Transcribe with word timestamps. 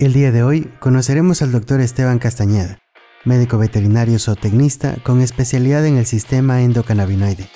El 0.00 0.12
día 0.12 0.32
de 0.32 0.42
hoy 0.42 0.72
conoceremos 0.80 1.40
al 1.40 1.52
doctor 1.52 1.80
Esteban 1.80 2.18
Castañeda, 2.18 2.80
médico 3.24 3.58
veterinario 3.58 4.18
zootecnista 4.18 4.96
con 5.04 5.20
especialidad 5.20 5.86
en 5.86 5.98
el 5.98 6.04
sistema 6.04 6.62
endocannabinoide. 6.62 7.48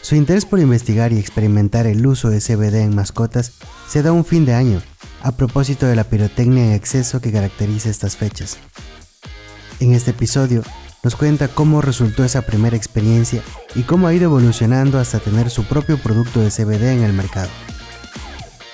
Su 0.00 0.16
interés 0.16 0.44
por 0.44 0.58
investigar 0.58 1.12
y 1.12 1.20
experimentar 1.20 1.86
el 1.86 2.04
uso 2.04 2.28
de 2.28 2.40
CBD 2.40 2.82
en 2.82 2.96
mascotas 2.96 3.52
se 3.86 4.02
da 4.02 4.10
un 4.10 4.24
fin 4.24 4.44
de 4.44 4.54
año, 4.54 4.82
a 5.22 5.30
propósito 5.36 5.86
de 5.86 5.94
la 5.94 6.02
pirotecnia 6.02 6.66
en 6.66 6.72
exceso 6.72 7.20
que 7.20 7.30
caracteriza 7.30 7.88
estas 7.88 8.16
fechas. 8.16 8.58
En 9.78 9.92
este 9.92 10.10
episodio 10.10 10.64
nos 11.04 11.14
cuenta 11.14 11.46
cómo 11.46 11.82
resultó 11.82 12.24
esa 12.24 12.42
primera 12.42 12.76
experiencia 12.76 13.42
y 13.76 13.82
cómo 13.82 14.08
ha 14.08 14.14
ido 14.14 14.24
evolucionando 14.24 14.98
hasta 14.98 15.20
tener 15.20 15.50
su 15.50 15.62
propio 15.66 15.98
producto 15.98 16.40
de 16.40 16.50
CBD 16.50 16.94
en 16.94 17.04
el 17.04 17.12
mercado. 17.12 17.50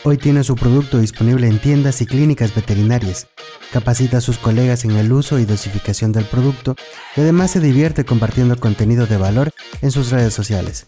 Hoy 0.08 0.16
tiene 0.16 0.42
su 0.42 0.56
producto 0.56 1.00
disponible 1.00 1.48
en 1.48 1.58
tiendas 1.58 2.00
y 2.00 2.06
clínicas 2.06 2.54
veterinarias, 2.54 3.26
capacita 3.74 4.16
a 4.16 4.20
sus 4.22 4.38
colegas 4.38 4.86
en 4.86 4.92
el 4.92 5.12
uso 5.12 5.38
y 5.38 5.44
dosificación 5.44 6.12
del 6.12 6.24
producto 6.24 6.76
y 7.14 7.20
además 7.20 7.50
se 7.50 7.60
divierte 7.60 8.06
compartiendo 8.06 8.58
contenido 8.58 9.04
de 9.04 9.18
valor 9.18 9.50
en 9.82 9.90
sus 9.90 10.10
redes 10.10 10.32
sociales. 10.32 10.86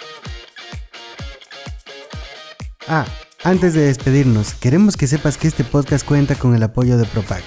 Ah, 2.88 3.04
antes 3.44 3.74
de 3.74 3.82
despedirnos, 3.82 4.54
queremos 4.54 4.96
que 4.96 5.06
sepas 5.06 5.36
que 5.36 5.48
este 5.48 5.64
podcast 5.64 6.06
cuenta 6.06 6.34
con 6.34 6.54
el 6.54 6.62
apoyo 6.62 6.96
de 6.96 7.04
Propag. 7.04 7.42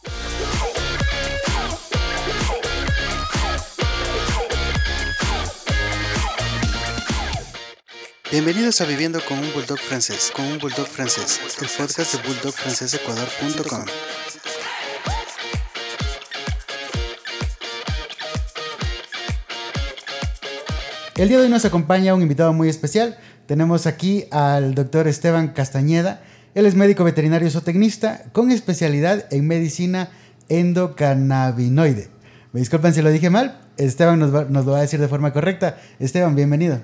Bienvenidos 8.31 8.79
a 8.79 8.85
Viviendo 8.85 9.19
con 9.27 9.39
un 9.39 9.51
Bulldog 9.53 9.79
francés, 9.79 10.31
con 10.35 10.45
un 10.45 10.59
Bulldog 10.59 10.85
francés, 10.85 11.39
el. 11.41 11.57
El 21.15 21.27
día 21.27 21.39
de 21.39 21.45
hoy 21.45 21.49
nos 21.49 21.65
acompaña 21.65 22.13
un 22.13 22.21
invitado 22.21 22.53
muy 22.53 22.69
especial. 22.69 23.17
Tenemos 23.47 23.87
aquí 23.87 24.25
al 24.29 24.75
doctor 24.75 25.07
Esteban 25.07 25.47
Castañeda. 25.47 26.21
Él 26.53 26.67
es 26.67 26.75
médico 26.75 27.03
veterinario 27.03 27.49
zootecnista 27.49 28.25
con 28.31 28.51
especialidad 28.51 29.25
en 29.31 29.47
medicina 29.47 30.11
endocannabinoide. 30.49 32.11
Me 32.51 32.59
disculpen 32.59 32.93
si 32.93 33.01
lo 33.01 33.09
dije 33.09 33.31
mal, 33.31 33.68
Esteban 33.79 34.19
nos, 34.19 34.31
lo 34.31 34.71
va 34.71 34.79
a 34.79 34.81
decir 34.81 34.99
de 34.99 35.07
forma 35.07 35.31
correcta. 35.31 35.77
Esteban, 35.99 36.35
bienvenido. 36.35 36.81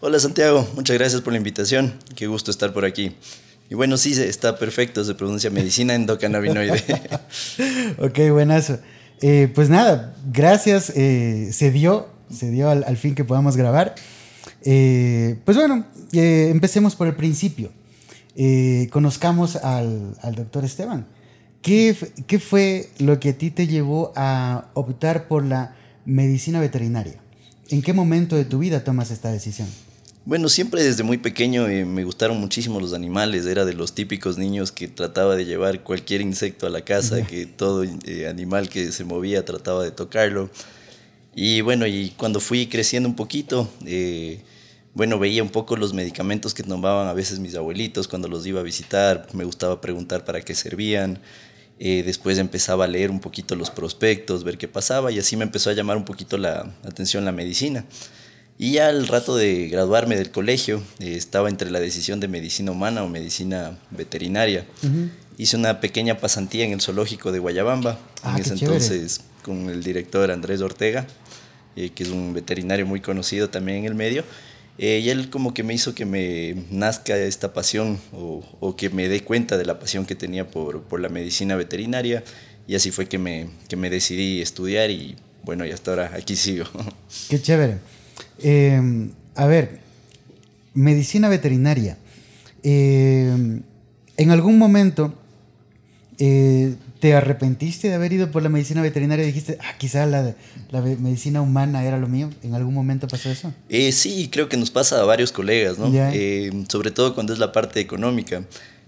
Hola 0.00 0.18
Santiago, 0.20 0.68
muchas 0.74 0.98
gracias 0.98 1.22
por 1.22 1.32
la 1.32 1.38
invitación. 1.38 1.94
Qué 2.14 2.26
gusto 2.26 2.50
estar 2.50 2.74
por 2.74 2.84
aquí. 2.84 3.16
Y 3.70 3.74
bueno, 3.74 3.96
sí, 3.96 4.12
está 4.12 4.58
perfecto, 4.58 5.02
se 5.04 5.14
pronuncia 5.14 5.48
medicina 5.48 5.94
endocannabinoide. 5.94 6.82
ok, 7.98 8.30
buenazo. 8.30 8.78
Eh, 9.22 9.50
pues 9.54 9.70
nada, 9.70 10.14
gracias, 10.30 10.92
eh, 10.94 11.48
se 11.50 11.70
dio, 11.70 12.08
se 12.30 12.50
dio 12.50 12.68
al, 12.68 12.96
fin 12.98 13.14
que 13.14 13.24
podamos 13.24 13.56
grabar. 13.56 13.94
Eh, 14.62 15.36
pues 15.46 15.56
bueno, 15.56 15.86
empecemos 16.12 16.94
por 16.94 17.06
el 17.06 17.14
principio. 17.14 17.72
conozcamos 18.90 19.56
al, 19.56 20.14
al 20.20 20.34
doctor 20.34 20.62
Esteban. 20.66 21.06
¿Qué, 21.62 21.96
¿Qué 22.26 22.38
fue 22.38 22.90
lo 22.98 23.18
que 23.18 23.30
a 23.30 23.38
ti 23.38 23.50
te 23.50 23.66
llevó 23.66 24.12
a 24.14 24.66
optar 24.74 25.26
por 25.26 25.42
la 25.42 25.74
medicina 26.06 26.60
veterinaria. 26.60 27.20
¿En 27.70 27.82
qué 27.82 27.92
momento 27.92 28.36
de 28.36 28.44
tu 28.44 28.58
vida 28.58 28.84
tomas 28.84 29.10
esta 29.10 29.30
decisión? 29.30 29.68
Bueno, 30.26 30.48
siempre 30.48 30.82
desde 30.82 31.02
muy 31.02 31.18
pequeño 31.18 31.68
eh, 31.68 31.84
me 31.84 32.02
gustaron 32.04 32.40
muchísimo 32.40 32.80
los 32.80 32.94
animales. 32.94 33.44
Era 33.44 33.66
de 33.66 33.74
los 33.74 33.94
típicos 33.94 34.38
niños 34.38 34.72
que 34.72 34.88
trataba 34.88 35.36
de 35.36 35.44
llevar 35.44 35.82
cualquier 35.82 36.22
insecto 36.22 36.66
a 36.66 36.70
la 36.70 36.82
casa, 36.82 37.26
que 37.26 37.44
todo 37.44 37.84
eh, 37.84 38.26
animal 38.26 38.70
que 38.70 38.90
se 38.90 39.04
movía 39.04 39.44
trataba 39.44 39.84
de 39.84 39.90
tocarlo. 39.90 40.48
Y 41.34 41.60
bueno, 41.60 41.86
y 41.86 42.10
cuando 42.16 42.40
fui 42.40 42.68
creciendo 42.68 43.06
un 43.06 43.16
poquito, 43.16 43.68
eh, 43.84 44.40
bueno, 44.94 45.18
veía 45.18 45.42
un 45.42 45.50
poco 45.50 45.76
los 45.76 45.92
medicamentos 45.92 46.54
que 46.54 46.62
tomaban 46.62 47.08
a 47.08 47.12
veces 47.12 47.38
mis 47.38 47.54
abuelitos 47.54 48.08
cuando 48.08 48.28
los 48.28 48.46
iba 48.46 48.60
a 48.60 48.62
visitar. 48.62 49.26
Me 49.34 49.44
gustaba 49.44 49.82
preguntar 49.82 50.24
para 50.24 50.40
qué 50.40 50.54
servían. 50.54 51.18
Eh, 51.80 52.02
después 52.04 52.38
empezaba 52.38 52.84
a 52.84 52.88
leer 52.88 53.10
un 53.10 53.20
poquito 53.20 53.56
los 53.56 53.70
prospectos, 53.70 54.44
ver 54.44 54.58
qué 54.58 54.68
pasaba 54.68 55.10
y 55.10 55.18
así 55.18 55.36
me 55.36 55.42
empezó 55.42 55.70
a 55.70 55.72
llamar 55.72 55.96
un 55.96 56.04
poquito 56.04 56.38
la 56.38 56.72
atención 56.84 57.24
la 57.24 57.32
medicina. 57.32 57.84
Y 58.56 58.72
ya 58.72 58.88
al 58.88 59.08
rato 59.08 59.36
de 59.36 59.68
graduarme 59.68 60.14
del 60.16 60.30
colegio, 60.30 60.80
eh, 61.00 61.16
estaba 61.16 61.48
entre 61.48 61.70
la 61.70 61.80
decisión 61.80 62.20
de 62.20 62.28
medicina 62.28 62.70
humana 62.70 63.02
o 63.02 63.08
medicina 63.08 63.76
veterinaria. 63.90 64.64
Hice 65.36 65.56
una 65.56 65.80
pequeña 65.80 66.18
pasantía 66.18 66.64
en 66.64 66.72
el 66.72 66.80
zoológico 66.80 67.32
de 67.32 67.40
Guayabamba, 67.40 67.98
ah, 68.22 68.34
en 68.36 68.42
ese 68.42 68.54
entonces 68.54 69.22
con 69.42 69.68
el 69.68 69.82
director 69.82 70.30
Andrés 70.30 70.60
Ortega, 70.60 71.06
eh, 71.74 71.90
que 71.90 72.04
es 72.04 72.10
un 72.10 72.32
veterinario 72.32 72.86
muy 72.86 73.00
conocido 73.00 73.50
también 73.50 73.78
en 73.78 73.84
el 73.86 73.94
medio. 73.96 74.24
Eh, 74.78 75.00
y 75.04 75.10
él 75.10 75.30
como 75.30 75.54
que 75.54 75.62
me 75.62 75.72
hizo 75.72 75.94
que 75.94 76.04
me 76.04 76.56
nazca 76.70 77.16
esta 77.16 77.52
pasión 77.52 78.00
o, 78.12 78.74
que 78.76 78.90
me 78.90 79.08
dé 79.08 79.22
cuenta 79.22 79.56
de 79.56 79.64
la 79.64 79.78
pasión 79.78 80.04
que 80.04 80.14
tenía 80.14 80.48
por, 80.48 81.00
la 81.00 81.08
medicina 81.08 81.54
veterinaria 81.54 82.24
y 82.66 82.74
así 82.74 82.90
fue 82.90 83.06
que 83.06 83.18
me, 83.18 83.48
decidí 83.90 84.40
estudiar 84.40 84.90
y 84.90 85.16
bueno, 85.44 85.64
y 85.64 85.70
hasta 85.70 85.92
ahora 85.92 86.12
aquí 86.16 86.34
sigo. 86.36 86.64
Qué 87.28 87.40
chévere. 87.40 87.78
Eh, 88.42 88.80
a 89.34 89.46
ver, 89.46 89.80
medicina 90.74 91.28
veterinaria. 91.28 91.98
Eh, 92.62 93.60
en 94.16 94.30
algún 94.30 94.58
momento 94.58 95.14
eh, 96.18 96.74
¿Te 97.04 97.12
arrepentiste 97.12 97.88
de 97.88 97.94
haber 97.96 98.14
ido 98.14 98.30
por 98.30 98.42
la 98.42 98.48
medicina 98.48 98.80
veterinaria 98.80 99.24
y 99.24 99.26
dijiste, 99.26 99.58
ah, 99.60 99.74
quizá 99.76 100.06
la, 100.06 100.34
la 100.70 100.80
medicina 100.80 101.42
humana 101.42 101.84
era 101.84 101.98
lo 101.98 102.08
mío? 102.08 102.30
¿En 102.42 102.54
algún 102.54 102.72
momento 102.72 103.06
pasó 103.08 103.28
eso? 103.30 103.52
Eh, 103.68 103.92
sí, 103.92 104.30
creo 104.32 104.48
que 104.48 104.56
nos 104.56 104.70
pasa 104.70 105.02
a 105.02 105.04
varios 105.04 105.30
colegas, 105.30 105.78
¿no? 105.78 105.92
Eh, 105.92 106.50
sobre 106.66 106.90
todo 106.92 107.14
cuando 107.14 107.34
es 107.34 107.38
la 107.38 107.52
parte 107.52 107.78
económica. 107.80 108.42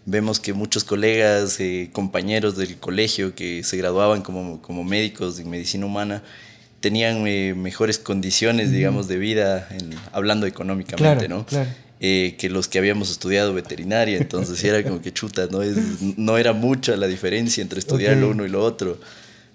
Vemos 0.06 0.40
que 0.40 0.54
muchos 0.54 0.82
colegas, 0.82 1.60
eh, 1.60 1.90
compañeros 1.92 2.56
del 2.56 2.78
colegio 2.78 3.34
que 3.34 3.62
se 3.64 3.76
graduaban 3.76 4.22
como, 4.22 4.62
como 4.62 4.82
médicos 4.82 5.38
en 5.38 5.50
medicina 5.50 5.84
humana, 5.84 6.22
tenían 6.80 7.22
mejores 7.22 7.98
condiciones, 7.98 8.72
digamos, 8.72 9.08
de 9.08 9.18
vida, 9.18 9.68
en, 9.72 9.90
hablando 10.12 10.46
económicamente, 10.46 11.28
¿no? 11.28 11.44
Claro. 11.44 11.68
Eh, 11.98 12.36
que 12.38 12.50
los 12.50 12.68
que 12.68 12.78
habíamos 12.78 13.10
estudiado 13.10 13.54
veterinaria, 13.54 14.18
entonces 14.18 14.62
era 14.62 14.82
como 14.82 15.00
que 15.00 15.14
chuta, 15.14 15.48
no, 15.50 15.62
es, 15.62 15.76
no 16.18 16.36
era 16.36 16.52
mucha 16.52 16.94
la 16.94 17.06
diferencia 17.06 17.62
entre 17.62 17.78
estudiar 17.78 18.18
lo 18.18 18.28
uno 18.30 18.44
y 18.44 18.50
lo 18.50 18.62
otro. 18.62 18.98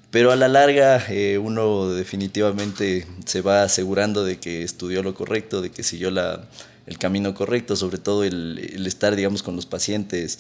Pero 0.10 0.32
a 0.32 0.36
la 0.36 0.48
larga 0.48 1.06
eh, 1.10 1.38
uno 1.38 1.90
definitivamente 1.90 3.06
se 3.26 3.42
va 3.42 3.62
asegurando 3.62 4.26
de 4.26 4.40
que 4.40 4.64
estudió 4.64 5.04
lo 5.04 5.14
correcto, 5.14 5.62
de 5.62 5.70
que 5.70 5.84
siguió 5.84 6.10
la, 6.10 6.50
el 6.88 6.98
camino 6.98 7.34
correcto, 7.36 7.76
sobre 7.76 8.00
todo 8.00 8.24
el, 8.24 8.72
el 8.74 8.88
estar, 8.88 9.16
digamos, 9.16 9.44
con 9.44 9.56
los 9.56 9.68
pacientes, 9.68 10.40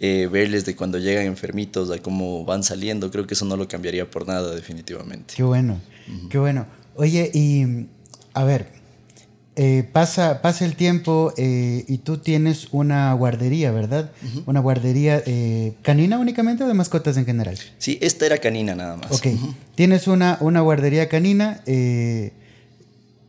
eh, 0.00 0.28
verles 0.32 0.64
de 0.64 0.74
cuando 0.74 0.98
llegan 0.98 1.26
enfermitos 1.26 1.90
a 1.92 1.98
cómo 1.98 2.44
van 2.44 2.64
saliendo, 2.64 3.10
creo 3.12 3.26
que 3.26 3.34
eso 3.34 3.44
no 3.44 3.56
lo 3.56 3.68
cambiaría 3.68 4.10
por 4.10 4.26
nada 4.26 4.52
definitivamente. 4.54 5.34
Qué 5.36 5.44
bueno, 5.44 5.80
qué 6.28 6.38
bueno. 6.38 6.66
Oye, 6.96 7.30
y 7.32 7.86
a 8.34 8.42
ver, 8.42 8.66
eh, 9.54 9.86
pasa, 9.92 10.40
pasa 10.40 10.64
el 10.64 10.76
tiempo 10.76 11.34
eh, 11.36 11.84
y 11.86 11.98
tú 11.98 12.18
tienes 12.18 12.68
una 12.72 13.12
guardería, 13.12 13.70
¿verdad? 13.70 14.10
Una 14.46 14.60
guardería 14.60 15.22
eh, 15.26 15.74
canina 15.82 16.18
únicamente 16.18 16.64
o 16.64 16.68
de 16.68 16.74
mascotas 16.74 17.18
en 17.18 17.26
general. 17.26 17.58
Sí, 17.78 17.98
esta 18.00 18.24
era 18.24 18.38
canina 18.38 18.74
nada 18.74 18.96
más. 18.96 19.12
Ok. 19.12 19.26
Tienes 19.74 20.06
una, 20.06 20.38
una 20.40 20.60
guardería 20.62 21.08
canina 21.08 21.60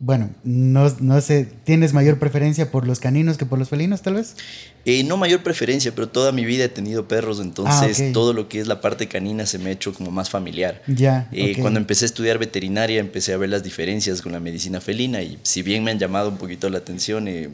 bueno, 0.04 0.30
no, 0.44 0.88
no, 1.00 1.20
sé, 1.20 1.48
¿tienes 1.64 1.92
mayor 1.92 2.18
preferencia 2.18 2.70
por 2.70 2.86
los 2.86 3.00
caninos 3.00 3.38
que 3.38 3.46
por 3.46 3.58
los 3.58 3.68
felinos 3.68 4.02
tal 4.02 4.14
vez? 4.14 4.36
Eh, 4.84 5.02
no 5.04 5.16
mayor 5.16 5.42
preferencia, 5.42 5.92
pero 5.94 6.08
toda 6.08 6.32
mi 6.32 6.44
vida 6.44 6.64
he 6.64 6.68
tenido 6.68 7.08
perros, 7.08 7.40
entonces 7.40 8.00
ah, 8.00 8.12
todo 8.12 8.32
lo 8.32 8.48
que 8.48 8.60
es 8.60 8.66
la 8.66 8.80
parte 8.80 9.08
canina 9.08 9.46
se 9.46 9.58
me 9.58 9.70
ha 9.70 9.72
hecho 9.72 9.94
como 9.94 10.10
más 10.10 10.30
familiar. 10.30 10.82
Ya. 10.86 11.28
Eh, 11.32 11.56
cuando 11.60 11.80
empecé 11.80 12.04
a 12.04 12.06
estudiar 12.06 12.38
veterinaria 12.38 13.00
empecé 13.00 13.32
a 13.32 13.36
ver 13.36 13.48
las 13.48 13.62
diferencias 13.62 14.20
con 14.20 14.32
la 14.32 14.40
medicina 14.40 14.80
felina 14.80 15.22
y 15.22 15.38
si 15.42 15.62
bien 15.62 15.82
me 15.84 15.90
han 15.90 15.98
llamado 15.98 16.28
un 16.28 16.36
poquito 16.36 16.68
la 16.68 16.78
atención, 16.78 17.26
eh, 17.28 17.48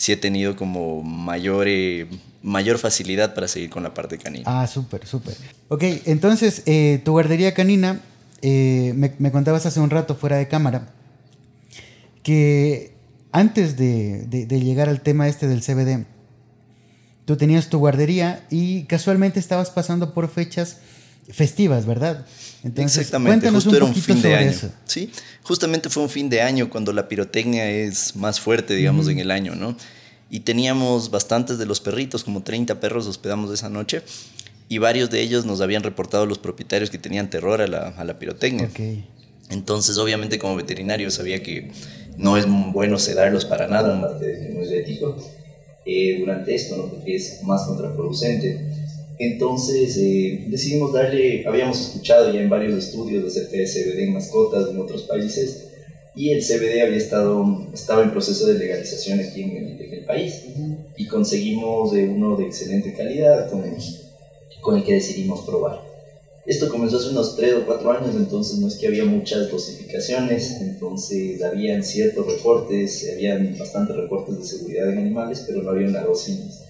sí 0.00 0.12
he 0.12 0.16
tenido 0.16 0.56
como 0.56 1.02
mayor, 1.02 1.66
eh, 1.68 2.06
mayor 2.42 2.78
facilidad 2.78 3.34
para 3.34 3.46
seguir 3.46 3.68
con 3.68 3.82
la 3.82 3.92
parte 3.92 4.16
canina. 4.16 4.44
Ah, 4.46 4.66
súper, 4.66 5.06
súper. 5.06 5.36
Ok, 5.68 5.84
entonces, 6.06 6.62
eh, 6.64 7.02
tu 7.04 7.12
guardería 7.12 7.52
canina, 7.52 8.00
eh, 8.40 8.94
me, 8.96 9.12
me, 9.18 9.30
contabas 9.30 9.66
hace 9.66 9.78
un 9.78 9.90
rato 9.90 10.14
fuera 10.14 10.38
de 10.38 10.48
cámara, 10.48 10.88
que 12.22 12.94
antes 13.32 13.76
de, 13.76 14.26
de, 14.26 14.60
llegar 14.60 14.88
al 14.88 15.02
tema 15.02 15.28
este 15.28 15.46
del 15.46 15.62
CBD, 15.62 16.06
tú 17.24 17.36
tenías 17.36 17.68
tu 17.68 17.78
guardería 17.78 18.46
y 18.50 18.84
casualmente 18.84 19.38
estabas 19.38 19.70
pasando 19.70 20.14
por 20.14 20.28
fechas 20.28 20.78
festivas, 21.30 21.86
¿verdad? 21.86 22.26
Entonces, 22.64 22.98
Exactamente, 22.98 23.50
justo 23.50 23.76
era 23.76 23.84
un 23.84 23.94
fin 23.94 24.20
de 24.20 24.34
año. 24.34 24.52
Sí, 24.84 25.10
justamente 25.42 25.88
fue 25.88 26.02
un 26.02 26.08
fin 26.08 26.28
de 26.28 26.42
año 26.42 26.68
cuando 26.68 26.92
la 26.92 27.08
pirotecnia 27.08 27.70
es 27.70 28.16
más 28.16 28.40
fuerte, 28.40 28.74
digamos, 28.74 29.08
en 29.08 29.18
el 29.18 29.30
año, 29.30 29.54
¿no? 29.54 29.76
Y 30.28 30.40
teníamos 30.40 31.10
bastantes 31.10 31.58
de 31.58 31.66
los 31.66 31.80
perritos, 31.80 32.24
como 32.24 32.42
30 32.42 32.80
perros 32.80 33.06
hospedamos 33.06 33.52
esa 33.52 33.68
noche, 33.68 34.02
y 34.68 34.78
varios 34.78 35.10
de 35.10 35.20
ellos 35.20 35.44
nos 35.44 35.60
habían 35.60 35.82
reportado 35.82 36.26
los 36.26 36.38
propietarios 36.38 36.90
que 36.90 36.98
tenían 36.98 37.30
terror 37.30 37.60
a 37.60 37.66
la, 37.66 37.88
a 37.88 38.04
la 38.04 38.18
pirotecnia. 38.18 38.66
Okay. 38.66 39.04
Entonces, 39.48 39.98
obviamente, 39.98 40.38
como 40.38 40.54
veterinario 40.56 41.10
sabía 41.10 41.42
que 41.42 41.72
no 42.16 42.36
es 42.36 42.46
bueno 42.72 42.98
sedarlos 42.98 43.44
para 43.44 43.66
nada, 43.66 43.96
no 43.96 44.62
es 44.62 44.70
ético 44.70 45.16
eh, 45.84 46.18
durante 46.20 46.54
esto, 46.54 46.76
¿no? 46.76 46.90
porque 46.90 47.16
es 47.16 47.42
más 47.42 47.66
contraproducente. 47.66 48.66
Entonces 49.18 49.96
eh, 49.98 50.46
decidimos 50.48 50.92
darle, 50.92 51.46
habíamos 51.46 51.80
escuchado 51.80 52.32
ya 52.32 52.40
en 52.40 52.48
varios 52.48 52.74
estudios 52.84 53.24
acerca 53.24 53.56
de 53.56 53.66
CBD 53.66 54.04
en 54.04 54.14
mascotas 54.14 54.70
en 54.70 54.78
otros 54.78 55.02
países 55.02 55.68
y 56.14 56.30
el 56.30 56.42
CBD 56.42 56.82
había 56.82 56.96
estado, 56.96 57.68
estaba 57.72 58.02
en 58.02 58.10
proceso 58.10 58.46
de 58.46 58.58
legalización 58.58 59.20
aquí 59.20 59.42
en 59.42 59.78
el, 59.78 60.04
país 60.06 60.44
y 60.96 61.06
conseguimos 61.06 61.92
de 61.92 62.08
uno 62.08 62.36
de 62.36 62.46
excelente 62.46 62.94
calidad 62.94 63.48
con 63.48 63.62
el, 63.62 63.76
con 64.60 64.76
el 64.76 64.82
que 64.82 64.94
decidimos 64.94 65.42
probar. 65.42 65.89
Esto 66.46 66.68
comenzó 66.68 66.96
hace 66.96 67.10
unos 67.10 67.36
3 67.36 67.54
o 67.54 67.64
4 67.66 67.92
años, 67.92 68.14
entonces 68.16 68.58
no 68.58 68.66
es 68.66 68.76
que 68.76 68.86
había 68.86 69.04
muchas 69.04 69.50
dosificaciones, 69.50 70.56
entonces 70.60 71.42
habían 71.42 71.82
ciertos 71.82 72.26
reportes, 72.26 73.06
habían 73.12 73.56
bastantes 73.58 73.94
reportes 73.94 74.38
de 74.38 74.44
seguridad 74.44 74.90
en 74.90 74.98
animales, 74.98 75.44
pero 75.46 75.62
no 75.62 75.70
había 75.70 75.88
una 75.88 76.02
dosis 76.02 76.62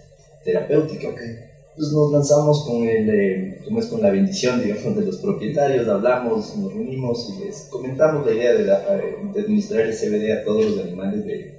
terapéutica. 0.45 1.09
Entonces 1.09 1.95
nos 1.95 2.11
lanzamos 2.11 2.65
con, 2.65 2.85
el, 2.85 3.09
eh, 3.09 3.55
es 3.79 3.87
con 3.87 4.03
la 4.03 4.11
bendición 4.11 4.61
digamos, 4.61 4.95
de 4.97 5.05
los 5.05 5.19
propietarios, 5.19 5.87
hablamos, 5.89 6.55
nos 6.57 6.73
reunimos 6.73 7.29
y 7.29 7.45
les 7.45 7.63
comentamos 7.71 8.25
la 8.25 8.33
idea 8.33 8.53
de, 8.53 8.65
eh, 8.65 9.41
administrar 9.41 9.83
el 9.83 9.95
CBD 9.95 10.33
a 10.33 10.43
todos 10.43 10.65
los 10.65 10.79
animales 10.79 11.25
de, 11.25 11.55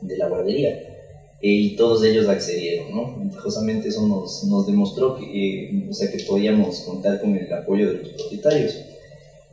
de 0.00 0.16
la 0.16 0.26
guardería. 0.26 0.74
Eh, 1.40 1.48
y 1.48 1.76
todos 1.76 2.02
ellos 2.04 2.28
accedieron, 2.28 2.90
¿no? 2.90 3.18
Ventajosamente 3.18 3.88
eso 3.88 4.06
nos, 4.06 4.44
nos 4.44 4.66
demostró 4.66 5.16
que, 5.16 5.86
o 5.88 5.92
sea, 5.92 6.10
que 6.10 6.22
podíamos 6.24 6.80
contar 6.80 7.20
con 7.20 7.36
el 7.36 7.52
apoyo 7.52 7.88
de 7.88 7.98
los 7.98 8.08
propietarios. 8.10 8.76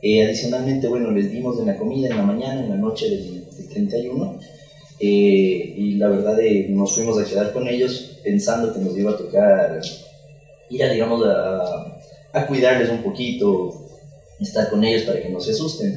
adicionalmente, 0.02 0.88
bueno, 0.88 1.10
les 1.10 1.30
dimos 1.30 1.58
de 1.58 1.66
la 1.66 1.76
comida 1.76 2.08
en 2.08 2.16
la 2.16 2.22
mañana, 2.22 2.60
en 2.60 2.70
la 2.70 2.76
noche 2.76 3.08
del, 3.08 3.42
31, 3.68 4.38
y 4.98 5.94
la 5.94 6.08
verdad 6.08 6.38
nos 6.68 6.94
fuimos 6.94 7.18
a 7.18 7.24
quedar 7.24 7.52
con 7.52 7.66
ellos 7.66 8.18
pensando 8.22 8.72
que 8.72 8.80
nos 8.80 8.96
iba 8.96 9.12
a 9.12 9.16
tocar 9.16 9.80
ir 10.72 10.82
a, 10.82 10.92
digamos, 10.92 11.22
a, 11.24 11.98
a 12.32 12.46
cuidarles 12.46 12.88
un 12.88 13.02
poquito, 13.02 13.86
estar 14.40 14.70
con 14.70 14.82
ellos 14.82 15.02
para 15.02 15.20
que 15.20 15.28
no 15.28 15.40
se 15.40 15.50
asusten. 15.50 15.94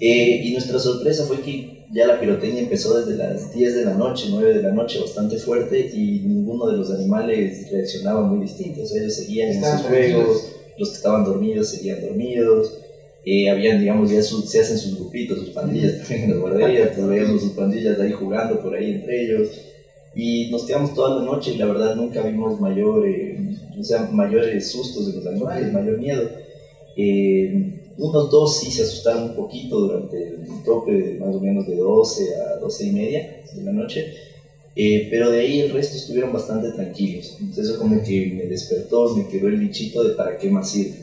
Eh, 0.00 0.40
y 0.44 0.52
nuestra 0.52 0.78
sorpresa 0.78 1.24
fue 1.24 1.40
que 1.40 1.81
ya 1.92 2.06
la 2.06 2.18
pirotecnia 2.18 2.62
empezó 2.62 2.98
desde 2.98 3.16
las 3.16 3.52
10 3.52 3.74
de 3.74 3.84
la 3.84 3.94
noche, 3.94 4.28
9 4.30 4.54
de 4.54 4.62
la 4.62 4.72
noche, 4.72 4.98
bastante 4.98 5.36
fuerte, 5.36 5.90
y 5.92 6.20
ninguno 6.20 6.66
de 6.66 6.78
los 6.78 6.90
animales 6.90 7.70
reaccionaba 7.70 8.22
muy 8.22 8.40
distinto. 8.40 8.82
O 8.82 8.86
sea, 8.86 9.00
ellos 9.00 9.14
seguían 9.14 9.50
en 9.50 9.62
sus 9.62 9.82
juegos, 9.82 10.52
los 10.78 10.88
que 10.88 10.96
estaban 10.96 11.24
dormidos 11.24 11.68
seguían 11.68 12.00
dormidos. 12.00 12.78
Eh, 13.24 13.48
habían, 13.50 13.78
digamos, 13.78 14.10
ya 14.10 14.22
se 14.22 14.60
hacen 14.60 14.78
sus 14.78 14.96
grupitos, 14.96 15.38
sus 15.38 15.50
pandillas 15.50 15.98
también 15.98 16.24
en 16.24 16.30
las 16.30 16.40
guarderías, 16.40 16.90
pues 16.96 17.06
veíamos 17.06 17.42
sus 17.42 17.52
pandillas 17.52 18.00
ahí 18.00 18.10
jugando 18.10 18.60
por 18.60 18.74
ahí 18.74 18.92
entre 18.92 19.24
ellos. 19.24 19.48
Y 20.14 20.50
nos 20.50 20.64
quedamos 20.64 20.94
toda 20.94 21.20
la 21.20 21.24
noche 21.24 21.52
y 21.52 21.58
la 21.58 21.66
verdad 21.66 21.94
nunca 21.94 22.22
vimos 22.22 22.58
mayor, 22.58 23.06
eh, 23.06 23.36
o 23.78 23.84
sea, 23.84 24.08
mayores 24.10 24.70
sustos 24.70 25.06
de 25.06 25.12
los 25.12 25.26
animales, 25.26 25.72
mayor 25.72 25.98
miedo. 25.98 26.30
Eh, 26.96 27.81
unos 27.98 28.30
dos 28.30 28.58
sí 28.58 28.70
se 28.70 28.82
asustaron 28.82 29.30
un 29.30 29.36
poquito 29.36 29.80
durante 29.80 30.28
el 30.28 30.62
tope 30.64 30.92
de 30.92 31.18
más 31.18 31.34
o 31.34 31.40
menos 31.40 31.66
de 31.66 31.76
12 31.76 32.36
a 32.36 32.56
12 32.56 32.86
y 32.86 32.92
media 32.92 33.42
de 33.54 33.62
la 33.62 33.72
noche, 33.72 34.12
eh, 34.74 35.08
pero 35.10 35.30
de 35.30 35.40
ahí 35.40 35.60
el 35.60 35.70
resto 35.70 35.96
estuvieron 35.96 36.32
bastante 36.32 36.70
tranquilos. 36.72 37.36
Entonces 37.40 37.68
eso 37.68 37.78
como 37.78 38.02
que 38.02 38.32
me 38.34 38.46
despertó, 38.46 39.14
me 39.14 39.28
quedó 39.28 39.48
el 39.48 39.58
bichito 39.58 40.02
de 40.02 40.14
para 40.14 40.38
qué 40.38 40.48
más 40.48 40.74
ir. 40.74 40.96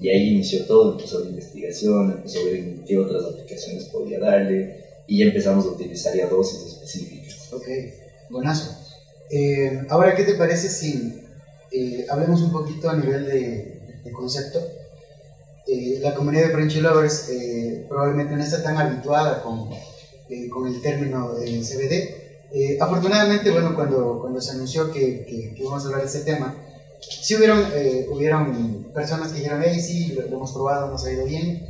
Y 0.00 0.08
ahí 0.08 0.30
inició 0.30 0.64
todo, 0.64 0.92
empezó 0.92 1.20
la 1.20 1.30
investigación, 1.30 2.10
empezó 2.10 2.40
a 2.40 2.44
ver 2.44 2.64
qué 2.86 2.98
otras 2.98 3.24
aplicaciones 3.24 3.84
podía 3.84 4.18
darle 4.18 4.82
y 5.06 5.18
ya 5.18 5.26
empezamos 5.26 5.64
a 5.66 5.68
utilizar 5.68 6.14
ya 6.16 6.28
dosis 6.28 6.62
específicas. 6.66 7.52
Okay. 7.52 7.92
Buenazo. 8.28 8.74
Eh, 9.30 9.82
ahora, 9.88 10.14
¿qué 10.14 10.24
te 10.24 10.34
parece 10.34 10.68
si 10.68 11.20
eh, 11.70 12.06
hablemos 12.10 12.42
un 12.42 12.52
poquito 12.52 12.90
a 12.90 12.96
nivel 12.96 13.24
de, 13.24 14.12
concepto? 14.12 14.60
Eh, 15.66 15.98
la 16.00 16.14
comunidad 16.14 16.48
de 16.48 16.52
Frenchy 16.52 16.80
Lovers 16.80 17.28
probablemente 17.88 18.34
no 18.36 18.42
está 18.42 18.62
tan 18.62 18.76
habituada 18.78 19.42
con, 19.42 19.70
con 20.50 20.66
el 20.66 20.80
término 20.80 21.28
CBD. 21.34 22.80
afortunadamente, 22.80 23.50
bueno, 23.50 23.74
cuando, 23.74 24.18
cuando 24.20 24.40
se 24.40 24.52
anunció 24.52 24.90
que, 24.90 25.24
que, 25.24 25.54
íbamos 25.56 25.82
a 25.84 25.86
hablar 25.86 26.02
de 26.02 26.08
ese 26.08 26.20
tema, 26.20 26.54
sí 27.00 27.36
hubieron, 27.36 27.64
hubieron 28.10 28.92
personas 28.92 29.30
que 29.30 29.38
dijeron, 29.38 29.60
hey, 29.62 29.78
sí, 29.78 30.12
lo, 30.14 30.24
hemos 30.24 30.52
probado, 30.52 30.90
nos 30.90 31.04
ha 31.04 31.12
ido 31.12 31.24
bien. 31.24 31.64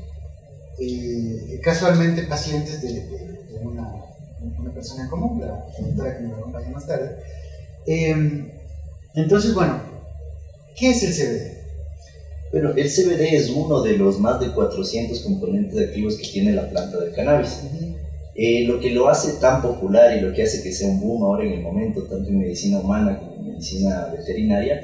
casualmente 1.62 2.22
pacientes 2.22 2.80
de 2.80 3.28
una 3.62 4.12
una 4.58 4.72
persona 4.72 5.08
común, 5.08 5.40
la 5.40 5.64
doctora 5.78 6.16
que 6.16 6.22
me 6.22 6.34
acompaña 6.34 6.70
más 6.70 6.86
tarde. 6.86 7.16
Em, 7.86 8.50
entonces, 9.14 9.54
bueno, 9.54 9.80
¿qué 10.76 10.90
es 10.90 11.02
el 11.02 11.12
CBD? 11.12 11.61
Bueno, 12.52 12.74
el 12.76 12.90
CBD 12.90 13.34
es 13.34 13.48
uno 13.48 13.80
de 13.80 13.96
los 13.96 14.20
más 14.20 14.38
de 14.38 14.52
400 14.52 15.20
componentes 15.20 15.78
activos 15.78 16.18
que 16.18 16.28
tiene 16.28 16.52
la 16.52 16.68
planta 16.68 16.98
del 16.98 17.12
cannabis. 17.12 17.60
Eh, 18.34 18.64
lo 18.66 18.78
que 18.78 18.90
lo 18.90 19.08
hace 19.08 19.40
tan 19.40 19.62
popular 19.62 20.14
y 20.14 20.20
lo 20.20 20.34
que 20.34 20.42
hace 20.42 20.62
que 20.62 20.70
sea 20.70 20.88
un 20.88 21.00
boom 21.00 21.22
ahora 21.22 21.44
en 21.44 21.52
el 21.52 21.62
momento, 21.62 22.02
tanto 22.02 22.28
en 22.28 22.40
medicina 22.40 22.80
humana 22.80 23.18
como 23.18 23.36
en 23.36 23.52
medicina 23.52 24.06
veterinaria, 24.14 24.82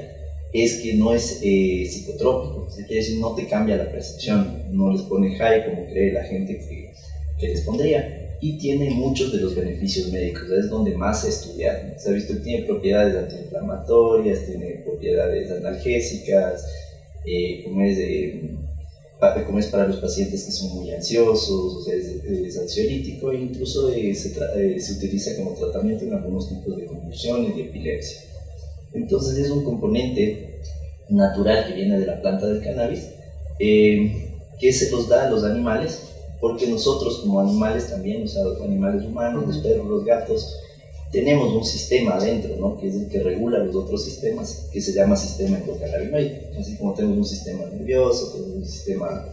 es 0.51 0.81
que 0.81 0.95
no 0.95 1.13
es 1.13 1.39
eh, 1.43 1.85
psicotrópico, 1.87 2.65
o 2.67 2.71
sea, 2.71 2.85
quiere 2.87 3.03
decir 3.03 3.19
no 3.19 3.35
te 3.35 3.45
cambia 3.45 3.77
la 3.77 3.91
percepción, 3.91 4.63
no 4.71 4.91
les 4.91 5.03
pone 5.03 5.35
high 5.35 5.63
como 5.63 5.85
cree 5.85 6.11
la 6.11 6.23
gente 6.23 6.57
que, 6.57 6.91
que 7.39 7.47
les 7.49 7.61
pondría 7.61 8.03
y 8.41 8.57
tiene 8.57 8.89
muchos 8.89 9.31
de 9.31 9.41
los 9.41 9.53
beneficios 9.53 10.09
médicos, 10.11 10.49
es 10.49 10.69
donde 10.69 10.95
más 10.95 11.21
se 11.21 11.27
ha 11.27 11.29
estudiado. 11.29 11.79
Se 11.97 12.09
ha 12.09 12.13
visto 12.13 12.33
que 12.33 12.39
tiene 12.39 12.65
propiedades 12.65 13.15
antiinflamatorias, 13.15 14.45
tiene 14.45 14.81
propiedades 14.83 15.51
analgésicas, 15.51 16.63
eh, 17.25 17.61
como, 17.63 17.81
es 17.83 17.97
como 19.45 19.59
es 19.59 19.67
para 19.67 19.87
los 19.87 19.97
pacientes 19.97 20.43
que 20.43 20.51
son 20.51 20.71
muy 20.71 20.91
ansiosos, 20.91 21.75
o 21.75 21.81
sea, 21.81 21.93
es, 21.93 22.57
ansiolítico 22.57 23.31
e 23.31 23.37
incluso 23.37 23.89
eh, 23.89 24.13
se, 24.15 24.29
eh, 24.55 24.79
se, 24.79 24.93
utiliza 24.93 25.35
como 25.35 25.53
tratamiento 25.53 26.05
en 26.05 26.13
algunos 26.13 26.47
tipos 26.47 26.75
de 26.77 26.85
convulsiones 26.85 27.55
y 27.55 27.61
epilepsia. 27.61 28.21
Entonces 28.93 29.37
es 29.37 29.49
un 29.49 29.63
componente 29.63 30.37
natural 31.09 31.65
que 31.65 31.73
viene 31.73 31.97
de 31.97 32.05
la 32.05 32.19
planta 32.19 32.47
del 32.47 32.61
cannabis 32.61 33.09
que 33.57 34.71
se 34.71 34.89
los 34.89 35.07
da 35.09 35.23
a 35.23 35.29
los 35.29 35.43
animales 35.43 36.01
porque 36.39 36.67
nosotros 36.67 37.17
como 37.17 37.39
animales 37.39 37.89
también, 37.89 38.23
o 38.23 38.27
sea, 38.27 38.43
los 38.43 38.61
animales 38.61 39.03
humanos, 39.03 39.45
los 39.45 39.57
perros, 39.57 39.87
los 39.87 40.03
gatos, 40.05 40.55
tenemos 41.11 41.53
un 41.53 41.65
sistema 41.65 42.15
adentro, 42.15 42.55
¿no? 42.57 42.77
que 42.77 42.87
es 42.87 42.95
el 42.95 43.09
que 43.09 43.19
regula 43.19 43.59
los 43.59 43.75
otros 43.75 44.03
sistemas, 44.03 44.67
que 44.71 44.79
se 44.79 44.93
llama 44.93 45.15
sistema 45.15 45.57
endocannabinoide. 45.57 46.51
Así 46.59 46.75
como 46.77 46.93
tenemos 46.93 47.17
un 47.17 47.25
sistema 47.25 47.65
nervioso, 47.65 48.31
tenemos 48.33 48.57
un 48.57 48.65
sistema 48.65 49.25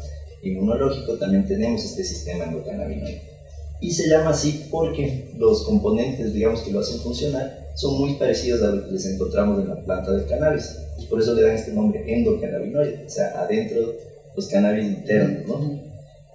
inmunológico, 0.42 1.14
también 1.14 1.46
tenemos 1.46 1.84
este 1.84 2.04
sistema 2.04 2.44
endocannabinoide. 2.44 3.20
Y 3.80 3.92
se 3.92 4.08
llama 4.08 4.30
así 4.30 4.68
porque 4.70 5.32
los 5.36 5.64
componentes, 5.64 6.32
digamos, 6.32 6.62
que 6.62 6.70
lo 6.70 6.80
hacen 6.80 6.98
funcionar, 7.00 7.66
son 7.74 7.98
muy 7.98 8.14
parecidos 8.14 8.62
a 8.62 8.68
lo 8.68 8.86
que 8.86 8.92
les 8.92 9.04
encontramos 9.04 9.60
en 9.60 9.68
la 9.68 9.84
planta 9.84 10.12
del 10.12 10.26
cannabis. 10.26 10.76
Y 10.98 11.04
por 11.06 11.20
eso 11.20 11.34
le 11.34 11.42
dan 11.42 11.56
este 11.56 11.72
nombre 11.72 12.02
endocannabinoide, 12.06 13.04
o 13.06 13.10
sea, 13.10 13.38
adentro 13.38 13.92
los 14.34 14.48
cannabis 14.48 14.86
internos, 14.86 15.46
¿no? 15.46 15.85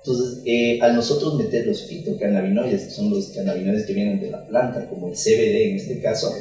Entonces, 0.03 0.41
eh, 0.46 0.79
al 0.81 0.96
nosotros 0.96 1.36
meter 1.36 1.67
los 1.67 1.88
fitocannabinoides, 1.88 2.86
que 2.86 2.91
son 2.91 3.12
los 3.12 3.29
cannabinoides 3.29 3.86
que 3.86 3.93
vienen 3.93 4.20
de 4.20 4.31
la 4.31 4.48
planta, 4.48 4.89
como 4.89 5.10
el 5.10 5.13
CBD 5.13 5.70
en 5.70 5.75
este 5.75 6.01
caso, 6.01 6.34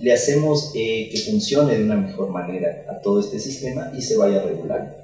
le 0.00 0.12
hacemos 0.12 0.72
eh, 0.76 1.08
que 1.12 1.18
funcione 1.20 1.76
de 1.76 1.84
una 1.84 1.96
mejor 1.96 2.30
manera 2.30 2.84
a 2.88 3.00
todo 3.00 3.20
este 3.20 3.38
sistema 3.40 3.92
y 3.96 4.02
se 4.02 4.16
vaya 4.16 4.42
regulando. 4.42 4.74
regular. 4.74 4.96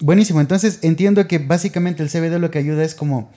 Buenísimo, 0.00 0.40
entonces 0.40 0.80
entiendo 0.82 1.26
que 1.28 1.38
básicamente 1.38 2.02
el 2.02 2.10
CBD 2.10 2.38
lo 2.40 2.50
que 2.50 2.58
ayuda 2.58 2.84
es 2.84 2.94
como 2.94 3.30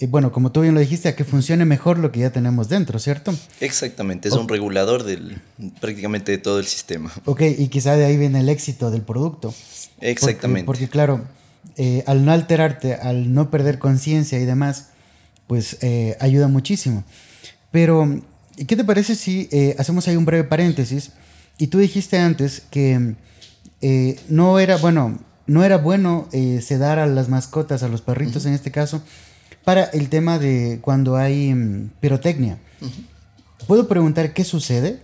y 0.00 0.06
bueno, 0.06 0.32
como 0.32 0.50
tú 0.50 0.62
bien 0.62 0.74
lo 0.74 0.80
dijiste, 0.80 1.08
a 1.08 1.14
que 1.14 1.22
funcione 1.22 1.64
mejor 1.64 1.98
lo 1.98 2.10
que 2.10 2.20
ya 2.20 2.30
tenemos 2.30 2.68
dentro, 2.68 2.98
¿cierto? 2.98 3.32
Exactamente, 3.60 4.28
es 4.28 4.34
un 4.34 4.48
regulador 4.48 5.04
del 5.04 5.40
prácticamente 5.80 6.32
de 6.32 6.38
todo 6.38 6.58
el 6.58 6.66
sistema. 6.66 7.12
Ok, 7.26 7.42
y 7.56 7.68
quizá 7.68 7.94
de 7.94 8.04
ahí 8.04 8.16
viene 8.16 8.40
el 8.40 8.48
éxito 8.48 8.90
del 8.90 9.02
producto. 9.02 9.54
Exactamente. 10.00 10.66
Porque, 10.66 10.88
claro, 10.88 11.22
eh, 11.76 12.04
al 12.06 12.24
no 12.24 12.32
alterarte, 12.32 12.94
al 12.94 13.32
no 13.34 13.50
perder 13.50 13.78
conciencia 13.78 14.38
y 14.38 14.44
demás, 14.44 14.88
pues 15.46 15.78
eh, 15.82 16.16
ayuda 16.20 16.48
muchísimo. 16.48 17.04
Pero, 17.70 18.20
¿qué 18.66 18.76
te 18.76 18.84
parece 18.84 19.14
si 19.14 19.48
eh, 19.50 19.74
hacemos 19.78 20.06
ahí 20.06 20.16
un 20.16 20.24
breve 20.24 20.44
paréntesis? 20.44 21.12
Y 21.58 21.68
tú 21.68 21.78
dijiste 21.78 22.18
antes 22.18 22.62
que 22.70 23.14
no 24.28 24.58
era, 24.58 24.76
bueno, 24.78 25.18
no 25.46 25.62
era 25.62 25.76
bueno 25.76 26.28
sedar 26.62 26.98
a 26.98 27.06
las 27.06 27.28
mascotas, 27.28 27.82
a 27.82 27.88
los 27.88 28.00
perritos 28.00 28.46
en 28.46 28.54
este 28.54 28.70
caso, 28.70 29.02
para 29.62 29.84
el 29.84 30.08
tema 30.08 30.38
de 30.38 30.78
cuando 30.80 31.16
hay 31.16 31.54
mm, 31.54 31.90
pirotecnia. 32.00 32.58
¿Puedo 33.66 33.88
preguntar 33.88 34.32
qué 34.32 34.44
sucede? 34.44 35.00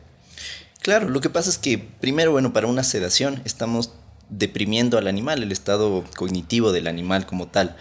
Claro, 0.82 1.08
lo 1.08 1.20
que 1.20 1.28
pasa 1.28 1.50
es 1.50 1.58
que 1.58 1.78
primero, 1.78 2.32
bueno, 2.32 2.52
para 2.52 2.66
una 2.66 2.82
sedación 2.84 3.42
estamos 3.44 3.92
deprimiendo 4.30 4.98
al 4.98 5.06
animal, 5.06 5.42
el 5.42 5.52
estado 5.52 6.04
cognitivo 6.16 6.72
del 6.72 6.86
animal 6.86 7.26
como 7.26 7.48
tal. 7.48 7.76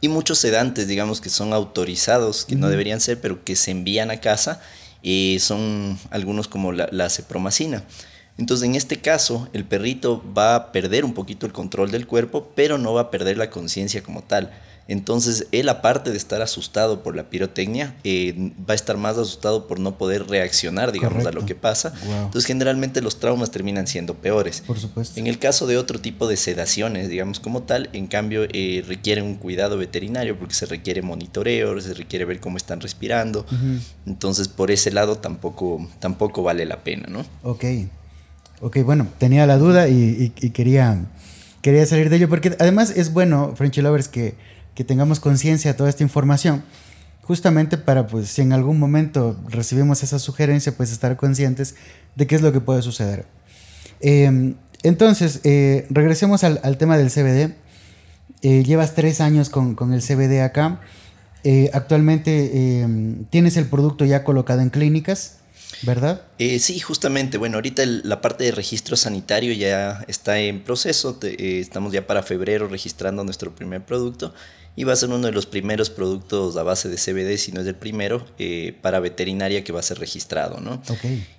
Y 0.00 0.08
muchos 0.08 0.38
sedantes, 0.38 0.88
digamos, 0.88 1.20
que 1.20 1.28
son 1.28 1.52
autorizados, 1.52 2.46
que 2.46 2.56
no 2.56 2.68
deberían 2.68 3.00
ser, 3.00 3.20
pero 3.20 3.44
que 3.44 3.54
se 3.54 3.70
envían 3.70 4.10
a 4.10 4.20
casa, 4.20 4.60
eh, 5.02 5.38
son 5.40 5.98
algunos 6.10 6.48
como 6.48 6.72
la, 6.72 6.88
la 6.90 7.10
cepromacina. 7.10 7.84
Entonces, 8.38 8.66
en 8.66 8.74
este 8.74 9.00
caso, 9.00 9.48
el 9.52 9.64
perrito 9.64 10.24
va 10.36 10.54
a 10.54 10.72
perder 10.72 11.04
un 11.04 11.12
poquito 11.12 11.44
el 11.44 11.52
control 11.52 11.90
del 11.90 12.06
cuerpo, 12.06 12.50
pero 12.54 12.78
no 12.78 12.94
va 12.94 13.02
a 13.02 13.10
perder 13.10 13.36
la 13.36 13.50
conciencia 13.50 14.02
como 14.02 14.22
tal. 14.22 14.50
Entonces, 14.88 15.46
él 15.52 15.68
aparte 15.68 16.10
de 16.10 16.16
estar 16.16 16.42
asustado 16.42 17.02
por 17.02 17.14
la 17.14 17.30
pirotecnia, 17.30 17.94
eh, 18.02 18.52
va 18.68 18.72
a 18.72 18.74
estar 18.74 18.96
más 18.96 19.18
asustado 19.18 19.68
por 19.68 19.78
no 19.78 19.96
poder 19.98 20.26
reaccionar, 20.28 20.90
digamos, 20.90 21.24
a 21.26 21.32
lo 21.32 21.46
que 21.46 21.54
pasa. 21.54 21.92
Entonces, 22.04 22.46
generalmente 22.46 23.00
los 23.00 23.20
traumas 23.20 23.50
terminan 23.50 23.86
siendo 23.86 24.14
peores. 24.14 24.62
Por 24.66 24.78
supuesto. 24.78 25.18
En 25.20 25.26
el 25.26 25.38
caso 25.38 25.66
de 25.66 25.78
otro 25.78 26.00
tipo 26.00 26.26
de 26.26 26.36
sedaciones, 26.36 27.08
digamos, 27.08 27.38
como 27.38 27.62
tal, 27.62 27.88
en 27.92 28.08
cambio, 28.08 28.46
eh, 28.52 28.84
requieren 28.86 29.24
un 29.24 29.36
cuidado 29.36 29.78
veterinario 29.78 30.38
porque 30.38 30.54
se 30.54 30.66
requiere 30.66 31.02
monitoreo, 31.02 31.80
se 31.80 31.94
requiere 31.94 32.24
ver 32.24 32.40
cómo 32.40 32.56
están 32.56 32.80
respirando. 32.80 33.46
Entonces, 34.06 34.48
por 34.48 34.70
ese 34.70 34.90
lado 34.90 35.18
tampoco, 35.18 35.88
tampoco 36.00 36.42
vale 36.42 36.66
la 36.66 36.82
pena, 36.82 37.06
¿no? 37.08 37.24
Ok. 37.42 37.64
Ok, 38.60 38.78
bueno, 38.84 39.08
tenía 39.18 39.46
la 39.46 39.56
duda 39.56 39.88
y, 39.88 40.30
quería, 40.52 41.06
quería 41.62 41.86
salir 41.86 42.10
de 42.10 42.16
ello 42.16 42.28
porque 42.28 42.56
además 42.58 42.92
es 42.94 43.12
bueno, 43.12 43.54
Frenchy 43.56 43.80
Lovers, 43.80 44.08
que 44.08 44.34
que 44.74 44.84
tengamos 44.84 45.20
conciencia 45.20 45.72
de 45.72 45.76
toda 45.76 45.90
esta 45.90 46.02
información, 46.02 46.62
justamente 47.22 47.78
para, 47.78 48.06
pues, 48.06 48.28
si 48.28 48.42
en 48.42 48.52
algún 48.52 48.78
momento 48.78 49.38
recibimos 49.48 50.02
esa 50.02 50.18
sugerencia, 50.18 50.76
pues 50.76 50.90
estar 50.90 51.16
conscientes 51.16 51.76
de 52.16 52.26
qué 52.26 52.34
es 52.34 52.42
lo 52.42 52.52
que 52.52 52.60
puede 52.60 52.82
suceder. 52.82 53.26
Em, 54.00 54.56
entonces, 54.82 55.40
eh, 55.44 55.86
regresemos 55.90 56.42
al, 56.44 56.78
tema 56.78 56.96
del 56.96 57.10
CBD. 57.10 57.54
Eh, 58.42 58.64
llevas 58.64 58.94
tres 58.94 59.20
años 59.20 59.50
con, 59.50 59.74
con 59.74 59.92
el 59.92 60.02
CBD 60.02 60.42
acá. 60.42 60.80
Eh, 61.44 61.70
actualmente 61.72 62.80
em, 62.80 63.24
tienes 63.26 63.56
el 63.56 63.66
producto 63.66 64.04
ya 64.04 64.24
colocado 64.24 64.60
en 64.60 64.70
clínicas. 64.70 65.36
¿verdad? 65.82 66.22
sí, 66.58 66.78
justamente. 66.80 67.38
Bueno, 67.38 67.56
ahorita 67.56 67.86
la 67.86 68.20
parte 68.20 68.44
de 68.44 68.50
registro 68.50 68.96
sanitario 68.96 69.52
ya 69.54 70.04
está 70.08 70.38
en 70.38 70.62
proceso. 70.62 71.18
estamos 71.22 71.92
ya 71.92 72.06
para 72.06 72.22
febrero 72.22 72.68
registrando 72.68 73.24
nuestro 73.24 73.54
primer 73.54 73.82
producto 73.82 74.34
y 74.76 74.84
va 74.84 74.92
a 74.92 74.96
ser 74.96 75.08
uno 75.08 75.26
de 75.26 75.32
los 75.32 75.46
primeros 75.46 75.90
productos 75.90 76.56
a 76.56 76.62
base 76.62 76.88
de 76.88 76.96
CBD, 76.96 77.36
si 77.38 77.52
no 77.52 77.60
es 77.60 77.66
el 77.66 77.74
primero, 77.74 78.26
eh, 78.38 78.74
para 78.80 79.00
veterinaria 79.00 79.64
que 79.64 79.72
va 79.72 79.80
a 79.80 79.82
ser 79.82 79.98
registrado. 79.98 80.60
¿no? 80.60 80.80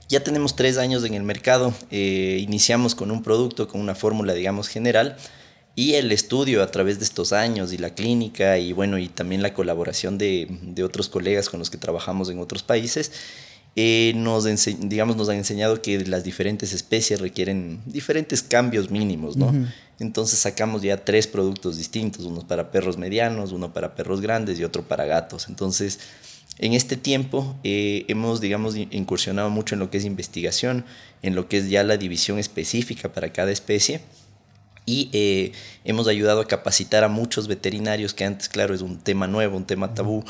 Ya 0.10 0.24
tenemos 0.24 0.56
tres 0.56 0.78
años 0.78 1.04
en 1.06 1.14
el 1.14 1.24
mercado, 1.24 1.74
eh, 1.90 2.40
iniciamos 2.42 2.96
con 2.96 3.12
un 3.12 3.24
producto, 3.24 3.68
con 3.68 3.82
una 3.82 3.96
fórmula, 3.96 4.34
digamos, 4.34 4.68
general, 4.68 5.18
y 5.74 5.94
el 5.94 6.12
estudio 6.12 6.62
a 6.62 6.70
través 6.70 7.00
de 7.00 7.06
estos 7.06 7.32
años 7.32 7.72
y 7.72 7.78
la 7.78 7.96
clínica 7.96 8.58
y 8.58 8.74
bueno, 8.74 8.98
y 8.98 9.08
también 9.08 9.42
la 9.42 9.54
colaboración 9.54 10.18
de, 10.18 10.48
de 10.62 10.84
otros 10.84 11.08
colegas 11.08 11.50
con 11.50 11.60
los 11.60 11.70
que 11.70 11.78
trabajamos 11.78 12.30
en 12.30 12.40
otros 12.40 12.62
países, 12.62 13.14
eh, 13.76 14.12
nos, 14.16 14.44
digamos, 14.80 15.16
nos 15.16 15.30
han 15.30 15.38
enseñado 15.38 15.82
que 15.82 16.04
las 16.06 16.24
diferentes 16.24 16.74
especies 16.74 17.22
requieren 17.22 17.80
diferentes 17.86 18.44
cambios 18.44 18.92
mínimos, 18.92 19.38
¿no? 19.38 19.54
Entonces 20.00 20.40
sacamos 20.40 20.82
ya 20.82 20.98
tres 20.98 21.28
productos 21.28 21.78
distintos, 21.78 22.26
uno 22.26 22.46
para 22.46 22.72
perros 22.72 22.98
medianos, 22.98 23.52
uno 23.52 23.72
para 23.72 23.96
perros 23.96 24.20
grandes 24.20 24.60
y 24.60 24.64
otro 24.64 24.84
para 24.84 25.06
gatos. 25.06 25.48
Entonces, 25.48 26.00
en 26.58 26.74
este 26.74 26.98
tiempo 26.98 27.56
eh, 27.64 28.06
hemos, 28.08 28.42
digamos, 28.42 28.76
incursionado 28.76 29.50
mucho 29.50 29.76
en 29.76 29.80
lo 29.80 29.90
que 29.90 30.00
es 30.00 30.06
investigación, 30.06 30.86
en 31.22 31.36
lo 31.36 31.48
que 31.48 31.60
es 31.60 31.70
ya 31.70 31.84
la 31.84 31.98
división 31.98 32.40
específica 32.40 33.14
para 33.14 33.32
cada 33.32 33.52
especie. 33.52 34.02
Y 34.86 35.10
eh, 35.14 35.54
hemos 35.86 36.08
ayudado 36.08 36.42
a 36.42 36.48
capacitar 36.48 37.04
a 37.04 37.08
muchos 37.08 37.48
veterinarios, 37.48 38.14
que 38.14 38.26
antes, 38.26 38.50
claro, 38.50 38.74
es 38.74 38.82
un 38.82 38.98
tema 38.98 39.28
nuevo, 39.28 39.56
un 39.56 39.66
tema 39.66 39.94
tabú. 39.94 40.26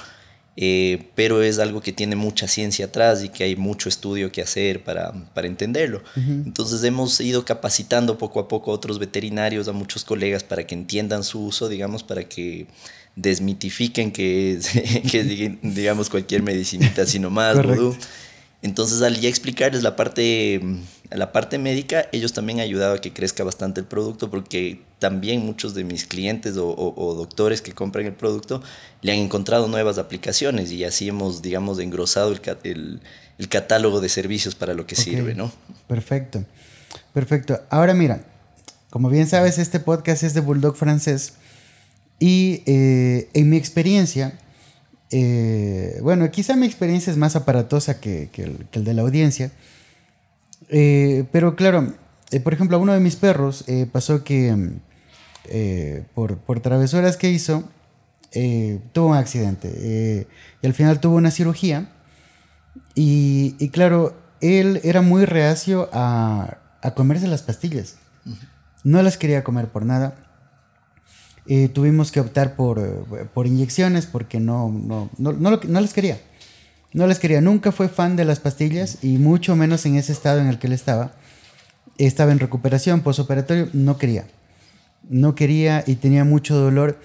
Eh, 0.57 1.09
pero 1.15 1.41
es 1.41 1.59
algo 1.59 1.79
que 1.81 1.93
tiene 1.93 2.17
mucha 2.17 2.47
ciencia 2.47 2.85
atrás 2.85 3.23
y 3.23 3.29
que 3.29 3.45
hay 3.45 3.55
mucho 3.55 3.87
estudio 3.87 4.31
que 4.33 4.41
hacer 4.41 4.83
para, 4.83 5.13
para 5.33 5.47
entenderlo. 5.47 6.03
Entonces 6.15 6.83
hemos 6.83 7.21
ido 7.21 7.45
capacitando 7.45 8.17
poco 8.17 8.41
a 8.41 8.47
poco 8.47 8.71
a 8.71 8.73
otros 8.73 8.99
veterinarios, 8.99 9.69
a 9.69 9.71
muchos 9.71 10.03
colegas 10.03 10.43
para 10.43 10.67
que 10.67 10.75
entiendan 10.75 11.23
su 11.23 11.45
uso, 11.45 11.69
digamos, 11.69 12.03
para 12.03 12.25
que 12.25 12.67
desmitifiquen 13.15 14.11
que 14.11 14.53
es, 14.53 14.69
que 15.11 15.57
digamos, 15.61 16.09
cualquier 16.09 16.43
medicinita, 16.43 17.05
sino 17.05 17.29
más, 17.29 17.57
Entonces, 18.61 19.01
al 19.01 19.19
ya 19.19 19.27
explicarles 19.27 19.81
la 19.81 19.95
parte, 19.95 20.61
la 21.09 21.31
parte 21.31 21.57
médica, 21.57 22.07
ellos 22.11 22.33
también 22.33 22.59
han 22.59 22.65
ayudado 22.65 22.95
a 22.95 23.01
que 23.01 23.11
crezca 23.11 23.43
bastante 23.43 23.81
el 23.81 23.87
producto 23.87 24.29
porque 24.29 24.81
también 24.99 25.43
muchos 25.43 25.73
de 25.73 25.83
mis 25.83 26.05
clientes 26.05 26.55
o, 26.57 27.15
doctores 27.15 27.61
que 27.61 27.71
compran 27.71 28.05
el 28.05 28.13
producto 28.13 28.61
le 29.01 29.13
han 29.13 29.17
encontrado 29.17 29.67
nuevas 29.67 29.97
aplicaciones 29.97 30.71
y 30.71 30.83
así 30.83 31.07
hemos, 31.07 31.41
digamos, 31.41 31.79
engrosado 31.79 32.31
el, 32.31 33.01
el, 33.37 33.49
catálogo 33.49 33.99
de 33.99 34.09
servicios 34.09 34.53
para 34.53 34.75
lo 34.75 34.85
que 34.85 34.95
sirve, 34.95 35.33
¿no? 35.33 35.51
Perfecto, 35.87 36.45
perfecto. 37.13 37.59
Ahora 37.71 37.95
mira, 37.95 38.23
como 38.91 39.09
bien 39.09 39.27
sabes, 39.27 39.57
este 39.57 39.79
podcast 39.79 40.21
es 40.21 40.35
de 40.35 40.41
Bulldog 40.41 40.75
francés 40.75 41.33
y 42.19 42.61
eh, 42.67 43.29
en 43.33 43.49
mi 43.49 43.57
experiencia, 43.57 44.37
eh, 45.11 45.99
bueno, 46.01 46.29
quizá 46.31 46.55
mi 46.55 46.65
experiencia 46.65 47.11
es 47.11 47.17
más 47.17 47.35
aparatosa 47.35 47.99
que, 47.99 48.29
el, 48.37 48.83
de 48.83 48.93
la 48.93 49.01
audiencia, 49.01 49.51
eh, 50.69 51.25
pero 51.31 51.55
claro, 51.55 51.93
por 52.43 52.53
ejemplo, 52.53 52.77
a 52.77 52.79
uno 52.79 52.93
de 52.93 52.99
mis 52.99 53.15
perros 53.15 53.65
pasó 53.91 54.23
que 54.23 54.79
eh, 55.45 56.05
por, 56.13 56.37
por, 56.37 56.59
travesuras 56.59 57.17
que 57.17 57.29
hizo, 57.29 57.63
eh, 58.31 58.79
tuvo 58.93 59.09
un 59.09 59.17
accidente. 59.17 59.71
Eh, 59.75 60.27
y 60.61 60.67
al 60.67 60.73
final 60.73 60.99
tuvo 60.99 61.15
una 61.15 61.31
cirugía. 61.31 61.89
Y, 62.95 63.55
y, 63.59 63.69
claro, 63.69 64.15
él 64.39 64.79
era 64.83 65.01
muy 65.01 65.25
reacio 65.25 65.89
a, 65.91 66.57
a 66.81 66.93
comerse 66.93 67.27
las 67.27 67.41
pastillas. 67.41 67.97
No 68.83 69.01
las 69.03 69.17
quería 69.17 69.43
comer 69.43 69.67
por 69.67 69.85
nada. 69.85 70.15
Tuvimos 71.73 72.11
que 72.11 72.19
optar 72.19 72.55
por, 72.55 73.05
por 73.33 73.47
inyecciones 73.47 74.05
porque 74.05 74.39
no, 74.39 74.69
no, 74.69 75.09
no, 75.17 75.31
no, 75.33 75.81
las 75.81 75.93
quería. 75.93 76.19
No 76.93 77.07
las 77.07 77.19
quería. 77.19 77.41
Nunca 77.41 77.71
fue 77.71 77.87
fan 77.89 78.15
de 78.15 78.25
las 78.25 78.39
pastillas 78.39 78.99
y 79.01 79.17
mucho 79.17 79.55
menos 79.55 79.85
en 79.85 79.95
ese 79.95 80.11
estado 80.11 80.39
en 80.39 80.47
el 80.47 80.59
que 80.59 80.67
él 80.67 80.73
estaba. 80.73 81.13
Estaba 81.97 82.31
en 82.31 82.39
recuperación 82.39 83.01
posoperatorio, 83.01 83.69
no 83.73 83.97
quería 83.97 84.25
no 85.09 85.35
quería 85.35 85.83
y 85.85 85.95
tenía 85.95 86.23
mucho 86.23 86.55
dolor. 86.55 86.99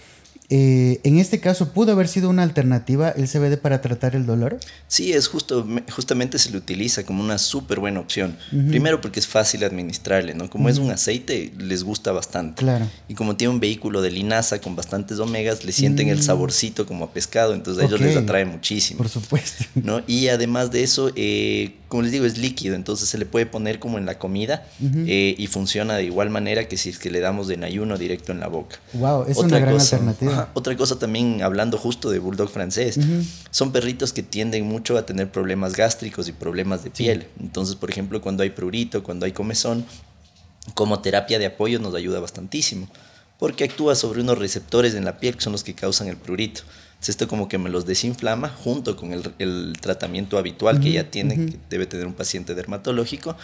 Eh, 0.49 1.01
en 1.03 1.19
este 1.19 1.41
caso, 1.41 1.73
¿pudo 1.73 1.93
haber 1.93 2.09
sido 2.09 2.31
una 2.31 2.43
alternativa 2.43 3.11
el 3.11 3.29
CBD 3.29 3.59
para 3.59 3.81
tratar 3.81 4.15
el 4.15 4.27
dolor? 4.27 4.59
Sí, 4.87 5.13
es 5.13 5.29
justo, 5.29 5.67
justamente 5.91 6.39
se 6.39 6.51
le 6.51 6.59
utiliza 6.59 7.05
como 7.05 7.23
una 7.23 7.39
súper 7.39 7.81
buena 7.81 8.01
opción. 8.01 8.37
Primero 8.51 9.01
porque 9.01 9.21
es 9.21 9.27
fácil 9.27 9.65
administrarle, 9.65 10.35
¿no? 10.35 10.49
Como 10.49 10.69
es 10.69 10.79
un 10.79 10.91
aceite, 10.91 11.53
les 11.59 11.83
gusta 11.83 12.13
bastante. 12.13 12.61
Claro. 12.61 12.89
Y 13.09 13.15
como 13.15 13.37
tiene 13.37 13.55
un 13.55 13.61
vehículo 13.61 14.03
de 14.03 14.11
linaza 14.11 14.61
con 14.61 14.77
bastantes 14.77 15.19
omegas, 15.19 15.65
le 15.65 15.73
sienten 15.73 16.09
el 16.09 16.19
mm. 16.19 16.23
saborcito 16.23 16.87
como 16.87 17.07
a 17.07 17.13
pescado, 17.13 17.55
entonces 17.55 17.83
a 17.83 17.87
ellos 17.87 18.01
les 18.01 18.17
atrae 18.17 18.45
muchísimo. 18.45 18.99
Por 18.99 19.09
supuesto. 19.09 19.65
¿no? 19.75 20.03
Y 20.07 20.29
además 20.29 20.71
de 20.71 20.83
eso, 20.83 21.11
eh, 21.17 21.75
como 21.89 22.03
les 22.03 22.13
digo, 22.13 22.25
es 22.25 22.39
líquido, 22.39 22.75
entonces 22.75 23.09
se 23.09 23.19
le 23.19 23.27
puede 23.27 23.47
poner 23.47 23.79
como 23.79 23.99
en 23.99 24.07
la 24.07 24.19
comida 24.19 24.67
eh, 24.81 25.35
y 25.37 25.47
funciona 25.49 25.97
de 25.97 26.05
igual 26.05 26.31
manera 26.31 26.69
que 26.69 26.77
si 26.77 26.91
es 26.91 26.99
que 26.99 27.11
le 27.11 27.21
damos 27.21 27.49
de 27.49 27.57
ayuno 27.65 27.97
directo 27.97 28.33
en 28.33 28.41
la 28.41 28.49
boca. 28.49 28.77
Wow, 28.95 29.27
es 29.29 29.39
una 29.39 29.59
gran 29.59 29.75
alternativa. 29.75 30.36
Otra 30.55 30.77
cosa 30.77 30.99
también, 30.99 31.43
hablando 31.43 31.79
justo 31.79 32.11
de 32.11 32.19
bulldog 32.19 32.49
francés, 32.49 32.99
son 33.51 33.73
perritos 33.73 34.13
que 34.13 34.23
tienden 34.23 34.67
mucho 34.67 34.97
a 34.97 35.07
tener 35.07 35.31
problemas 35.31 35.75
gástricos 35.75 36.29
y 36.29 36.33
problemas 36.33 36.85
de 36.85 36.91
piel. 36.91 37.27
Entonces, 37.41 37.77
por 37.77 37.91
ejemplo, 37.91 38.21
cuando 38.21 38.43
hay 38.43 38.51
prurito, 38.51 39.03
cuando 39.03 39.27
hay 39.27 39.33
comezón, 39.33 39.85
como 40.75 41.01
terapia 41.01 41.39
de 41.39 41.47
apoyo 41.47 41.79
nos 41.79 41.95
ayuda 41.95 42.21
bastantísimo 42.21 42.89
porque 43.39 43.65
actúa 43.65 43.95
sobre 43.95 44.23
unos 44.23 44.39
receptores 44.39 44.95
en 44.95 45.05
la 45.05 45.19
piel 45.19 45.37
que 45.37 45.43
son 45.43 45.53
los 45.53 45.65
que 45.65 45.75
causan 45.75 46.09
el 46.09 46.17
prurito. 46.17 46.63
Entonces 46.91 47.11
esto 47.11 47.29
como 47.29 47.49
que 47.49 47.59
me 47.59 47.69
los 47.69 47.85
desinflama 47.85 48.49
junto 48.49 48.97
con 48.97 49.13
el, 49.13 49.73
tratamiento 49.81 50.39
habitual 50.39 50.81
que 50.81 50.93
ya 50.93 51.11
tiene, 51.11 51.37
que 51.37 51.59
debe 51.69 51.87
tener 51.87 52.07
un 52.07 52.15
paciente 52.15 52.55
dermatológico 52.55 53.37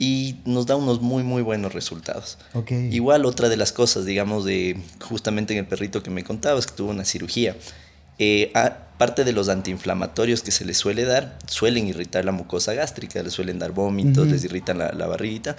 y 0.00 0.36
nos 0.46 0.64
da 0.64 0.76
unos 0.76 1.02
muy 1.02 1.22
muy 1.22 1.42
buenos 1.42 1.74
resultados. 1.74 2.38
Igual 2.90 3.26
otra 3.26 3.50
de 3.50 3.58
las 3.58 3.70
cosas, 3.70 4.06
digamos, 4.06 4.46
de 4.46 4.80
justamente 5.02 5.52
en 5.52 5.60
el 5.60 5.66
perrito 5.66 6.02
que 6.02 6.10
me 6.10 6.24
contabas, 6.24 6.66
que 6.66 6.72
tuvo 6.72 6.90
una 6.90 7.04
cirugía. 7.04 7.54
Eh, 8.18 8.50
aparte 8.54 9.24
de 9.24 9.32
los 9.32 9.50
antiinflamatorios 9.50 10.42
que 10.42 10.52
se 10.52 10.64
les 10.64 10.78
suele 10.78 11.04
dar, 11.04 11.38
suelen 11.46 11.86
irritar 11.86 12.24
la 12.24 12.32
mucosa 12.32 12.72
gástrica, 12.72 13.22
le 13.22 13.30
suelen 13.30 13.58
dar 13.58 13.72
vómitos, 13.72 14.26
les 14.26 14.42
irritan 14.44 14.78
la, 14.78 14.92
la 14.92 15.06
barriguita. 15.06 15.54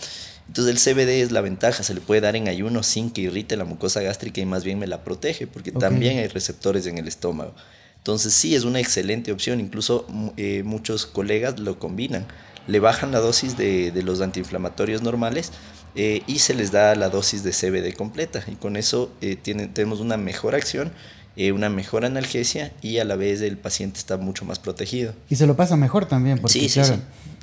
Entonces 0.48 0.74
el 0.74 0.96
CBD 0.96 1.22
es 1.22 1.32
la 1.32 1.42
ventaja, 1.42 1.84
se 1.84 1.94
le 1.94 2.02
puede 2.02 2.22
dar 2.22 2.36
en 2.36 2.48
ayuno 2.48 2.82
sin 2.82 3.12
que 3.12 3.22
irrite 3.22 3.56
la 3.58 3.66
mucosa 3.66 4.02
gástrica 4.02 4.42
y 4.42 4.46
más 4.46 4.64
bien 4.64 4.80
me 4.80 4.88
la 4.88 5.04
protege, 5.04 5.46
porque 5.46 5.72
también 5.72 6.18
hay 6.18 6.28
receptores 6.28 6.88
en 6.88 6.98
el 6.98 7.08
estómago. 7.08 7.54
Entonces 7.98 8.34
sí 8.34 8.56
es 8.56 8.64
una 8.64 8.80
excelente 8.80 9.32
opción, 9.32 9.60
incluso 9.60 10.08
eh, 10.36 10.64
muchos 10.66 11.06
colegas 11.06 11.60
lo 11.60 11.78
combinan, 11.78 12.26
le 12.68 12.80
bajan 12.80 13.12
la 13.12 13.20
dosis 13.20 13.58
de, 13.58 13.92
de 13.92 14.04
los 14.04 14.22
antiinflamatorios 14.22 15.02
normales 15.02 15.52
eh, 15.96 16.24
y 16.28 16.40
se 16.40 16.54
les 16.54 16.72
da 16.72 16.96
la 16.96 17.10
dosis 17.10 17.44
de 17.44 17.52
CBD 17.52 17.96
completa 17.96 18.44
y 18.48 18.56
con 18.56 18.78
eso 18.78 19.12
eh, 19.22 19.36
tenemos 19.36 20.00
una 20.00 20.18
mejor 20.18 20.56
acción 20.56 20.92
eh, 21.38 21.54
una 21.54 21.70
mejor 21.70 22.04
analgesia 22.04 22.74
y 22.82 22.98
a 22.98 23.06
la 23.06 23.16
vez 23.16 23.40
el 23.40 23.58
paciente 23.58 24.00
está 24.00 24.18
mucho 24.18 24.44
más 24.44 24.60
protegido. 24.60 25.14
Y 25.30 25.38
se 25.38 25.48
lo 25.48 25.56
pasa 25.56 25.78
mejor 25.78 26.06
también, 26.06 26.40
porque 26.40 26.60
sí, 26.60 26.68
claro, 26.68 26.98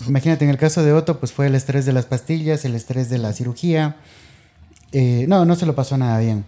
imagínate 0.07 0.45
en 0.45 0.51
el 0.51 0.59
caso 0.59 0.83
de 0.83 0.93
Otto, 0.93 1.19
pues 1.19 1.33
fue 1.33 1.47
el 1.47 1.55
estrés 1.55 1.87
de 1.87 1.95
las 1.95 2.05
pastillas, 2.05 2.67
el 2.67 2.75
estrés 2.75 3.09
de 3.09 3.17
la 3.17 3.33
cirugía. 3.33 3.97
Eh, 4.93 5.25
no, 5.27 5.47
no 5.47 5.57
se 5.57 5.65
lo 5.65 5.75
pasó 5.75 5.97
nada 5.97 6.19
bien. 6.19 6.45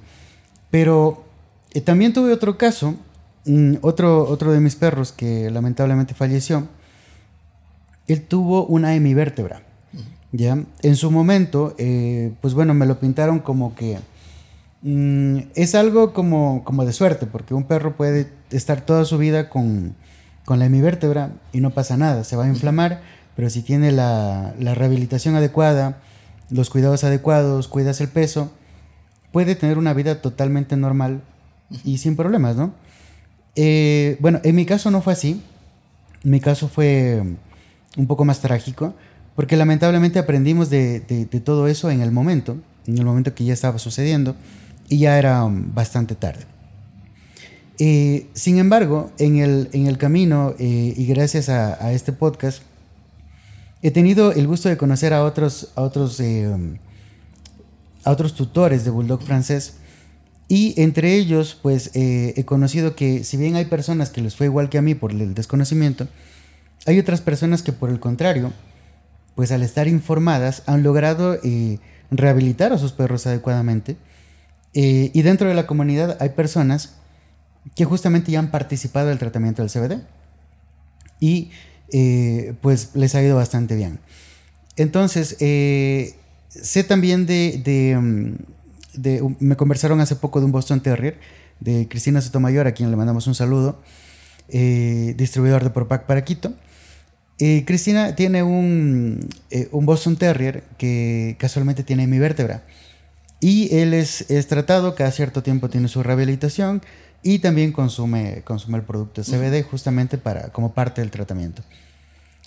Pero 0.71 1.25
eh, 1.73 1.81
también 1.81 2.13
tuve 2.13 2.31
otro 2.31 2.59
caso, 2.59 2.95
mm, 3.47 3.77
otro, 3.81 4.29
otro 4.29 4.53
de 4.53 4.61
mis 4.61 4.77
perros 4.77 5.11
que 5.11 5.51
lamentablemente 5.51 6.13
falleció. 6.13 6.69
Él 8.13 8.23
tuvo 8.23 8.67
una 8.67 8.95
hemivértebra. 8.95 9.63
¿ya? 10.33 10.63
En 10.83 10.97
su 10.97 11.11
momento, 11.11 11.75
pues 12.41 12.55
bueno, 12.55 12.75
me 12.75 12.87
lo 12.87 13.01
pintaron 13.01 13.41
como 13.41 13.75
que 13.75 13.99
Mm, 14.83 15.41
es 15.57 15.75
algo 15.75 16.15
como, 16.15 16.65
como 16.65 16.87
de 16.87 16.93
suerte, 16.93 17.27
porque 17.27 17.53
un 17.55 17.65
perro 17.65 17.97
puede 17.97 18.33
estar 18.51 18.81
toda 18.81 19.05
su 19.05 19.19
vida 19.19 19.51
con, 19.51 19.95
con 20.45 20.59
la 20.59 20.67
hemivértebra 20.67 21.33
y 21.53 21.61
no 21.61 21.71
pasa 21.71 21.97
nada, 21.97 22.25
se 22.25 22.37
va 22.37 22.45
a 22.45 22.49
inflamar, 22.49 23.03
pero 23.37 23.51
si 23.51 23.63
tiene 23.63 23.93
la, 23.93 24.55
la 24.59 24.75
rehabilitación 24.75 25.35
adecuada, 25.35 25.99
los 26.51 26.71
cuidados 26.71 27.05
adecuados, 27.05 27.69
cuidas 27.69 28.01
el 28.01 28.09
peso, 28.09 28.51
puede 29.33 29.55
tener 29.55 29.77
una 29.79 29.93
vida 29.93 30.23
totalmente 30.23 30.77
normal 30.77 31.23
y 31.85 31.99
sin 31.99 32.17
problemas, 32.17 32.57
¿no? 32.57 32.73
Eh, 33.57 34.17
bueno, 34.21 34.41
en 34.45 34.57
mi 34.57 34.65
caso 34.65 34.91
no 34.91 35.03
fue 35.03 35.13
así. 35.13 35.43
Mi 36.23 36.41
caso 36.41 36.69
fue 36.69 37.23
un 37.97 38.07
poco 38.07 38.25
más 38.25 38.41
trágico, 38.41 38.95
porque 39.35 39.57
lamentablemente 39.57 40.19
aprendimos 40.19 40.71
de, 40.71 41.27
todo 41.45 41.67
eso 41.67 41.91
en 41.91 42.03
el 42.03 42.11
momento, 42.11 42.57
en 42.87 42.99
el 42.99 43.05
momento 43.05 43.35
que 43.35 43.45
ya 43.45 43.53
estaba 43.53 43.79
sucediendo 43.79 44.37
y 44.89 44.99
ya 44.99 45.19
era 45.19 45.45
um, 45.45 45.73
bastante 45.75 46.15
tarde. 46.15 46.45
Eh, 47.79 48.27
sin 48.35 48.59
embargo, 48.59 49.11
en 49.19 49.39
el, 49.39 49.71
en 49.73 49.87
el 49.87 49.97
camino 49.97 50.55
eh, 50.59 50.93
y 50.97 51.07
gracias 51.07 51.49
a, 51.49 51.93
este 51.93 52.13
podcast, 52.13 52.63
he 53.83 53.91
tenido 53.91 54.33
el 54.33 54.47
gusto 54.47 54.69
de 54.69 54.77
conocer 54.77 55.15
a 55.15 55.25
otros, 55.25 55.71
a 55.75 55.83
otros, 55.83 56.21
eh, 56.21 56.47
um, 56.47 56.77
a 58.05 58.11
otros 58.11 58.35
tutores 58.35 58.85
de 58.85 58.91
Bulldog 58.91 59.23
francés. 59.23 59.77
Y 60.49 60.75
entre 60.81 61.15
ellos, 61.15 61.57
pues 61.63 61.93
he 61.95 62.45
conocido 62.45 62.97
que 62.97 63.23
si 63.23 63.37
bien 63.37 63.55
hay 63.55 63.67
personas 63.67 64.11
que 64.11 64.21
les 64.21 64.35
fue 64.35 64.47
igual 64.47 64.69
que 64.69 64.79
a 64.79 64.83
mí 64.83 64.97
por 64.97 65.13
el 65.13 65.33
desconocimiento, 65.33 66.09
hay 66.87 66.99
otras 66.99 67.21
personas 67.21 67.63
que 67.63 67.73
por 67.73 67.91
el 67.91 68.01
contrario, 68.01 68.53
pues 69.35 69.53
al 69.53 69.63
estar 69.63 69.89
informadas 69.89 70.63
han 70.67 70.83
logrado 70.83 71.39
rehabilitar 72.11 72.73
a 72.73 72.79
sus 72.79 72.93
perros 72.93 73.27
adecuadamente 73.27 73.97
eh, 74.75 75.11
y 75.13 75.23
dentro 75.23 75.49
de 75.49 75.55
la 75.55 75.67
comunidad 75.67 76.17
hay 76.21 76.31
personas 76.31 76.95
que 77.75 77.85
justamente 77.85 78.31
ya 78.33 78.39
han 78.39 78.51
participado 78.51 79.09
del 79.09 79.19
tratamiento 79.19 79.63
del 79.63 79.71
CBD 79.71 80.03
y 81.19 81.51
eh, 81.93 82.55
pues 82.61 82.91
les 82.95 83.15
ha 83.15 83.23
ido 83.23 83.37
bastante 83.37 83.75
bien. 83.75 83.99
Entonces, 84.77 85.37
eh, 85.41 86.15
sé 86.49 86.85
también 86.85 87.27
de, 87.27 87.99
mm, 88.01 89.35
me 89.41 89.57
conversaron 89.57 90.01
hace 90.01 90.17
poco 90.17 90.41
de 90.41 90.47
un 90.47 90.53
Boston 90.53 90.81
Terrier, 90.81 91.19
de 91.59 91.89
Cristina 91.89 92.21
Sotomayor, 92.23 92.67
a 92.67 92.73
quien 92.73 92.91
le 92.91 92.97
mandamos 92.97 93.27
un 93.27 93.35
saludo, 93.35 93.83
distribuidor 94.49 95.63
de 95.63 95.71
Propac 95.71 96.07
para 96.07 96.25
Quito. 96.25 96.55
Cristina 97.65 98.15
tiene 98.15 98.43
un, 98.43 99.29
un 99.71 99.87
Boston 99.87 100.17
Terrier 100.17 100.63
que 100.77 101.37
casualmente 101.39 101.83
tiene 101.83 102.07
mi 102.07 102.19
vértebra. 102.19 102.63
Y 103.41 103.75
él 103.75 103.95
es, 103.95 104.31
es, 104.31 104.47
tratado, 104.47 104.95
cada 104.95 105.11
cierto 105.11 105.43
tiempo 105.43 105.71
tiene 105.71 105.89
su 105.89 106.03
rehabilitación 106.03 106.83
y 107.23 107.39
también 107.39 107.73
consume, 107.73 108.43
consume 108.45 108.79
el 108.79 108.85
producto 108.85 109.23
CBD 109.23 109.63
justamente 109.63 110.19
para, 110.19 110.49
como 110.51 110.75
parte 110.75 111.01
del 111.01 111.11
tratamiento. 111.11 111.63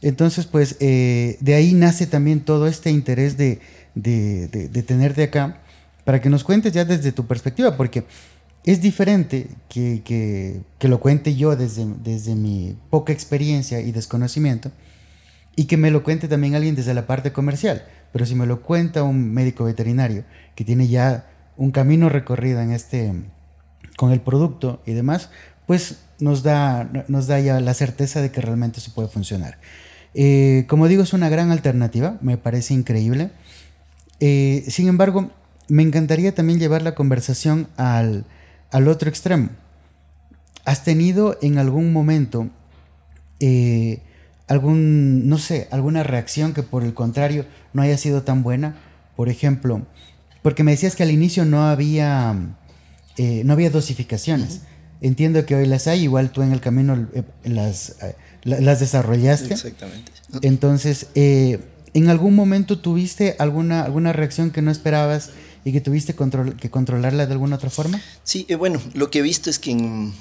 Entonces, 0.02 0.46
pues 0.46 0.76
eh, 0.80 1.38
de 1.40 1.56
ahí 1.56 1.74
nace 1.74 2.06
también 2.08 2.42
todo 2.42 2.68
este 2.68 2.92
interés 2.92 3.38
de, 3.38 3.60
de, 3.96 4.48
de, 4.48 4.84
tenerte 4.84 5.24
acá 5.24 5.62
para 6.04 6.20
que 6.22 6.30
nos 6.30 6.44
cuentes 6.44 6.74
ya 6.74 6.84
desde 6.84 7.12
tu 7.14 7.26
perspectiva, 7.26 7.78
porque 7.78 8.04
es 8.66 8.82
diferente 8.82 9.48
que, 9.70 10.02
que, 10.06 10.62
que, 10.80 10.88
lo 10.88 11.00
cuente 11.00 11.36
yo 11.36 11.56
desde, 11.56 11.86
desde 12.04 12.36
mi 12.36 12.78
poca 12.90 13.12
experiencia 13.12 13.82
y 13.82 13.92
desconocimiento 13.92 14.72
y 15.56 15.66
que 15.66 15.78
me 15.78 15.92
lo 15.92 16.04
cuente 16.04 16.28
también 16.28 16.56
alguien 16.56 16.76
desde 16.76 16.94
la 16.94 17.06
parte 17.06 17.34
comercial. 17.34 17.84
Pero 18.12 18.26
si 18.26 18.36
me 18.36 18.46
lo 18.46 18.62
cuenta 18.62 19.04
un 19.04 19.34
médico 19.34 19.66
veterinario 19.66 20.24
que 20.56 20.64
tiene 20.64 20.88
ya 20.88 21.28
un 21.58 21.72
camino 21.72 22.10
recorrido 22.10 22.62
en 22.62 22.72
este, 22.72 23.14
con 23.98 24.12
el 24.12 24.22
producto 24.22 24.82
y 24.86 24.94
demás, 24.94 25.30
pues 25.68 26.00
nos 26.20 26.44
da, 26.44 26.90
nos 27.08 27.28
da 27.28 27.40
ya 27.40 27.60
la 27.60 27.74
certeza 27.74 28.22
de 28.22 28.32
que 28.32 28.42
realmente 28.42 28.80
se 28.80 28.92
puede 28.92 29.10
funcionar. 29.10 29.58
Eh, 30.14 30.66
como 30.68 30.88
digo, 30.88 31.04
es 31.04 31.14
una 31.14 31.30
gran 31.30 31.52
alternativa, 31.52 32.18
me 32.22 32.38
parece 32.38 32.74
increíble. 32.74 33.32
Eh, 34.20 34.64
sin 34.70 34.88
embargo, 34.88 35.32
me 35.68 35.84
encantaría 35.84 36.34
también 36.34 36.60
llevar 36.60 36.82
la 36.82 36.96
conversación 36.96 37.68
al, 37.78 38.26
al 38.74 38.90
otro 38.90 39.10
extremo. 39.10 39.50
¿Has 40.66 40.84
tenido 40.84 41.38
en 41.42 41.58
algún 41.58 41.94
momento 41.94 42.50
eh, 43.40 44.02
algún, 44.48 45.28
no 45.28 45.38
sé, 45.38 45.68
alguna 45.72 46.04
reacción 46.04 46.54
que 46.54 46.64
por 46.64 46.84
el 46.84 46.94
contrario 46.94 47.46
no 47.74 47.82
haya 47.82 47.98
sido 47.98 48.24
tan 48.24 48.44
buena. 48.44 48.76
Por 49.16 49.30
ejemplo, 49.30 49.86
porque 50.42 50.64
me 50.64 50.72
decías 50.72 50.96
que 50.96 51.04
al 51.04 51.12
inicio 51.12 51.46
no 51.46 51.68
había, 51.68 52.36
eh, 53.18 53.44
no 53.46 53.54
había 53.54 53.70
dosificaciones. 53.70 54.62
Entiendo 55.02 55.46
que 55.46 55.56
hoy 55.56 55.66
las 55.66 55.88
hay, 55.88 56.04
igual 56.04 56.32
tú 56.32 56.42
en 56.42 56.52
el 56.52 56.62
camino 56.62 57.08
eh, 57.14 57.24
las, 57.44 57.98
eh, 58.02 58.16
las 58.44 58.80
desarrollaste. 58.80 59.54
Exactamente. 59.54 60.12
Entonces, 60.42 61.08
¿en 61.14 62.10
algún 62.10 62.36
momento 62.36 62.80
tuviste 62.80 63.36
alguna, 63.38 63.84
alguna 63.84 64.14
reacción 64.14 64.52
que 64.52 64.62
no 64.62 64.72
esperabas 64.72 65.32
y 65.66 65.72
que 65.72 65.82
tuviste 65.82 66.16
que 66.60 66.70
controlarla 66.70 67.26
de 67.26 67.34
alguna 67.34 67.56
otra 67.56 67.70
forma? 67.70 68.02
Sí, 68.24 68.46
bueno, 68.58 68.82
lo 68.94 69.10
que 69.10 69.20
he 69.20 69.22
visto 69.22 69.50
es 69.50 69.60
que 69.60 69.72
en 69.72 70.14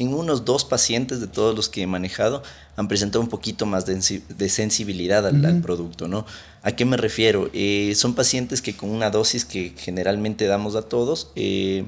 en 0.00 0.14
unos 0.14 0.46
dos 0.46 0.64
pacientes 0.64 1.20
de 1.20 1.26
todos 1.26 1.54
los 1.54 1.68
que 1.68 1.82
he 1.82 1.86
manejado 1.86 2.42
han 2.74 2.88
presentado 2.88 3.22
un 3.22 3.28
poquito 3.28 3.66
más 3.66 3.84
de, 3.84 4.48
sensibilidad 4.48 5.26
al, 5.26 5.60
producto, 5.60 6.08
¿no? 6.08 6.24
¿A 6.62 6.72
qué 6.72 6.86
me 6.86 6.96
refiero? 6.96 7.50
Eh, 7.52 7.92
son 7.94 8.14
pacientes 8.14 8.62
que 8.62 8.74
con 8.74 8.88
una 8.88 9.10
dosis 9.10 9.44
que 9.44 9.74
generalmente 9.76 10.46
damos 10.46 10.74
a 10.74 10.82
todos, 10.82 11.32
eh, 11.36 11.84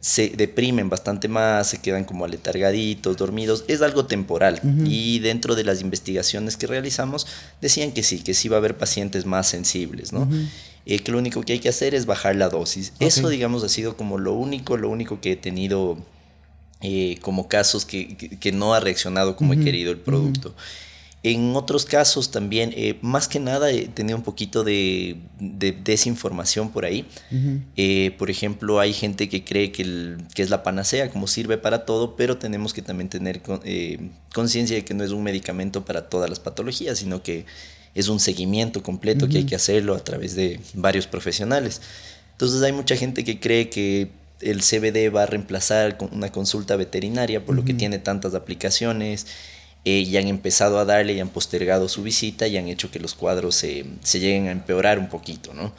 se 0.00 0.28
deprimen 0.28 0.90
bastante 0.90 1.28
más, 1.28 1.68
se 1.68 1.78
quedan 1.78 2.04
como 2.04 2.26
aletargaditos, 2.26 3.16
dormidos, 3.16 3.64
es 3.68 3.80
algo 3.80 4.04
temporal. 4.04 4.60
Y 4.84 5.20
dentro 5.20 5.54
de 5.54 5.64
las 5.64 5.80
investigaciones 5.80 6.58
que 6.58 6.66
realizamos 6.66 7.26
decían 7.62 7.92
que 7.92 8.02
sí, 8.02 8.20
que 8.20 8.34
sí 8.34 8.48
va 8.48 8.56
a 8.56 8.58
haber 8.58 8.76
pacientes 8.76 9.24
más 9.24 9.48
sensibles, 9.48 10.12
¿no? 10.12 10.28
Eh, 10.86 11.00
que 11.00 11.10
lo 11.10 11.18
único 11.18 11.42
que 11.42 11.54
hay 11.54 11.58
que 11.58 11.68
hacer 11.68 11.94
es 11.94 12.06
bajar 12.06 12.36
la 12.36 12.48
dosis. 12.48 12.92
Eso, 13.00 13.28
digamos, 13.28 13.64
ha 13.64 13.68
sido 13.68 13.96
como 13.96 14.18
lo 14.18 14.32
único, 14.34 14.76
lo 14.76 14.88
único 14.88 15.20
que 15.20 15.32
he 15.32 15.36
tenido 15.36 15.98
eh, 16.82 17.18
como 17.22 17.48
casos 17.48 17.86
que, 17.86 18.16
que, 18.16 18.52
no 18.52 18.74
ha 18.74 18.80
reaccionado 18.80 19.34
como 19.34 19.54
he 19.54 19.58
querido 19.58 19.90
el 19.90 19.98
producto. 19.98 20.54
En 21.22 21.56
otros 21.56 21.86
casos 21.86 22.30
también, 22.30 22.72
eh, 22.76 22.98
más 23.00 23.28
que 23.28 23.40
nada, 23.40 23.70
he 23.70 23.88
tenido 23.88 24.18
un 24.18 24.22
poquito 24.22 24.62
de, 24.62 25.16
de 25.40 25.72
desinformación 25.72 26.70
por 26.70 26.84
ahí. 26.84 27.06
Eh, 27.76 28.14
por 28.18 28.30
ejemplo, 28.30 28.78
hay 28.78 28.92
gente 28.92 29.28
que 29.30 29.42
cree 29.42 29.72
que, 29.72 29.82
el, 29.82 30.18
que, 30.34 30.42
es 30.42 30.50
la 30.50 30.62
panacea, 30.62 31.10
como 31.10 31.26
sirve 31.26 31.56
para 31.56 31.86
todo, 31.86 32.14
pero 32.14 32.36
tenemos 32.36 32.74
que 32.74 32.82
también 32.82 33.08
tener 33.08 33.40
conciencia 34.32 34.76
de 34.76 34.84
que 34.84 34.92
no 34.92 35.02
es 35.02 35.10
un 35.10 35.22
medicamento 35.22 35.84
para 35.84 36.10
todas 36.10 36.28
las 36.28 36.38
patologías, 36.38 36.98
sino 36.98 37.22
que 37.22 37.46
es 37.96 38.08
un 38.08 38.20
seguimiento 38.20 38.82
completo 38.82 39.26
que 39.26 39.38
hay 39.38 39.44
que 39.44 39.56
hacerlo 39.56 39.94
a 39.94 40.04
través 40.04 40.36
de 40.36 40.60
varios 40.74 41.06
profesionales. 41.06 41.80
Entonces 42.32 42.62
hay 42.62 42.72
mucha 42.72 42.94
gente 42.94 43.24
que 43.24 43.40
cree 43.40 43.70
que 43.70 44.10
el 44.42 44.60
CBD 44.60 45.14
va 45.14 45.22
a 45.22 45.26
reemplazar 45.26 45.96
una 46.12 46.30
consulta 46.30 46.76
veterinaria, 46.76 47.44
por 47.44 47.56
lo 47.56 47.64
que 47.64 47.72
tiene 47.72 47.98
tantas 47.98 48.34
aplicaciones, 48.34 49.26
eh, 49.86 50.00
y 50.00 50.16
han 50.18 50.28
empezado 50.28 50.78
a 50.78 50.84
darle 50.84 51.14
y 51.14 51.20
han 51.20 51.30
postergado 51.30 51.88
su 51.88 52.02
visita 52.02 52.46
y 52.46 52.58
han 52.58 52.68
hecho 52.68 52.90
que 52.90 52.98
los 52.98 53.14
cuadros 53.14 53.54
se, 53.54 53.86
se 54.02 54.20
lleguen 54.20 54.48
a 54.48 54.52
empeorar 54.52 54.98
un 54.98 55.08
poquito, 55.08 55.54
¿no? 55.54 55.72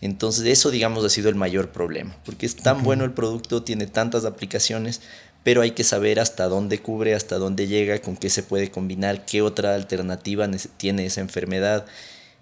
Entonces 0.00 0.44
eso, 0.46 0.70
digamos, 0.70 1.04
ha 1.04 1.08
sido 1.08 1.30
el 1.30 1.34
mayor 1.34 1.70
problema, 1.70 2.16
porque 2.24 2.46
es 2.46 2.54
tan 2.54 2.82
bueno 2.84 3.04
el 3.04 3.12
producto, 3.12 3.62
tiene 3.62 3.86
tantas 3.86 4.24
aplicaciones, 4.24 5.00
pero 5.46 5.62
hay 5.62 5.70
que 5.70 5.84
saber 5.84 6.18
hasta 6.18 6.48
dónde 6.48 6.80
cubre, 6.80 7.14
hasta 7.14 7.38
dónde 7.38 7.68
llega, 7.68 8.00
con 8.00 8.16
qué 8.16 8.30
se 8.30 8.42
puede 8.42 8.68
combinar, 8.68 9.24
qué 9.26 9.42
otra 9.42 9.76
alternativa 9.76 10.50
tiene 10.76 11.06
esa 11.06 11.20
enfermedad. 11.20 11.86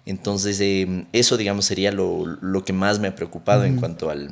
Entonces, 0.07 0.59
em, 0.59 1.05
eso, 1.13 1.37
digamos, 1.37 1.65
sería 1.65 1.91
lo, 1.91 2.25
lo, 2.25 2.65
que 2.65 2.73
más 2.73 2.97
me 2.97 3.07
ha 3.07 3.15
preocupado 3.15 3.63
en 3.63 3.75
cuanto 3.75 4.09
al, 4.09 4.31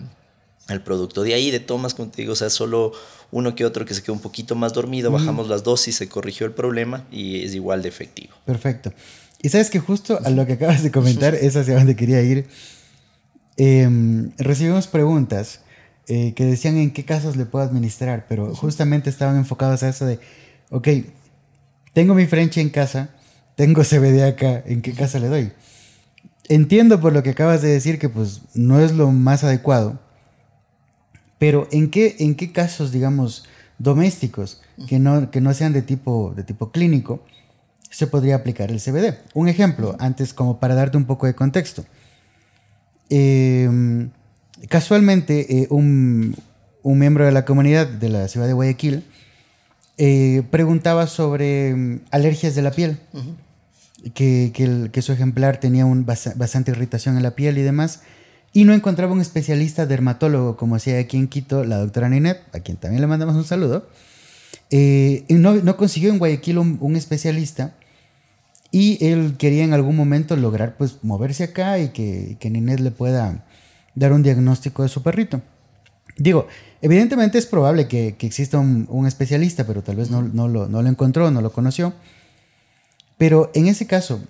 al 0.65 0.83
producto. 0.83 1.21
De 1.21 1.35
ahí, 1.35 1.51
de 1.51 1.59
tomas 1.59 1.93
contigo, 1.93 2.33
o 2.33 2.35
sea, 2.35 2.49
solo 2.49 2.93
uno 3.29 3.53
que 3.53 3.63
otro 3.63 3.85
que 3.85 3.93
se 3.93 4.01
quedó 4.01 4.13
un 4.13 4.21
poquito 4.21 4.55
más 4.55 4.73
dormido, 4.73 5.11
bajamos 5.11 5.47
las 5.49 5.61
dosis, 5.61 5.95
se 5.95 6.09
corrigió 6.09 6.47
el 6.47 6.53
problema 6.53 7.05
y 7.11 7.43
es 7.43 7.53
igual 7.53 7.83
de 7.83 7.89
efectivo. 7.89 8.33
Perfecto. 8.43 8.91
Y 9.43 9.49
sabes 9.49 9.69
que 9.69 9.77
justo 9.77 10.19
a 10.25 10.31
lo 10.31 10.47
que 10.47 10.53
acabas 10.57 10.81
de 10.81 10.89
comentar 10.89 11.35
es 11.35 11.55
hacia 11.55 11.75
donde 11.75 11.95
quería 11.95 12.23
ir. 12.23 12.47
Em, 13.55 14.31
recibimos 14.39 14.87
preguntas 14.87 15.59
eh, 16.07 16.33
que 16.33 16.45
decían 16.45 16.77
en 16.77 16.91
qué 16.91 17.05
casos 17.05 17.37
le 17.37 17.45
puedo 17.45 17.63
administrar, 17.63 18.25
pero 18.27 18.53
justamente 18.55 19.09
estaban 19.09 19.37
enfocados 19.37 19.83
a 19.83 19.89
eso 19.89 20.05
de, 20.05 20.19
ok, 20.69 20.87
tengo 21.93 22.13
mi 22.13 22.25
French 22.25 22.57
en 22.57 22.69
casa, 22.69 23.09
tengo 23.55 23.83
CBD 23.83 24.23
acá, 24.23 24.63
¿en 24.65 24.81
qué 24.81 24.93
casa 24.93 25.19
le 25.19 25.27
doy? 25.27 25.51
Entiendo 26.49 26.99
por 26.99 27.13
lo 27.13 27.23
que 27.23 27.29
acabas 27.29 27.61
de 27.61 27.69
decir 27.69 27.99
que 27.99 28.09
pues 28.09 28.41
no 28.53 28.81
es 28.81 28.91
lo 28.91 29.11
más 29.11 29.43
adecuado, 29.43 29.99
pero 31.39 31.67
¿en 31.71 31.89
qué, 31.89 32.15
en 32.19 32.35
qué 32.35 32.51
casos, 32.51 32.91
digamos, 32.91 33.45
domésticos, 33.77 34.61
que 34.87 34.99
no, 34.99 35.29
que 35.29 35.41
no 35.41 35.53
sean 35.53 35.73
de 35.73 35.81
tipo, 35.81 36.33
de 36.35 36.43
tipo 36.43 36.71
clínico, 36.71 37.23
se 37.89 38.07
podría 38.07 38.35
aplicar 38.35 38.71
el 38.71 38.81
CBD? 38.81 39.19
Un 39.33 39.47
ejemplo, 39.47 39.95
antes 39.99 40.33
como 40.33 40.59
para 40.59 40.75
darte 40.75 40.97
un 40.97 41.05
poco 41.05 41.27
de 41.27 41.35
contexto. 41.35 41.85
Em, 43.09 44.09
casualmente, 44.69 45.61
eh, 45.61 45.67
un, 45.69 46.35
miembro 46.83 47.25
de 47.25 47.31
la 47.31 47.45
comunidad 47.45 47.87
de 47.87 48.09
la 48.09 48.27
ciudad 48.27 48.47
de 48.47 48.53
Guayaquil 48.53 49.03
eh, 49.97 50.43
preguntaba 50.51 51.07
sobre 51.07 51.69
em, 51.69 51.99
alergias 52.11 52.55
de 52.55 52.61
la 52.61 52.71
piel. 52.71 52.99
que, 54.13 54.51
que, 54.91 55.01
su 55.01 55.13
ejemplar 55.13 55.59
tenía 55.59 55.85
un, 55.85 56.05
bastante 56.05 56.71
irritación 56.71 57.15
en 57.15 57.23
la 57.23 57.35
piel 57.35 57.57
y 57.57 57.61
demás 57.61 58.01
y 58.53 58.65
no 58.65 58.73
encontraba 58.73 59.13
un 59.13 59.21
especialista 59.21 59.85
dermatólogo 59.85 60.57
como 60.57 60.75
hacía 60.75 60.99
aquí 60.99 61.17
en 61.17 61.27
Quito 61.27 61.63
la 61.63 61.77
doctora 61.77 62.07
Ninet, 62.07 62.39
a 62.53 62.59
quien 62.59 62.77
también 62.77 63.01
le 63.01 63.07
mandamos 63.07 63.35
un 63.35 63.45
saludo. 63.45 63.87
Eh, 64.69 65.25
y 65.27 65.33
no, 65.35 65.53
no, 65.55 65.75
consiguió 65.75 66.11
en 66.11 66.19
Guayaquil 66.19 66.59
un, 66.59 66.95
especialista 66.95 67.75
y 68.71 69.03
él 69.05 69.35
quería 69.37 69.63
en 69.63 69.73
algún 69.73 69.95
momento 69.95 70.35
lograr 70.35 70.77
pues 70.77 70.97
moverse 71.03 71.43
acá 71.43 71.79
y 71.79 71.89
que, 71.89 72.37
que 72.39 72.49
Ninet 72.49 72.79
le 72.79 72.91
pueda 72.91 73.43
dar 73.95 74.11
un 74.11 74.23
diagnóstico 74.23 74.83
de 74.83 74.89
su 74.89 75.01
perrito. 75.03 75.41
Digo, 76.17 76.47
evidentemente 76.81 77.37
es 77.37 77.45
probable 77.45 77.87
que, 77.87 78.15
que 78.17 78.27
exista 78.27 78.59
un, 78.59 78.87
un, 78.89 79.07
especialista, 79.07 79.65
pero 79.65 79.81
tal 79.81 79.95
vez 79.95 80.11
no, 80.11 80.21
no, 80.21 80.47
lo, 80.47 80.67
no 80.67 80.81
lo 80.81 80.89
encontró, 80.89 81.31
no 81.31 81.41
lo 81.41 81.51
conoció. 81.51 81.93
Pero 83.17 83.51
en 83.55 83.67
ese 83.67 83.87
caso 83.87 84.21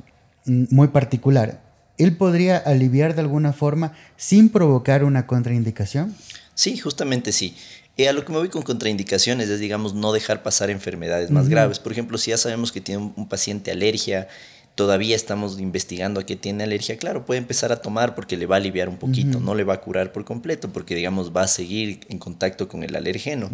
mm, 0.46 0.66
muy 0.70 0.88
particular, 0.90 1.62
¿él 1.98 2.16
podría 2.16 2.58
aliviar 2.58 3.16
de 3.16 3.22
alguna 3.22 3.54
forma 3.54 3.94
sin 4.18 4.50
provocar 4.50 5.04
una 5.04 5.28
contraindicación? 5.28 6.16
Sí, 6.54 6.78
justamente 6.78 7.32
sí. 7.32 7.56
Eh, 7.98 8.08
a 8.08 8.14
lo 8.14 8.26
que 8.26 8.32
me 8.32 8.40
voy 8.40 8.50
con 8.50 8.64
contraindicaciones 8.64 9.50
es, 9.50 9.60
digamos, 9.60 9.94
no 9.94 10.14
dejar 10.14 10.42
pasar 10.42 10.70
enfermedades 10.70 11.30
más 11.30 11.48
graves. 11.48 11.78
Por 11.80 11.92
ejemplo, 11.92 12.18
si 12.18 12.32
ya 12.32 12.38
sabemos 12.38 12.72
que 12.72 12.82
tiene 12.82 13.12
un, 13.16 13.28
paciente 13.28 13.70
alergia, 13.70 14.28
todavía 14.76 15.16
estamos 15.16 15.60
investigando 15.60 16.20
a 16.20 16.26
qué 16.26 16.36
tiene 16.36 16.64
alergia, 16.64 16.98
claro, 16.98 17.26
puede 17.26 17.40
empezar 17.40 17.72
a 17.72 17.82
tomar 17.82 18.16
porque 18.16 18.38
le 18.38 18.46
va 18.46 18.56
a 18.56 18.60
aliviar 18.60 18.90
un 18.90 18.98
poquito, 18.98 19.40
no 19.40 19.56
le 19.56 19.64
va 19.64 19.76
a 19.76 19.82
curar 19.82 20.12
por 20.12 20.26
completo, 20.26 20.72
porque, 20.72 20.96
digamos, 20.96 21.36
va 21.36 21.44
a 21.44 21.48
seguir 21.48 22.00
en 22.10 22.18
contacto 22.18 22.68
con 22.68 22.84
el 22.84 22.96
alergeno. 22.96 23.50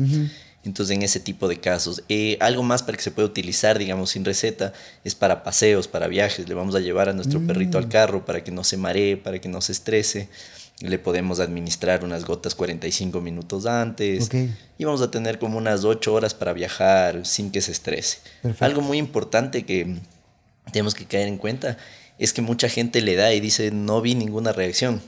Entonces, 0.63 0.95
en 0.95 1.03
ese 1.03 1.19
tipo 1.19 1.47
de 1.47 1.59
casos, 1.59 2.03
eh, 2.09 2.37
algo 2.41 2.63
más 2.63 2.83
para 2.83 2.97
que 2.97 3.03
se 3.03 3.11
pueda 3.11 3.25
utilizar, 3.27 3.79
digamos, 3.79 4.11
sin 4.11 4.25
receta, 4.25 4.73
es 5.03 5.15
para 5.15 5.43
paseos, 5.43 5.87
para 5.87 6.07
viajes. 6.07 6.49
Le 6.49 6.55
vamos 6.55 6.75
a 6.75 6.79
llevar 6.79 7.07
a 7.07 7.13
nuestro 7.13 7.39
perrito 7.45 7.77
al 7.77 7.87
mm. 7.87 7.89
carro 7.89 8.25
para 8.25 8.43
que 8.43 8.51
no 8.51 8.65
se 8.65 8.75
maree, 8.75 9.15
para 9.15 9.39
que 9.39 9.47
no 9.47 9.61
se 9.61 9.71
estrese. 9.71 10.27
Le 10.81 10.99
podemos 10.99 11.39
administrar 11.39 12.03
unas 12.03 12.25
gotas 12.25 12.55
45 12.55 13.21
minutos 13.21 13.65
antes. 13.65 14.29
Y 14.77 14.83
vamos 14.83 15.01
a 15.01 15.11
tener 15.11 15.39
como 15.39 15.57
unas 15.57 15.85
8 15.85 16.13
horas 16.13 16.33
para 16.33 16.51
viajar 16.51 17.25
sin 17.25 17.51
que 17.51 17.61
se 17.61 17.71
estrese. 17.71 18.19
Algo 18.59 18.81
muy 18.81 18.97
importante 18.97 19.65
que 19.65 19.97
tenemos 20.71 20.93
que 20.93 21.05
caer 21.05 21.27
en 21.27 21.37
cuenta 21.37 21.77
es 22.19 22.33
que 22.33 22.41
mucha 22.41 22.67
gente 22.67 23.01
le 23.01 23.15
da 23.15 23.33
y 23.33 23.39
dice, 23.39 23.71
no 23.71 24.01
vi 24.01 24.13
ninguna 24.13 24.51
reacción. 24.51 25.01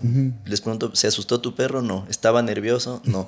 Les 0.46 0.62
pregunto, 0.62 0.96
¿se 0.96 1.08
asustó 1.08 1.42
tu 1.42 1.56
perro? 1.56 1.82
No. 1.82 2.08
¿Estaba 2.10 2.42
nervioso? 2.42 3.02
No. 3.04 3.28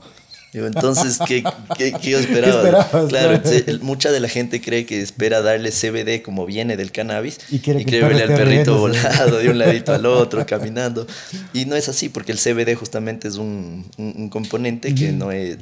Digo, 0.54 0.68
entonces, 0.68 1.18
¿qué, 1.28 1.44
qué, 1.78 1.92
qué 1.92 2.16
esperabas? 2.20 3.10
claro, 3.10 3.42
mucha 3.82 4.12
de 4.12 4.20
la 4.20 4.30
gente 4.30 4.62
cree 4.62 4.86
que 4.86 5.02
espera 5.02 5.42
darle 5.42 5.72
CBD 5.72 6.22
como 6.22 6.46
viene 6.46 6.78
del 6.78 6.92
cannabis 6.92 7.40
y 7.50 7.60
quiere, 7.60 7.84
verle 7.84 8.24
al 8.24 8.28
perrito 8.36 8.78
volado 8.78 9.40
de 9.40 9.50
un 9.50 9.58
ladito 9.58 9.94
al 9.94 10.06
otro, 10.06 10.46
caminando. 10.46 11.06
Y 11.54 11.66
no 11.66 11.76
es 11.76 11.90
así, 11.90 12.08
porque 12.08 12.32
el 12.32 12.38
CBD 12.38 12.76
justamente 12.76 13.28
es 13.28 13.36
un, 13.36 13.86
un, 13.98 14.30
componente 14.30 14.96
que 14.96 15.12
no 15.12 15.32
es 15.32 15.58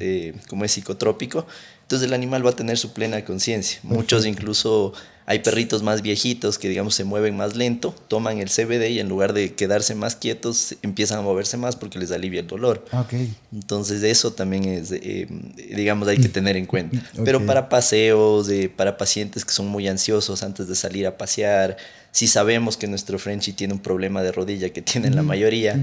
como 0.47 0.65
es 0.65 0.73
psicotrópico. 0.73 1.47
Entonces 1.84 2.07
el 2.07 2.13
animal 2.13 2.45
va 2.45 2.51
a 2.51 2.55
tener 2.55 2.77
su 2.77 2.93
plena 2.93 3.23
conciencia. 3.25 3.79
Muchos 3.84 4.25
incluso 4.25 4.93
hay 5.25 5.39
perritos 5.39 5.84
más 5.84 6.01
viejitos 6.01 6.57
que, 6.57 6.69
digamos, 6.69 6.95
se 6.95 7.03
mueven 7.03 7.38
más 7.38 7.55
lento, 7.55 7.93
toman 8.07 8.39
el 8.39 8.49
CBD 8.49 8.89
y 8.89 8.99
en 8.99 9.10
lugar 9.10 9.34
de 9.34 9.53
quedarse 9.53 9.95
más 9.95 10.15
quietos, 10.15 10.75
empiezan 10.81 11.19
a 11.19 11.21
moverse 11.21 11.57
más 11.57 11.75
porque 11.75 11.99
les 11.99 12.12
alivia 12.12 12.41
el 12.41 12.47
dolor. 12.47 12.86
Okay. 12.91 13.34
Entonces, 13.53 14.03
eso 14.03 14.34
también 14.34 14.65
es, 14.65 14.91
eh, 14.91 15.27
digamos, 15.75 16.07
hay 16.07 16.17
que 16.17 16.29
tener 16.29 16.57
en 16.57 16.65
cuenta. 16.65 17.01
Pero 17.23 17.45
para 17.45 17.69
paseos, 17.69 18.49
para 18.75 18.97
pacientes 18.97 19.45
que 19.45 19.53
son 19.53 19.67
muy 19.67 19.88
ansiosos 19.88 20.43
antes 20.43 20.67
de 20.67 20.75
salir 20.75 21.07
a 21.07 21.17
pasear, 21.17 21.77
si 22.12 22.27
sabemos 22.27 22.75
que 22.77 22.88
nuestro 22.88 23.17
Frenchy 23.17 23.53
tiene 23.53 23.73
un 23.73 23.79
problema 23.79 24.21
de 24.21 24.31
rodilla 24.31 24.69
que 24.69 24.81
tienen 24.81 25.15
la 25.15 25.23
mayoría, 25.23 25.79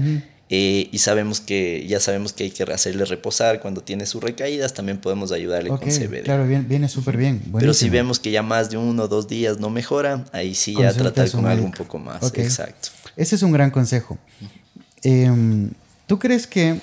eh, 0.51 0.89
y 0.91 0.97
sabemos 0.97 1.41
que 1.41 1.85
ya 1.87 1.99
sabemos 1.99 2.33
que 2.33 2.45
hay 2.45 2.49
que 2.49 2.63
hacerle 2.63 3.05
reposar 3.05 3.59
cuando 3.59 3.81
tiene 3.81 4.07
sus 4.07 4.23
recaídas, 4.23 4.73
también 4.73 4.97
podemos 4.97 5.31
ayudarle 5.31 5.69
con 5.69 5.77
CBD. 5.79 6.23
Claro, 6.23 6.47
viene 6.47 6.89
súper 6.89 7.17
bien. 7.17 7.39
Pero 7.53 7.71
si 7.75 7.87
vemos 7.89 8.19
que 8.19 8.31
ya 8.31 8.41
más 8.41 8.71
de 8.71 8.77
uno 8.77 9.03
o 9.03 9.07
dos 9.07 9.27
días 9.27 9.59
no 9.59 9.69
mejora, 9.69 10.25
ahí 10.31 10.55
sí 10.55 10.73
ya 10.75 10.91
tratar 10.91 11.29
con 11.29 11.45
algo 11.45 11.65
un 11.65 11.71
poco 11.71 11.99
más. 11.99 12.33
Exacto. 12.33 12.89
Ese 13.15 13.35
es 13.35 13.43
un 13.43 13.51
gran 13.51 13.69
consejo. 13.69 14.17
Em, 15.03 15.69
¿Tú 16.07 16.17
crees 16.17 16.47
que 16.47 16.79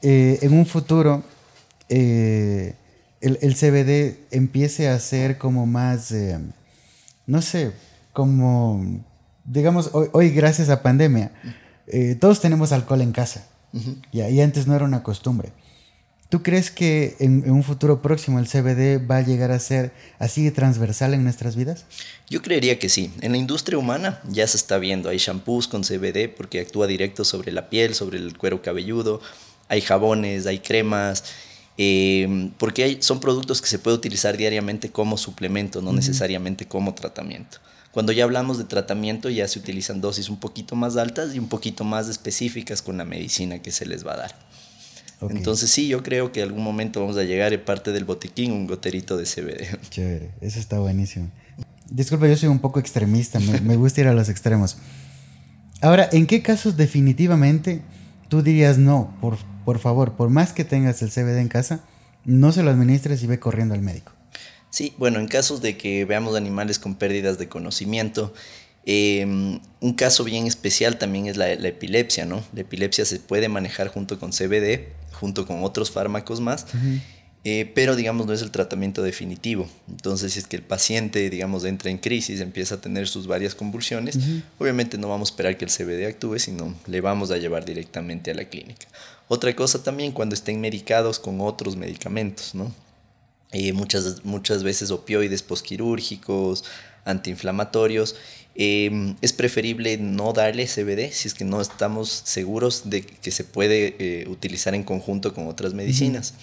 eh, 0.00 0.38
en 0.40 0.54
un 0.54 0.64
futuro 0.64 1.22
eh, 1.90 2.74
el, 3.20 3.38
el, 3.42 3.54
CBD 3.56 4.16
empiece 4.30 4.88
a 4.88 4.98
ser 5.00 5.36
como 5.36 5.66
más, 5.66 6.14
no 7.26 7.42
sé, 7.42 7.72
como, 8.14 9.04
digamos, 9.44 9.90
hoy, 9.92 10.08
hoy 10.12 10.30
gracias 10.30 10.70
a 10.70 10.82
pandemia, 10.82 11.30
eh, 11.90 12.16
todos 12.20 12.40
tenemos 12.40 12.72
alcohol 12.72 13.00
en 13.00 13.12
casa. 13.12 13.46
y, 14.12 14.20
ahí 14.20 14.40
antes 14.40 14.66
no 14.66 14.74
era 14.74 14.84
una 14.84 15.02
costumbre. 15.02 15.52
¿Tú 16.28 16.42
crees 16.42 16.70
que 16.70 17.16
en, 17.20 17.50
un 17.50 17.62
futuro 17.62 18.02
próximo 18.02 18.38
el 18.38 18.46
CBD 18.46 19.10
va 19.10 19.18
a 19.18 19.22
llegar 19.22 19.50
a 19.50 19.58
ser 19.58 19.92
así 20.18 20.44
de 20.44 20.50
transversal 20.50 21.14
en 21.14 21.24
nuestras 21.24 21.56
vidas? 21.56 21.86
Yo 22.28 22.42
creería 22.42 22.78
que 22.78 22.90
sí. 22.90 23.10
En 23.22 23.32
la 23.32 23.38
industria 23.38 23.78
humana 23.78 24.20
ya 24.28 24.46
se 24.46 24.58
está 24.58 24.76
viendo. 24.76 25.08
Hay 25.08 25.16
shampoos 25.16 25.68
con 25.68 25.84
CBD 25.84 26.28
porque 26.28 26.60
actúa 26.60 26.86
directo 26.86 27.24
sobre 27.24 27.50
la 27.50 27.70
piel, 27.70 27.94
sobre 27.94 28.18
el 28.18 28.36
cuero 28.36 28.60
cabelludo. 28.60 29.22
Hay 29.68 29.80
jabones, 29.80 30.46
hay 30.46 30.58
cremas. 30.58 31.24
Eh, 31.78 32.50
porque 32.58 32.98
son 33.00 33.20
productos 33.20 33.62
que 33.62 33.68
se 33.68 33.78
puede 33.78 33.96
utilizar 33.96 34.36
diariamente 34.36 34.90
como 34.90 35.16
suplemento, 35.16 35.80
no 35.80 35.92
necesariamente 35.94 36.66
como 36.66 36.94
tratamiento. 36.94 37.58
Cuando 37.98 38.12
ya 38.12 38.22
hablamos 38.22 38.58
de 38.58 38.62
tratamiento 38.64 39.28
ya 39.28 39.48
se 39.48 39.58
utilizan 39.58 40.00
dosis 40.00 40.28
un 40.28 40.36
poquito 40.36 40.76
más 40.76 40.96
altas 40.96 41.34
y 41.34 41.40
un 41.40 41.48
poquito 41.48 41.82
más 41.82 42.08
específicas 42.08 42.80
con 42.80 42.96
la 42.96 43.04
medicina 43.04 43.58
que 43.58 43.72
se 43.72 43.86
les 43.86 44.06
va 44.06 44.12
a 44.12 44.16
dar. 44.18 44.36
Entonces 45.20 45.68
sí, 45.68 45.88
yo 45.88 46.04
creo 46.04 46.30
que 46.30 46.42
en 46.42 46.46
algún 46.46 46.62
momento 46.62 47.00
vamos 47.00 47.16
a 47.16 47.24
llegar 47.24 47.52
en 47.52 47.64
parte 47.64 47.90
del 47.90 48.04
botiquín 48.04 48.52
un 48.52 48.68
goterito 48.68 49.16
de 49.16 49.24
CBD. 49.24 49.80
Chévere, 49.90 50.30
eso 50.40 50.60
está 50.60 50.78
buenísimo. 50.78 51.28
Disculpa, 51.90 52.28
yo 52.28 52.36
soy 52.36 52.48
un 52.48 52.60
poco 52.60 52.78
extremista, 52.78 53.40
me, 53.40 53.74
gusta 53.74 54.02
ir 54.02 54.06
a 54.06 54.14
los 54.14 54.28
extremos. 54.28 54.76
Ahora, 55.80 56.08
¿en 56.12 56.28
qué 56.28 56.40
casos 56.40 56.76
definitivamente 56.76 57.82
tú 58.28 58.42
dirías 58.42 58.78
no, 58.78 59.12
por, 59.20 59.38
por 59.64 59.80
favor, 59.80 60.12
por 60.12 60.30
más 60.30 60.52
que 60.52 60.64
tengas 60.64 61.02
el 61.02 61.10
CBD 61.10 61.38
en 61.38 61.48
casa, 61.48 61.80
no 62.24 62.52
se 62.52 62.62
lo 62.62 62.70
administres 62.70 63.24
y 63.24 63.26
ve 63.26 63.40
corriendo 63.40 63.74
al 63.74 63.82
médico? 63.82 64.12
Sí, 64.70 64.92
bueno, 64.98 65.18
en 65.18 65.28
casos 65.28 65.62
de 65.62 65.76
que 65.76 66.04
veamos 66.04 66.36
animales 66.36 66.78
con 66.78 66.94
pérdidas 66.94 67.38
de 67.38 67.48
conocimiento, 67.48 68.32
Em, 68.90 69.60
un 69.82 69.92
caso 69.92 70.24
bien 70.24 70.46
especial 70.46 70.96
también 70.96 71.26
es 71.26 71.36
la, 71.36 71.52
epilepsia, 71.52 72.24
¿no? 72.24 72.42
La 72.54 72.62
epilepsia 72.62 73.04
se 73.04 73.20
puede 73.20 73.50
manejar 73.50 73.88
junto 73.88 74.18
con 74.18 74.32
CBD, 74.32 74.88
junto 75.12 75.46
con 75.46 75.62
otros 75.62 75.90
fármacos 75.90 76.40
más. 76.40 76.64
Eh, 77.44 77.70
pero 77.74 77.96
digamos 77.96 78.26
no 78.26 78.32
es 78.32 78.40
el 78.40 78.50
tratamiento 78.50 79.02
definitivo. 79.02 79.68
Entonces, 79.90 80.32
si 80.32 80.38
es 80.38 80.46
que 80.46 80.56
el 80.56 80.62
paciente, 80.62 81.28
digamos, 81.28 81.66
entra 81.66 81.90
en 81.90 81.98
crisis, 81.98 82.40
empieza 82.40 82.76
a 82.76 82.80
tener 82.80 83.08
sus 83.08 83.26
varias 83.26 83.54
convulsiones, 83.54 84.18
obviamente 84.58 84.96
no 84.96 85.10
vamos 85.10 85.28
a 85.28 85.32
esperar 85.32 85.58
que 85.58 85.66
el 85.66 85.70
CBD 85.70 86.06
actúe, 86.06 86.38
sino 86.38 86.74
le 86.86 87.02
vamos 87.02 87.30
a 87.30 87.36
llevar 87.36 87.66
directamente 87.66 88.30
a 88.30 88.34
la 88.34 88.46
clínica. 88.46 88.86
Otra 89.28 89.54
cosa 89.54 89.82
también 89.82 90.12
cuando 90.12 90.34
estén 90.34 90.62
medicados 90.62 91.18
con 91.18 91.42
otros 91.42 91.76
medicamentos, 91.76 92.54
¿no? 92.54 92.72
Eh, 93.52 93.72
muchas, 93.72 94.24
muchas 94.24 94.62
veces 94.62 94.90
opioides 94.90 95.42
posquirúrgicos, 95.42 96.64
antiinflamatorios. 97.04 98.16
Eh, 98.54 99.14
es 99.20 99.32
preferible 99.32 99.98
no 99.98 100.32
darle 100.32 100.66
CBD 100.66 101.12
si 101.12 101.28
es 101.28 101.34
que 101.34 101.44
no 101.44 101.60
estamos 101.60 102.08
seguros 102.24 102.90
de 102.90 103.02
que 103.02 103.30
se 103.30 103.44
puede 103.44 104.26
utilizar 104.28 104.74
en 104.74 104.82
conjunto 104.82 105.32
con 105.32 105.46
otras 105.46 105.74
medicinas. 105.74 106.34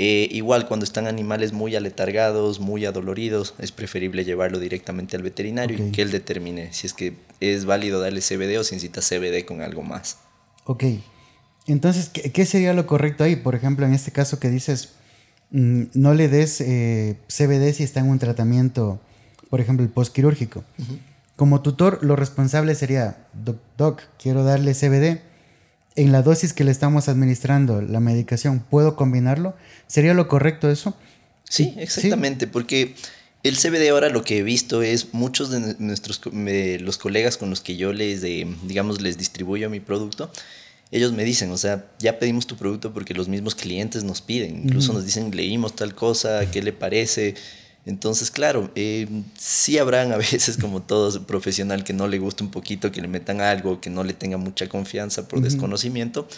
Eh, 0.00 0.28
igual 0.30 0.68
cuando 0.68 0.84
están 0.84 1.08
animales 1.08 1.52
muy 1.52 1.74
aletargados, 1.74 2.60
muy 2.60 2.86
adoloridos, 2.86 3.54
es 3.58 3.72
preferible 3.72 4.24
llevarlo 4.24 4.60
directamente 4.60 5.16
al 5.16 5.24
veterinario 5.24 5.84
y 5.84 5.90
que 5.90 6.02
él 6.02 6.12
determine 6.12 6.72
si 6.72 6.86
es 6.86 6.92
que 6.92 7.14
es 7.40 7.64
válido 7.64 7.98
darle 7.98 8.20
CBD 8.20 8.60
o 8.60 8.62
si 8.62 8.76
necesita 8.76 9.00
CBD 9.00 9.44
con 9.44 9.60
algo 9.60 9.82
más. 9.82 10.18
Ok. 10.66 10.84
Entonces, 11.66 12.10
¿qué, 12.10 12.46
sería 12.46 12.74
lo 12.74 12.86
correcto 12.86 13.24
ahí? 13.24 13.34
Por 13.34 13.56
ejemplo, 13.56 13.86
en 13.86 13.92
este 13.92 14.12
caso 14.12 14.38
que 14.38 14.50
dices, 14.50 14.90
no 15.50 16.14
le 16.14 16.28
des 16.28 16.60
eh, 16.60 17.16
CBD 17.28 17.72
si 17.72 17.82
está 17.82 18.00
en 18.00 18.08
un 18.08 18.18
tratamiento, 18.18 19.00
por 19.50 19.60
ejemplo, 19.60 19.84
el 19.84 19.90
postquirúrgico. 19.90 20.64
Como 21.36 21.62
tutor, 21.62 22.00
lo 22.02 22.16
responsable 22.16 22.74
sería, 22.74 23.26
doc, 23.32 23.58
doc, 23.76 24.02
quiero 24.20 24.44
darle 24.44 24.74
CBD 24.74 25.20
en 25.96 26.12
la 26.12 26.22
dosis 26.22 26.52
que 26.52 26.64
le 26.64 26.70
estamos 26.70 27.08
administrando 27.08 27.82
la 27.82 28.00
medicación, 28.00 28.60
¿puedo 28.60 28.94
combinarlo? 28.94 29.54
¿Sería 29.86 30.14
lo 30.14 30.28
correcto 30.28 30.70
eso? 30.70 30.94
Sí, 31.48 31.74
exactamente, 31.78 32.46
porque 32.46 32.94
el 33.42 33.56
CBD 33.56 33.88
ahora 33.90 34.08
lo 34.08 34.22
que 34.22 34.38
he 34.38 34.42
visto 34.42 34.82
es 34.82 35.12
muchos 35.12 35.50
de 35.50 35.76
nuestros 35.78 36.20
los 36.24 36.98
colegas 36.98 37.36
con 37.36 37.50
los 37.50 37.60
que 37.60 37.76
yo 37.76 37.92
les, 37.92 38.22
digamos, 38.22 39.00
les 39.00 39.16
distribuyo 39.16 39.70
mi 39.70 39.80
producto, 39.80 40.30
ellos 40.90 41.12
me 41.12 41.24
dicen, 41.24 41.50
o 41.50 41.56
sea, 41.58 41.86
ya 41.98 42.18
pedimos 42.18 42.46
tu 42.46 42.56
producto 42.56 42.92
porque 42.94 43.14
los 43.14 43.28
mismos 43.28 43.54
clientes 43.54 44.04
nos 44.04 44.22
piden, 44.22 44.62
incluso 44.64 44.92
nos 44.92 45.04
dicen, 45.04 45.30
leímos 45.34 45.76
tal 45.76 45.94
cosa, 45.94 46.50
¿qué 46.50 46.62
le 46.62 46.72
parece? 46.72 47.34
Entonces, 47.84 48.30
claro, 48.30 48.70
eh, 48.74 49.06
sí 49.38 49.78
habrán 49.78 50.12
a 50.12 50.16
veces, 50.18 50.56
como 50.56 50.82
todo 50.82 51.26
profesional, 51.26 51.84
que 51.84 51.92
no 51.92 52.08
le 52.08 52.18
gusta 52.18 52.44
un 52.44 52.50
poquito, 52.50 52.90
que 52.90 53.02
le 53.02 53.08
metan 53.08 53.40
algo, 53.40 53.80
que 53.80 53.90
no 53.90 54.04
le 54.04 54.12
tenga 54.12 54.36
mucha 54.36 54.68
confianza 54.68 55.28
por 55.28 55.40
desconocimiento. 55.40 56.28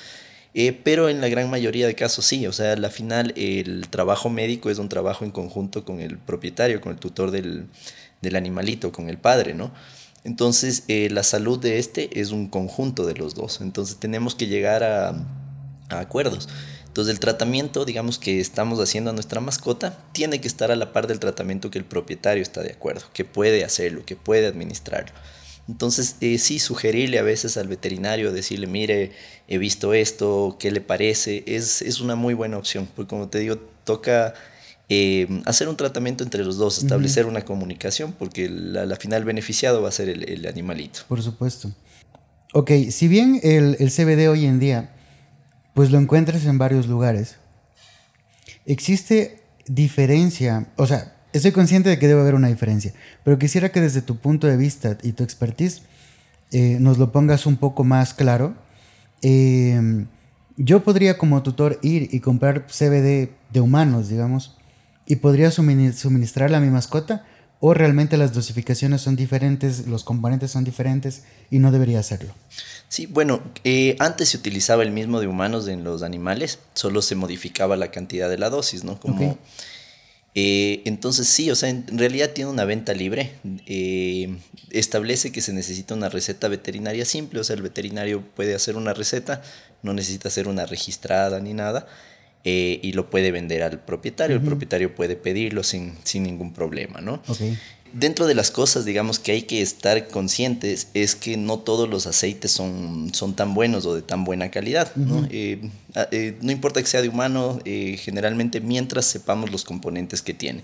Eh, 0.52 0.72
pero 0.82 1.08
en 1.08 1.20
la 1.20 1.28
gran 1.28 1.48
mayoría 1.48 1.86
de 1.86 1.94
casos 1.94 2.24
sí, 2.24 2.44
o 2.46 2.52
sea, 2.52 2.72
al 2.72 2.90
final 2.90 3.32
el 3.36 3.86
trabajo 3.88 4.30
médico 4.30 4.68
es 4.68 4.78
un 4.78 4.88
trabajo 4.88 5.24
en 5.24 5.30
conjunto 5.30 5.84
con 5.84 6.00
el 6.00 6.18
propietario, 6.18 6.80
con 6.80 6.92
el 6.92 6.98
tutor 6.98 7.30
del, 7.30 7.66
del 8.20 8.34
animalito, 8.34 8.90
con 8.90 9.08
el 9.08 9.16
padre, 9.16 9.54
¿no? 9.54 9.70
Entonces, 10.24 10.84
eh, 10.88 11.08
la 11.10 11.22
salud 11.22 11.58
de 11.58 11.78
este 11.78 12.20
es 12.20 12.30
un 12.30 12.48
conjunto 12.48 13.06
de 13.06 13.14
los 13.14 13.34
dos. 13.34 13.60
Entonces, 13.60 13.96
tenemos 13.96 14.34
que 14.34 14.46
llegar 14.46 14.84
a, 14.84 15.14
acuerdos. 15.88 16.48
Entonces 16.86 17.12
el 17.12 17.20
tratamiento, 17.20 17.84
digamos 17.84 18.18
que 18.18 18.40
estamos 18.40 18.80
haciendo 18.80 19.10
a 19.10 19.12
nuestra 19.12 19.40
mascota, 19.40 19.96
tiene 20.12 20.40
que 20.40 20.48
estar 20.48 20.72
a 20.72 20.76
la 20.76 20.92
par 20.92 21.06
del 21.06 21.20
tratamiento 21.20 21.70
que 21.70 21.78
el 21.78 21.84
propietario 21.84 22.42
está 22.42 22.62
de 22.62 22.72
acuerdo, 22.72 23.02
que 23.12 23.24
puede 23.24 23.64
hacerlo, 23.64 24.04
que 24.04 24.16
puede 24.16 24.48
administrarlo. 24.48 25.12
Entonces 25.68 26.16
eh, 26.20 26.38
sí, 26.38 26.58
sugerirle 26.58 27.20
a 27.20 27.22
veces 27.22 27.56
al 27.56 27.68
veterinario, 27.68 28.32
decirle, 28.32 28.66
mire, 28.66 29.12
he 29.46 29.58
visto 29.58 29.94
esto, 29.94 30.56
¿qué 30.58 30.72
le 30.72 30.80
parece? 30.80 31.44
Es, 31.46 31.80
es 31.80 32.00
una 32.00 32.16
muy 32.16 32.34
buena 32.34 32.58
opción, 32.58 32.88
porque 32.96 33.08
como 33.08 33.28
te 33.28 33.38
digo, 33.38 33.56
toca 33.84 34.34
eh, 34.90 35.40
hacer 35.46 35.68
un 35.68 35.76
tratamiento 35.76 36.24
entre 36.24 36.44
los 36.44 36.58
dos, 36.58 36.82
establecer 36.82 37.24
una 37.24 37.42
comunicación, 37.44 38.12
porque 38.12 38.48
la, 38.50 38.84
la, 38.84 38.96
final 38.96 39.24
beneficiado 39.24 39.80
va 39.80 39.88
a 39.88 39.92
ser 39.92 40.08
el, 40.08 40.28
el, 40.28 40.46
animalito. 40.46 41.00
Por 41.08 41.22
supuesto. 41.22 41.70
Ok, 42.52 42.72
si 42.90 43.06
bien 43.06 43.40
el, 43.44 43.76
el 43.78 43.90
CBD 43.90 44.28
hoy 44.28 44.46
en 44.46 44.58
día 44.58 44.90
pues 45.74 45.90
lo 45.90 45.98
encuentras 45.98 46.44
en 46.44 46.58
varios 46.58 46.88
lugares. 46.88 47.36
Existe 48.66 49.42
diferencia, 49.66 50.66
o 50.76 50.86
sea, 50.86 51.14
estoy 51.32 51.52
consciente 51.52 51.88
de 51.88 51.98
que 51.98 52.08
debe 52.08 52.20
haber 52.20 52.34
una 52.34 52.48
diferencia, 52.48 52.92
pero 53.24 53.38
quisiera 53.38 53.70
que 53.70 53.80
desde 53.80 54.02
tu 54.02 54.16
punto 54.16 54.46
de 54.46 54.56
vista 54.56 54.98
y 55.02 55.12
tu 55.12 55.22
expertise 55.22 55.82
eh, 56.50 56.78
nos 56.80 56.98
lo 56.98 57.12
pongas 57.12 57.46
un 57.46 57.56
poco 57.56 57.84
más 57.84 58.12
claro. 58.14 58.54
Em, 59.22 60.08
yo 60.56 60.82
podría 60.82 61.16
como 61.16 61.42
tutor 61.42 61.78
ir 61.82 62.08
y 62.12 62.20
comprar 62.20 62.66
CBD 62.66 63.30
de 63.52 63.60
humanos, 63.60 64.08
digamos, 64.08 64.56
y 65.06 65.16
podría 65.16 65.50
suministrarle 65.50 66.56
a 66.56 66.60
mi 66.60 66.70
mascota, 66.70 67.24
o 67.60 67.74
realmente 67.74 68.16
las 68.16 68.32
dosificaciones 68.32 69.02
son 69.02 69.16
diferentes, 69.16 69.86
los 69.86 70.02
componentes 70.02 70.50
son 70.50 70.64
diferentes 70.64 71.24
y 71.50 71.58
no 71.58 71.70
debería 71.70 72.00
hacerlo. 72.00 72.34
Sí, 72.88 73.06
bueno, 73.06 73.42
eh, 73.64 73.96
antes 73.98 74.30
se 74.30 74.38
utilizaba 74.38 74.82
el 74.82 74.90
mismo 74.90 75.20
de 75.20 75.26
humanos 75.26 75.68
en 75.68 75.84
los 75.84 76.02
animales, 76.02 76.58
solo 76.72 77.02
se 77.02 77.14
modificaba 77.14 77.76
la 77.76 77.90
cantidad 77.90 78.30
de 78.30 78.38
la 78.38 78.48
dosis, 78.48 78.82
¿no? 78.82 78.98
Como, 78.98 79.38
eh, 80.34 80.82
entonces 80.86 81.28
sí, 81.28 81.50
o 81.50 81.54
sea, 81.54 81.68
en 81.68 81.98
realidad 81.98 82.30
tiene 82.30 82.50
una 82.50 82.64
venta 82.64 82.94
libre. 82.94 83.34
Eh, 83.66 84.38
establece 84.70 85.30
que 85.30 85.42
se 85.42 85.52
necesita 85.52 85.94
una 85.94 86.08
receta 86.08 86.48
veterinaria 86.48 87.04
simple, 87.04 87.40
o 87.40 87.44
sea, 87.44 87.56
el 87.56 87.62
veterinario 87.62 88.22
puede 88.34 88.54
hacer 88.54 88.76
una 88.76 88.94
receta, 88.94 89.42
no 89.82 89.92
necesita 89.92 90.28
hacer 90.28 90.48
una 90.48 90.64
registrada 90.64 91.40
ni 91.40 91.52
nada, 91.52 91.86
y 92.42 92.92
lo 92.92 93.10
puede 93.10 93.32
vender 93.32 93.62
al 93.62 93.80
propietario. 93.80 94.36
El 94.36 94.42
propietario 94.42 94.94
puede 94.94 95.16
pedirlo 95.16 95.62
sin, 95.62 95.94
sin 96.04 96.22
ningún 96.22 96.52
problema, 96.52 97.00
¿no? 97.00 97.22
Okay. 97.28 97.58
Dentro 97.92 98.28
de 98.28 98.36
las 98.36 98.52
cosas, 98.52 98.84
digamos, 98.84 99.18
que 99.18 99.32
hay 99.32 99.42
que 99.42 99.62
estar 99.62 100.06
conscientes 100.08 100.88
es 100.94 101.16
que 101.16 101.36
no 101.36 101.58
todos 101.58 101.88
los 101.88 102.06
aceites 102.06 102.52
son, 102.52 103.12
son 103.12 103.34
tan 103.34 103.52
buenos 103.52 103.84
o 103.84 103.96
de 103.96 104.02
tan 104.02 104.22
buena 104.22 104.52
calidad. 104.52 104.94
¿no? 104.94 105.26
Eh, 105.30 105.60
eh, 106.12 106.38
no 106.40 106.52
importa 106.52 106.80
que 106.80 106.86
sea 106.86 107.02
de 107.02 107.08
humano, 107.08 107.58
eh, 107.64 107.98
generalmente 108.00 108.60
mientras 108.60 109.06
sepamos 109.06 109.50
los 109.50 109.64
componentes 109.64 110.22
que 110.22 110.34
tiene. 110.34 110.62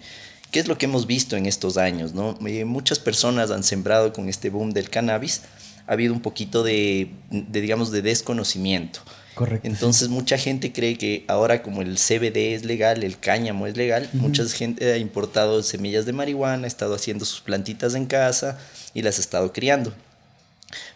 ¿Qué 0.53 0.61
es 0.61 0.69
lo 0.69 0.79
que 0.79 0.87
hemos 0.87 1.09
visto 1.09 1.37
en 1.37 1.47
estos 1.47 1.79
años? 1.79 2.15
¿no? 2.15 2.39
muchas 2.65 3.01
personas 3.01 3.51
han 3.51 3.65
sembrado 3.65 4.13
con 4.13 4.29
este 4.29 4.49
boom 4.49 4.71
del 4.71 4.89
cannabis. 4.89 5.43
Ha 5.89 5.95
habido 5.95 6.15
un 6.15 6.21
poquito 6.21 6.63
de, 6.63 7.11
de 7.31 7.61
digamos, 7.61 7.91
de 7.91 8.03
desconocimiento. 8.03 9.01
Correcto. 9.37 9.69
Entonces 9.69 10.09
mucha 10.09 10.39
gente 10.39 10.73
cree 10.73 10.97
que 10.97 11.27
ahora 11.29 11.63
como 11.63 11.83
el 11.83 11.99
CBD 11.99 12.55
es 12.55 12.65
legal, 12.65 13.05
el 13.05 13.19
cáñamo 13.19 13.67
es 13.67 13.77
legal, 13.77 14.09
mucha 14.15 14.43
gente 14.47 14.95
ha 14.95 14.97
importado 14.97 15.63
semillas 15.63 16.07
de 16.07 16.15
marihuana, 16.15 16.65
ha 16.65 16.67
estado 16.67 16.95
haciendo 16.95 17.27
sus 17.27 17.43
plantitas 17.43 17.95
en 17.95 18.07
casa 18.07 18.59
y 18.95 19.03
las 19.03 19.19
ha 19.19 19.21
estado 19.21 19.53
criando. 19.53 19.93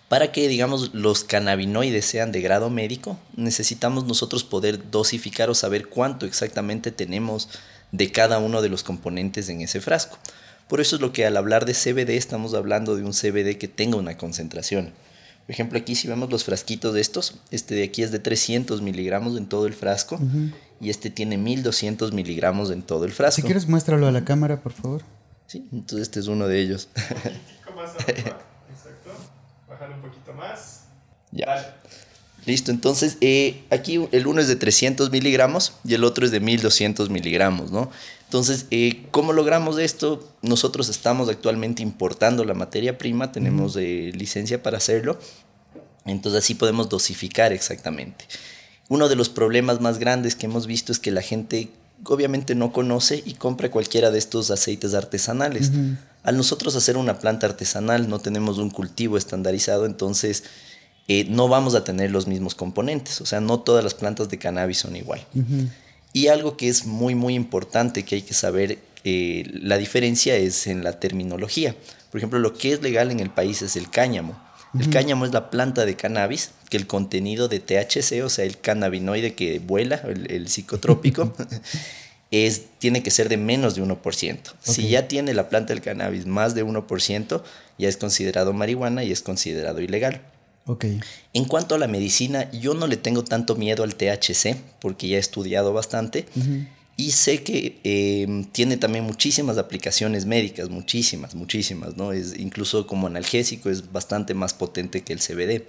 Para 0.09 0.33
que, 0.33 0.49
digamos, 0.49 0.95
los 0.95 1.23
cannabinoides 1.23 2.07
sean 2.07 2.33
de 2.33 2.41
grado 2.41 2.71
médico, 2.71 3.19
necesitamos 3.37 4.07
nosotros 4.07 4.43
poder 4.43 4.91
dosificar 4.91 5.51
o 5.51 5.55
saber 5.55 5.89
cuánto 5.89 6.25
exactamente 6.25 6.93
tenemos 6.93 7.51
de 7.93 8.11
cada 8.11 8.39
uno 8.39 8.63
de 8.63 8.71
los 8.71 8.83
componentes 8.83 9.51
en 9.51 9.61
ese 9.61 9.83
frasco. 9.83 10.17
Por 10.67 10.81
eso 10.81 10.97
es 10.97 11.03
lo 11.03 11.13
que 11.13 11.27
al 11.27 11.37
hablar 11.37 11.67
de 11.67 11.75
CBD 11.75 12.17
estamos 12.17 12.55
hablando 12.55 12.97
de 12.97 13.05
un 13.05 13.13
CBD 13.13 13.59
que 13.59 13.69
tenga 13.69 13.99
una 13.99 14.17
concentración. 14.17 14.95
Por 15.51 15.55
ejemplo, 15.55 15.81
aquí 15.81 15.97
si 15.97 16.07
vemos 16.07 16.31
los 16.31 16.45
frasquitos 16.45 16.95
de 16.95 17.01
estos, 17.01 17.35
este 17.51 17.75
de 17.75 17.83
aquí 17.83 18.05
es 18.05 18.13
de 18.13 18.21
300 18.21 18.83
miligramos 18.83 19.37
en 19.37 19.49
todo 19.49 19.67
el 19.67 19.75
frasco 19.75 20.21
y 20.81 20.91
este 20.91 21.11
tiene 21.11 21.39
1200 21.39 22.13
miligramos 22.13 22.71
en 22.71 22.83
todo 22.83 23.05
el 23.05 23.11
frasco. 23.11 23.35
Si 23.35 23.43
quieres 23.43 23.67
muéstralo 23.67 24.07
a 24.07 24.13
la 24.13 24.25
cámara, 24.25 24.63
por 24.63 24.71
favor. 24.71 25.03
Sí, 25.49 25.67
entonces 25.73 26.03
este 26.03 26.21
es 26.21 26.29
uno 26.29 26.47
de 26.47 26.61
ellos. 26.61 26.89
más 27.75 27.91
Exacto. 27.99 29.11
Bajar 29.69 29.91
un 29.91 30.03
poquito 30.03 30.33
más. 30.35 30.85
Ya. 31.33 31.77
Listo, 32.47 32.71
entonces 32.71 33.19
eh, 33.21 33.65
aquí 33.71 34.09
el 34.13 34.29
uno 34.29 34.41
es 34.41 34.47
de 34.47 34.55
300 34.55 35.11
miligramos 35.11 35.73
y 35.83 35.95
el 35.95 36.05
otro 36.05 36.25
es 36.25 36.31
de 36.31 36.39
1200 36.39 37.11
miligramos, 37.11 37.73
¿no? 37.73 37.91
Entonces, 38.31 38.67
eh, 38.71 39.07
¿cómo 39.11 39.33
logramos 39.33 39.77
esto? 39.77 40.25
Nosotros 40.41 40.89
estamos 40.89 41.29
actualmente 41.29 41.83
importando 41.83 42.45
la 42.45 42.55
materia 42.55 42.97
prima, 42.97 43.33
tenemos 43.33 43.75
eh, 43.75 44.13
licencia 44.15 44.63
para 44.63 44.77
hacerlo, 44.77 45.19
entonces 46.05 46.45
así 46.45 46.55
podemos 46.55 46.89
dosificar 46.89 47.53
exactamente. 47.53 48.27
Uno 48.89 49.09
de 49.09 49.17
los 49.17 49.31
problemas 49.31 49.81
más 49.81 49.99
grandes 49.99 50.37
que 50.37 50.47
hemos 50.47 50.69
visto 50.69 50.93
es 50.93 51.01
que 51.01 51.11
la 51.11 51.23
gente 51.23 51.71
obviamente 52.05 52.55
no 52.55 52.73
conoce 52.73 53.21
y 53.27 53.35
compra 53.35 53.69
cualquiera 53.73 54.13
de 54.13 54.19
estos 54.19 54.53
aceites 54.53 54.95
artesanales. 54.95 55.73
Al 56.23 56.37
nosotros 56.37 56.77
hacer 56.77 56.97
una 56.97 57.19
planta 57.19 57.49
artesanal 57.49 58.09
no 58.09 58.21
tenemos 58.21 58.59
un 58.59 58.71
cultivo 58.71 59.17
estandarizado, 59.17 59.87
entonces 59.87 60.45
eh, 61.09 61.27
no 61.29 61.49
vamos 61.49 61.75
a 61.75 61.83
tener 61.83 62.13
los 62.13 62.29
mismos 62.29 62.55
componentes, 62.55 63.21
o 63.23 63.27
sea, 63.27 63.41
no 63.41 63.59
todas 63.59 63.83
las 63.83 63.95
plantas 63.95 64.29
de 64.29 64.39
cannabis 64.39 64.79
son 64.79 64.95
igual. 64.95 65.27
Y 66.13 66.29
algo 66.29 66.57
que 66.57 66.69
es 66.69 66.87
muy, 66.87 67.15
muy 67.15 67.35
importante 67.35 68.05
que 68.05 68.17
hay 68.17 68.23
que 68.23 68.35
saber, 68.35 68.79
eh, 69.05 69.45
la 69.53 69.79
diferencia 69.79 70.37
es 70.37 70.67
en 70.67 70.83
la 70.83 70.99
terminología. 70.99 71.75
Por 72.11 72.19
ejemplo, 72.19 72.39
lo 72.39 72.55
que 72.55 72.73
es 72.73 72.83
legal 72.83 73.11
en 73.11 73.21
el 73.21 73.31
país 73.31 73.63
es 73.63 73.77
el 73.77 73.89
cáñamo. 73.89 74.39
El 74.79 74.89
cáñamo 74.89 75.25
es 75.25 75.33
la 75.33 75.51
planta 75.51 75.85
de 75.85 75.97
cannabis, 75.97 76.53
que 76.69 76.77
el 76.77 76.87
contenido 76.87 77.49
de 77.49 77.59
THC, 77.59 78.23
o 78.25 78.29
sea, 78.29 78.45
el 78.45 78.61
cannabinoide 78.61 79.35
que 79.35 79.59
vuela, 79.59 79.97
el, 80.07 80.49
psicotrópico, 80.49 81.35
es, 82.31 82.67
tiene 82.79 83.03
que 83.03 83.11
ser 83.11 83.29
de 83.29 83.37
menos 83.37 83.75
de 83.75 83.83
1%. 83.83 84.39
Si 84.63 84.89
ya 84.89 85.09
tiene 85.09 85.35
la 85.35 85.49
planta 85.49 85.73
del 85.73 85.83
cannabis 85.83 86.27
más 86.27 86.55
de 86.55 86.65
1%, 86.65 87.43
ya 87.79 87.89
es 87.89 87.97
considerado 87.97 88.53
marihuana 88.53 89.03
y 89.03 89.11
es 89.11 89.23
considerado 89.23 89.81
ilegal. 89.81 90.21
Okay. 90.67 91.01
En 91.33 91.45
cuanto 91.47 91.75
a 91.75 91.79
la 91.79 91.89
medicina, 91.89 92.51
yo 92.53 92.75
no 92.75 92.87
le 92.87 92.97
tengo 92.97 93.25
tanto 93.25 93.57
miedo 93.57 93.83
al 93.83 93.95
THC, 93.95 94.57
porque 94.81 95.09
ya 95.09 95.17
he 95.17 95.21
estudiado 95.21 95.73
bastante. 95.73 96.27
Y 96.97 97.13
sé 97.13 97.43
que 97.43 97.81
em, 97.83 98.45
tiene 98.45 98.77
también 98.77 99.05
muchísimas 99.05 99.57
aplicaciones 99.57 100.27
médicas, 100.27 100.69
muchísimas, 100.69 101.35
muchísimas, 101.35 101.97
¿no? 101.97 102.13
Es, 102.13 102.39
incluso 102.39 102.87
como 102.87 103.07
analgésico 103.07 103.71
es 103.71 103.91
bastante 103.91 104.35
más 104.35 104.53
potente 104.53 105.03
que 105.03 105.15
el 105.15 105.21
CBD. 105.21 105.65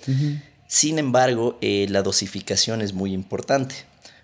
Sin 0.67 0.99
embargo, 0.99 1.57
eh, 1.61 1.87
la 1.89 2.01
dosificación 2.01 2.81
es 2.81 2.93
muy 2.93 3.13
importante, 3.13 3.75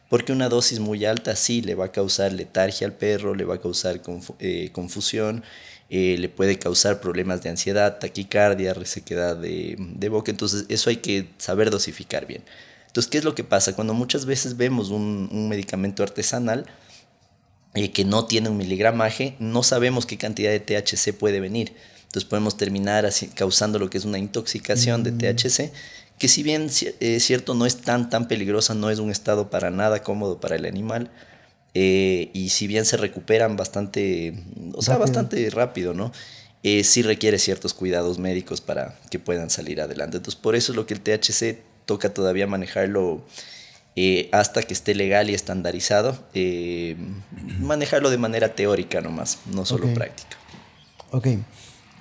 porque 0.10 0.32
una 0.32 0.50
dosis 0.50 0.80
muy 0.80 1.06
alta 1.06 1.36
sí 1.36 1.62
le 1.62 1.76
va 1.76 1.86
a 1.86 1.92
causar 1.92 2.34
letargia 2.34 2.88
al 2.88 2.94
perro, 2.94 3.36
le 3.36 3.46
va 3.46 3.56
a 3.56 3.62
causar 3.62 4.02
eh, 4.40 4.70
confusión, 4.74 5.44
eh, 5.90 6.18
le 6.20 6.30
puede 6.30 6.60
causar 6.60 7.00
problemas 7.00 7.44
de 7.44 7.50
ansiedad, 7.50 8.00
taquicardia, 8.00 8.74
resequedad 8.74 9.38
de, 9.38 9.76
de 9.78 10.10
boca, 10.10 10.32
entonces 10.32 10.66
eso 10.70 10.90
hay 10.90 10.98
que 10.98 11.30
saber 11.38 11.70
dosificar 11.72 12.26
bien. 12.26 12.44
Entonces, 12.88 13.10
¿qué 13.10 13.18
es 13.18 13.24
lo 13.24 13.36
que 13.36 13.44
pasa? 13.44 13.76
Cuando 13.76 13.94
muchas 13.94 14.26
veces 14.26 14.58
vemos 14.58 14.90
un, 14.90 15.30
un 15.32 15.50
medicamento 15.50 16.04
artesanal, 16.04 16.66
eh, 17.78 17.92
que 17.92 18.06
no 18.06 18.26
tiene 18.26 18.50
un 18.50 18.58
miligramaje, 18.58 19.36
no 19.38 19.62
sabemos 19.62 20.08
qué 20.08 20.18
cantidad 20.18 20.50
de 20.50 20.60
THC 20.60 21.14
puede 21.14 21.40
venir. 21.40 21.74
Entonces 22.06 22.26
podemos 22.28 22.58
terminar 22.58 23.06
así, 23.06 23.28
causando 23.28 23.78
lo 23.78 23.90
que 23.90 24.00
es 24.00 24.06
una 24.06 24.18
intoxicación 24.18 25.04
de 25.04 25.12
mm. 25.12 25.18
THC, 25.20 25.72
que 26.18 26.28
si 26.28 26.42
bien 26.42 26.64
es 26.64 26.96
eh, 27.00 27.20
cierto 27.20 27.54
no 27.54 27.68
es 27.68 27.78
tan 27.78 28.10
tan 28.10 28.28
peligrosa, 28.28 28.74
no 28.74 28.90
es 28.90 28.98
un 28.98 29.12
estado 29.12 29.52
para 29.52 29.70
nada 29.70 30.02
cómodo 30.02 30.40
para 30.40 30.56
el 30.56 30.66
animal, 30.66 31.12
eh, 31.74 32.30
y 32.34 32.50
si 32.50 32.68
bien 32.68 32.86
se 32.86 32.98
recuperan 32.98 33.56
bastante, 33.56 34.34
o 34.74 34.82
sea, 34.82 34.98
bastante 34.98 35.50
rápido, 35.50 35.94
¿no? 35.94 36.12
sí 36.84 37.02
requiere 37.02 37.40
ciertos 37.40 37.74
cuidados 37.74 38.20
médicos 38.20 38.60
para 38.60 39.00
que 39.10 39.20
puedan 39.20 39.50
salir 39.50 39.80
adelante. 39.80 40.18
Entonces 40.18 40.38
por 40.38 40.54
eso 40.54 40.74
es 40.74 40.76
lo 40.76 40.86
que 40.86 40.96
el 40.96 41.00
THC 41.00 41.60
toca 41.86 42.14
todavía 42.14 42.46
manejarlo 42.46 43.24
eh, 44.00 44.30
hasta 44.32 44.62
que 44.62 44.76
esté 44.76 44.94
legal 44.94 45.28
y 45.32 45.34
estandarizado, 45.34 46.16
eh, 46.36 46.96
manejarlo 47.60 48.12
de 48.12 48.20
manera 48.20 48.54
teórica 48.54 49.02
nomás, 49.02 49.40
no 49.52 49.66
solo 49.66 49.92
práctica. 49.96 50.38
Ok. 51.10 51.30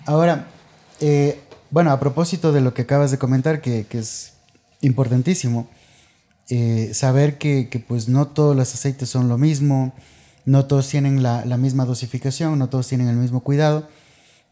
Ahora, 0.05 0.47
eh, 1.01 1.41
bueno, 1.71 1.91
a 1.93 1.99
propósito 1.99 2.53
de 2.53 2.61
lo 2.61 2.75
que 2.75 2.83
acabas 2.83 3.13
de 3.13 3.17
comentar, 3.17 3.63
que, 3.63 3.87
es 3.93 4.35
importantísimo, 4.83 5.71
saber 6.93 7.39
que, 7.39 7.85
pues 7.87 8.09
no 8.09 8.29
todos 8.29 8.57
los 8.57 8.73
aceites 8.73 9.09
son 9.09 9.29
lo 9.29 9.39
mismo, 9.39 9.93
no 10.45 10.67
todos 10.67 10.89
tienen 10.89 11.23
la, 11.23 11.57
misma 11.57 11.85
dosificación, 11.85 12.59
no 12.59 12.69
todos 12.69 12.89
tienen 12.89 13.09
el 13.09 13.17
mismo 13.17 13.41
cuidado, 13.41 13.89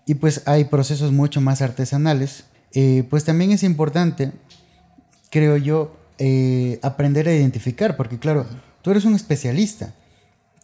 y 0.06 0.14
pues 0.14 0.42
hay 0.46 0.64
procesos 0.64 1.12
mucho 1.12 1.40
más 1.40 1.62
artesanales. 1.62 2.44
pues 3.08 3.24
también 3.24 3.52
es 3.52 3.62
importante, 3.62 4.32
creo 5.30 5.56
yo, 5.56 5.96
eh, 6.18 6.78
aprender 6.82 7.26
a 7.26 7.34
identificar, 7.34 7.96
porque 7.96 8.18
claro, 8.18 8.46
tú 8.82 8.90
eres 8.90 9.04
un 9.04 9.14
especialista. 9.14 9.94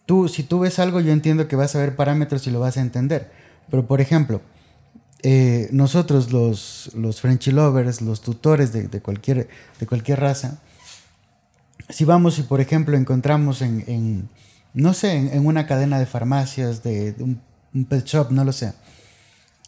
Tú, 0.06 0.28
si 0.28 0.44
tú 0.44 0.60
ves 0.60 0.78
algo, 0.78 1.00
yo 1.00 1.12
entiendo 1.12 1.48
que 1.48 1.56
vas 1.56 1.74
a 1.74 1.80
ver 1.80 1.96
parámetros 1.96 2.46
y 2.46 2.50
lo 2.50 2.60
vas 2.60 2.76
a 2.76 2.80
entender. 2.80 3.32
Pero, 3.68 3.86
por 3.86 4.00
ejemplo, 4.00 4.40
eh, 5.22 5.68
nosotros 5.72 6.32
los, 6.32 6.90
los 6.94 7.20
Frenchy 7.20 7.50
lovers, 7.50 8.00
los 8.00 8.20
tutores 8.20 8.72
de, 8.72 8.88
cualquier, 9.00 9.48
de 9.78 9.86
cualquier 9.86 10.20
raza, 10.20 10.60
si 11.90 12.04
vamos 12.04 12.38
y, 12.38 12.42
por 12.42 12.60
ejemplo, 12.60 12.96
encontramos 12.96 13.62
en, 13.62 14.28
no 14.74 14.94
sé, 14.94 15.16
en, 15.16 15.46
una 15.46 15.66
cadena 15.66 15.98
de 15.98 16.06
farmacias, 16.06 16.82
de, 16.82 17.14
un, 17.18 17.84
pet 17.84 18.04
shop, 18.04 18.30
no 18.30 18.44
lo 18.44 18.52
sé, 18.52 18.72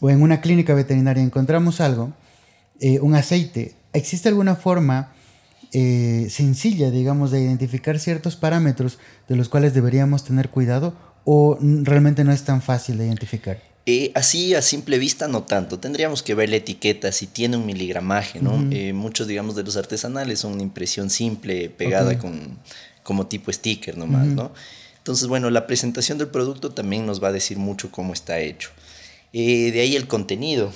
o 0.00 0.10
en 0.10 0.22
una 0.22 0.40
clínica 0.40 0.74
veterinaria, 0.74 1.22
encontramos 1.22 1.80
algo, 1.80 2.12
eh, 2.80 3.00
un 3.00 3.14
aceite, 3.14 3.74
¿existe 3.92 4.28
alguna 4.28 4.56
forma 4.56 5.12
eh, 5.72 6.26
sencilla, 6.30 6.90
digamos, 6.90 7.30
de 7.30 7.42
identificar 7.42 7.98
ciertos 7.98 8.36
parámetros 8.36 8.98
de 9.28 9.36
los 9.36 9.48
cuales 9.48 9.74
deberíamos 9.74 10.24
tener 10.24 10.50
cuidado 10.50 10.94
o 11.24 11.56
realmente 11.60 12.24
no 12.24 12.32
es 12.32 12.44
tan 12.44 12.60
fácil 12.60 12.98
de 12.98 13.06
identificar? 13.06 13.71
Eh, 13.84 14.12
así 14.14 14.54
a 14.54 14.62
simple 14.62 14.98
vista 14.98 15.26
no 15.26 15.42
tanto, 15.42 15.78
tendríamos 15.78 16.22
que 16.22 16.34
ver 16.34 16.48
la 16.48 16.56
etiqueta 16.56 17.10
si 17.10 17.26
tiene 17.26 17.56
un 17.56 17.66
miligramaje, 17.66 18.40
¿no? 18.40 18.64
Eh, 18.70 18.92
muchos, 18.92 19.26
digamos, 19.26 19.56
de 19.56 19.64
los 19.64 19.76
artesanales 19.76 20.38
son 20.38 20.52
una 20.52 20.62
impresión 20.62 21.10
simple 21.10 21.68
pegada 21.68 22.16
con, 22.18 22.58
como 23.02 23.26
tipo 23.26 23.52
sticker 23.52 23.96
nomás, 23.96 24.26
¿no? 24.28 24.52
Entonces, 24.98 25.26
bueno, 25.26 25.50
la 25.50 25.66
presentación 25.66 26.16
del 26.16 26.28
producto 26.28 26.70
también 26.70 27.06
nos 27.06 27.20
va 27.22 27.28
a 27.28 27.32
decir 27.32 27.58
mucho 27.58 27.90
cómo 27.90 28.12
está 28.12 28.38
hecho. 28.38 28.70
de 29.32 29.80
ahí 29.80 29.96
el 29.96 30.06
contenido. 30.06 30.72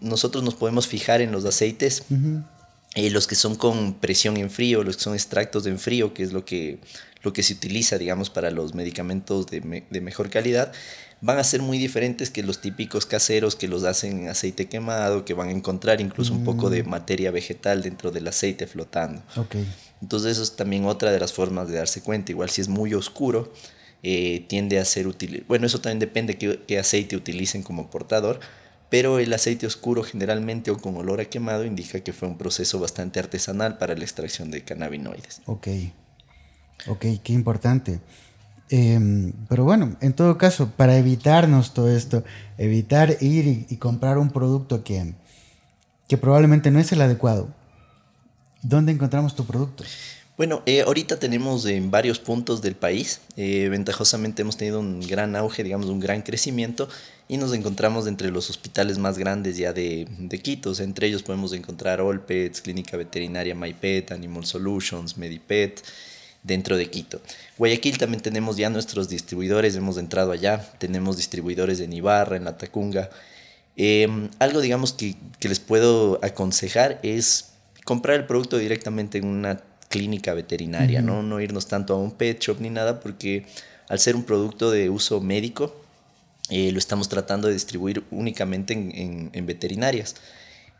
nosotros 0.00 0.42
nos 0.42 0.54
podemos 0.54 0.88
fijar 0.88 1.20
en 1.20 1.30
los 1.30 1.44
aceites. 1.44 2.02
Eh, 2.94 3.10
los 3.10 3.26
que 3.26 3.34
son 3.34 3.56
con 3.56 3.94
presión 3.94 4.36
en 4.36 4.50
frío, 4.50 4.84
los 4.84 4.96
que 4.96 5.02
son 5.02 5.14
extractos 5.14 5.66
en 5.66 5.80
frío, 5.80 6.14
que 6.14 6.22
es 6.22 6.32
lo 6.32 6.44
que, 6.44 6.78
lo 7.22 7.32
que 7.32 7.42
se 7.42 7.54
utiliza, 7.54 7.98
digamos, 7.98 8.30
para 8.30 8.52
los 8.52 8.74
medicamentos 8.74 9.48
de, 9.48 9.82
de, 9.90 10.00
mejor 10.00 10.30
calidad, 10.30 10.72
van 11.20 11.38
a 11.38 11.44
ser 11.44 11.62
muy 11.62 11.78
diferentes 11.78 12.30
que 12.30 12.42
los 12.42 12.60
típicos 12.60 13.06
caseros 13.06 13.56
que 13.56 13.68
los 13.68 13.84
hacen 13.84 14.22
en 14.22 14.28
aceite 14.28 14.66
quemado, 14.66 15.24
que 15.24 15.34
van 15.34 15.48
a 15.48 15.52
encontrar 15.52 16.00
incluso 16.00 16.34
un 16.34 16.44
poco 16.44 16.70
de 16.70 16.82
mm. 16.82 16.88
materia 16.88 17.30
vegetal 17.30 17.82
dentro 17.82 18.10
del 18.10 18.28
aceite 18.28 18.66
flotando. 18.66 19.22
Okay. 19.36 19.66
Entonces 20.02 20.32
eso 20.32 20.42
es 20.42 20.56
también 20.56 20.84
otra 20.84 21.10
de 21.10 21.20
las 21.20 21.32
formas 21.32 21.68
de 21.68 21.76
darse 21.76 22.02
cuenta. 22.02 22.32
Igual 22.32 22.50
si 22.50 22.60
es 22.60 22.68
muy 22.68 22.94
oscuro, 22.94 23.52
eh, 24.02 24.44
tiende 24.48 24.78
a 24.78 24.84
ser 24.84 25.06
útil. 25.06 25.44
Bueno, 25.48 25.66
eso 25.66 25.80
también 25.80 25.98
depende 25.98 26.34
de 26.34 26.60
qué 26.66 26.78
aceite 26.78 27.16
utilicen 27.16 27.62
como 27.62 27.90
portador 27.90 28.40
pero 28.94 29.18
el 29.18 29.32
aceite 29.32 29.66
oscuro 29.66 30.04
generalmente 30.04 30.70
o 30.70 30.76
con 30.78 30.96
olor 30.96 31.20
a 31.20 31.24
quemado 31.24 31.64
indica 31.64 31.98
que 31.98 32.12
fue 32.12 32.28
un 32.28 32.38
proceso 32.38 32.78
bastante 32.78 33.18
artesanal 33.18 33.76
para 33.76 33.96
la 33.96 34.04
extracción 34.04 34.52
de 34.52 34.62
cannabinoides. 34.62 35.42
Ok, 35.46 35.66
ok, 36.86 37.06
qué 37.24 37.32
importante. 37.32 37.98
Em, 38.70 39.32
pero 39.48 39.64
bueno, 39.64 39.96
en 40.00 40.14
todo 40.14 40.38
caso, 40.38 40.70
para 40.76 40.96
evitarnos 40.96 41.74
todo 41.74 41.94
esto, 41.94 42.24
evitar 42.56 43.16
ir 43.20 43.66
y, 43.68 43.76
comprar 43.76 44.18
un 44.18 44.30
producto 44.30 44.82
que, 44.82 45.14
que 46.08 46.16
probablemente 46.16 46.70
no 46.70 46.78
es 46.78 46.90
el 46.92 47.02
adecuado, 47.02 47.48
¿dónde 48.62 48.92
encontramos 48.92 49.36
tu 49.36 49.44
producto? 49.44 49.84
Bueno, 50.36 50.62
eh, 50.66 50.80
ahorita 50.80 51.20
tenemos 51.20 51.64
en 51.66 51.92
varios 51.92 52.18
puntos 52.18 52.60
del 52.60 52.74
país, 52.74 53.20
eh, 53.36 53.68
ventajosamente 53.70 54.42
hemos 54.42 54.56
tenido 54.56 54.80
un 54.80 55.00
gran 55.00 55.36
auge, 55.36 55.62
digamos, 55.62 55.86
un 55.86 56.00
gran 56.00 56.22
crecimiento 56.22 56.88
y 57.28 57.36
nos 57.36 57.52
encontramos 57.54 58.08
entre 58.08 58.32
los 58.32 58.50
hospitales 58.50 58.98
más 58.98 59.16
grandes 59.16 59.56
ya 59.56 59.72
de, 59.72 60.08
de 60.18 60.38
Quito. 60.40 60.72
entre 60.80 61.06
ellos 61.06 61.22
podemos 61.22 61.52
encontrar 61.52 62.00
Olpets, 62.00 62.62
Clínica 62.62 62.96
Veterinaria 62.96 63.54
MyPet, 63.54 64.10
Animal 64.10 64.44
Solutions, 64.44 65.16
Medipet, 65.16 65.82
dentro 66.44 66.76
de 66.76 66.88
Quito. 66.88 67.20
Guayaquil 67.58 67.98
también 67.98 68.22
tenemos 68.22 68.56
ya 68.56 68.70
nuestros 68.70 69.08
distribuidores, 69.08 69.74
hemos 69.74 69.98
entrado 69.98 70.30
allá, 70.30 70.64
tenemos 70.78 71.16
distribuidores 71.16 71.80
en 71.80 71.92
Ibarra, 71.92 72.36
en 72.36 72.44
La 72.44 72.56
Tacunga. 72.56 73.10
Em, 73.76 74.30
algo, 74.38 74.60
digamos, 74.60 74.92
que, 74.92 75.16
que 75.40 75.48
les 75.48 75.58
puedo 75.58 76.20
aconsejar 76.22 77.00
es 77.02 77.54
comprar 77.84 78.16
el 78.20 78.26
producto 78.26 78.56
directamente 78.58 79.18
en 79.18 79.26
una 79.26 79.60
clínica 79.88 80.34
veterinaria, 80.34 81.02
¿no? 81.02 81.22
no 81.22 81.40
irnos 81.40 81.68
tanto 81.68 81.94
a 81.94 81.98
un 81.98 82.10
pet 82.10 82.40
shop 82.40 82.60
ni 82.60 82.70
nada, 82.70 82.98
porque 82.98 83.46
al 83.88 83.98
ser 84.00 84.16
un 84.16 84.24
producto 84.24 84.70
de 84.70 84.90
uso 84.90 85.20
médico, 85.20 85.74
eh, 86.50 86.72
lo 86.72 86.78
estamos 86.78 87.08
tratando 87.08 87.46
de 87.46 87.54
distribuir 87.54 88.02
únicamente 88.10 88.72
en, 88.72 89.46
veterinarias. 89.46 90.16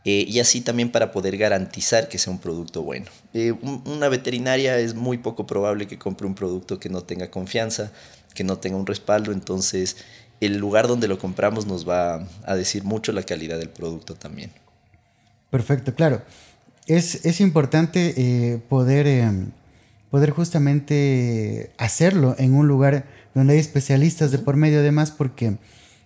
Eh, 0.06 0.26
y 0.28 0.38
así 0.38 0.60
también 0.60 0.90
para 0.90 1.12
poder 1.12 1.38
garantizar 1.38 2.08
que 2.08 2.18
sea 2.18 2.30
un 2.30 2.38
producto 2.38 2.82
bueno. 2.82 3.06
Eh, 3.32 3.52
una 3.86 4.08
veterinaria 4.10 4.78
es 4.78 4.94
muy 4.94 5.16
poco 5.16 5.46
probable 5.46 5.86
que 5.86 5.98
compre 5.98 6.26
un 6.26 6.34
producto 6.34 6.78
que 6.78 6.90
no 6.90 7.00
tenga 7.00 7.30
confianza, 7.30 7.90
que 8.34 8.44
no 8.44 8.58
tenga 8.58 8.76
un 8.76 8.86
respaldo, 8.86 9.32
entonces 9.32 9.96
el 10.40 10.58
lugar 10.58 10.88
donde 10.88 11.08
lo 11.08 11.18
compramos 11.18 11.66
nos 11.66 11.88
va 11.88 12.28
a 12.44 12.54
decir 12.54 12.84
mucho 12.84 13.12
la 13.12 13.22
calidad 13.22 13.58
del 13.58 13.70
producto 13.70 14.14
también. 14.14 14.50
Perfecto, 15.48 15.94
claro. 15.94 16.20
Es, 16.86 17.24
es 17.24 17.40
importante 17.40 18.60
poder, 18.68 19.32
poder 20.10 20.30
justamente 20.30 21.70
hacerlo 21.78 22.34
en 22.38 22.52
un 22.52 22.68
lugar 22.68 23.06
donde 23.34 23.54
hay 23.54 23.58
especialistas 23.58 24.32
de 24.32 24.38
por 24.38 24.56
medio 24.56 24.80
además 24.80 25.12
porque 25.12 25.56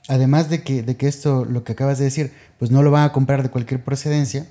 además 0.08 0.50
de 0.50 0.62
que, 0.62 0.82
de 0.82 0.96
que 0.96 1.06
esto, 1.06 1.44
lo 1.44 1.62
que 1.62 1.72
acabas 1.72 1.98
de 1.98 2.04
decir, 2.04 2.32
pues 2.58 2.70
no 2.70 2.82
lo 2.82 2.90
van 2.90 3.04
a 3.04 3.12
comprar 3.12 3.42
de 3.42 3.50
cualquier 3.50 3.84
procedencia, 3.84 4.46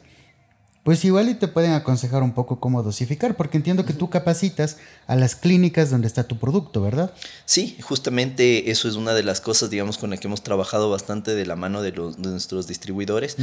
pues 0.88 1.04
igual 1.04 1.28
y 1.28 1.36
te 1.36 1.50
pueden 1.50 1.74
aconsejar 1.74 2.24
un 2.24 2.32
poco 2.32 2.62
cómo 2.62 2.82
dosificar, 2.82 3.36
porque 3.36 3.58
entiendo 3.58 3.84
que 3.84 3.92
tú 3.92 4.10
capacitas 4.10 4.78
a 5.06 5.18
las 5.18 5.36
clínicas 5.36 5.90
donde 5.90 6.08
está 6.08 6.24
tu 6.24 6.38
producto, 6.38 6.82
¿verdad? 6.82 7.14
Sí, 7.44 7.76
justamente 7.82 8.72
eso 8.72 8.88
es 8.88 8.96
una 8.96 9.14
de 9.14 9.24
las 9.24 9.42
cosas, 9.42 9.70
digamos, 9.70 9.98
con 9.98 10.12
la 10.12 10.16
que 10.16 10.28
hemos 10.28 10.44
trabajado 10.44 10.90
bastante 10.90 11.36
de 11.36 11.46
la 11.46 11.58
mano 11.58 11.82
de, 11.82 11.92
los, 11.92 12.20
nuestros 12.20 12.68
distribuidores, 12.68 13.36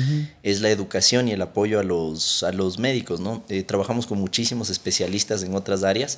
es 0.42 0.62
la 0.62 0.70
educación 0.70 1.28
y 1.28 1.32
el 1.32 1.42
apoyo 1.42 1.78
a 1.80 1.82
los, 1.82 2.42
a 2.44 2.52
los 2.52 2.78
médicos, 2.78 3.20
¿no? 3.20 3.44
Eh, 3.50 3.62
trabajamos 3.62 4.06
con 4.06 4.18
muchísimos 4.18 4.70
especialistas 4.70 5.42
en 5.42 5.54
otras 5.54 5.84
áreas, 5.84 6.16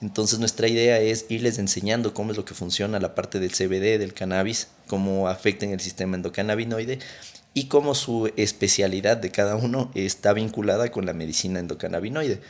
entonces 0.00 0.38
nuestra 0.38 0.68
idea 0.68 1.00
es 1.00 1.26
irles 1.28 1.58
enseñando 1.58 2.14
cómo 2.14 2.30
es 2.30 2.36
lo 2.36 2.44
que 2.44 2.54
funciona 2.54 3.00
la 3.00 3.14
parte 3.14 3.40
del 3.40 3.52
CBD, 3.52 3.98
del 3.98 4.14
cannabis, 4.14 4.68
cómo 4.86 5.28
afecta 5.28 5.64
en 5.64 5.72
el 5.72 5.80
sistema 5.80 6.16
endocannabinoide 6.16 7.00
y 7.54 7.64
cómo 7.64 7.94
su 7.94 8.30
especialidad 8.36 9.16
de 9.16 9.30
cada 9.30 9.56
uno 9.56 9.90
está 9.94 10.32
vinculada 10.32 10.90
con 10.92 11.06
la 11.06 11.12
medicina 11.12 11.58
endocannabinoide. 11.58 12.40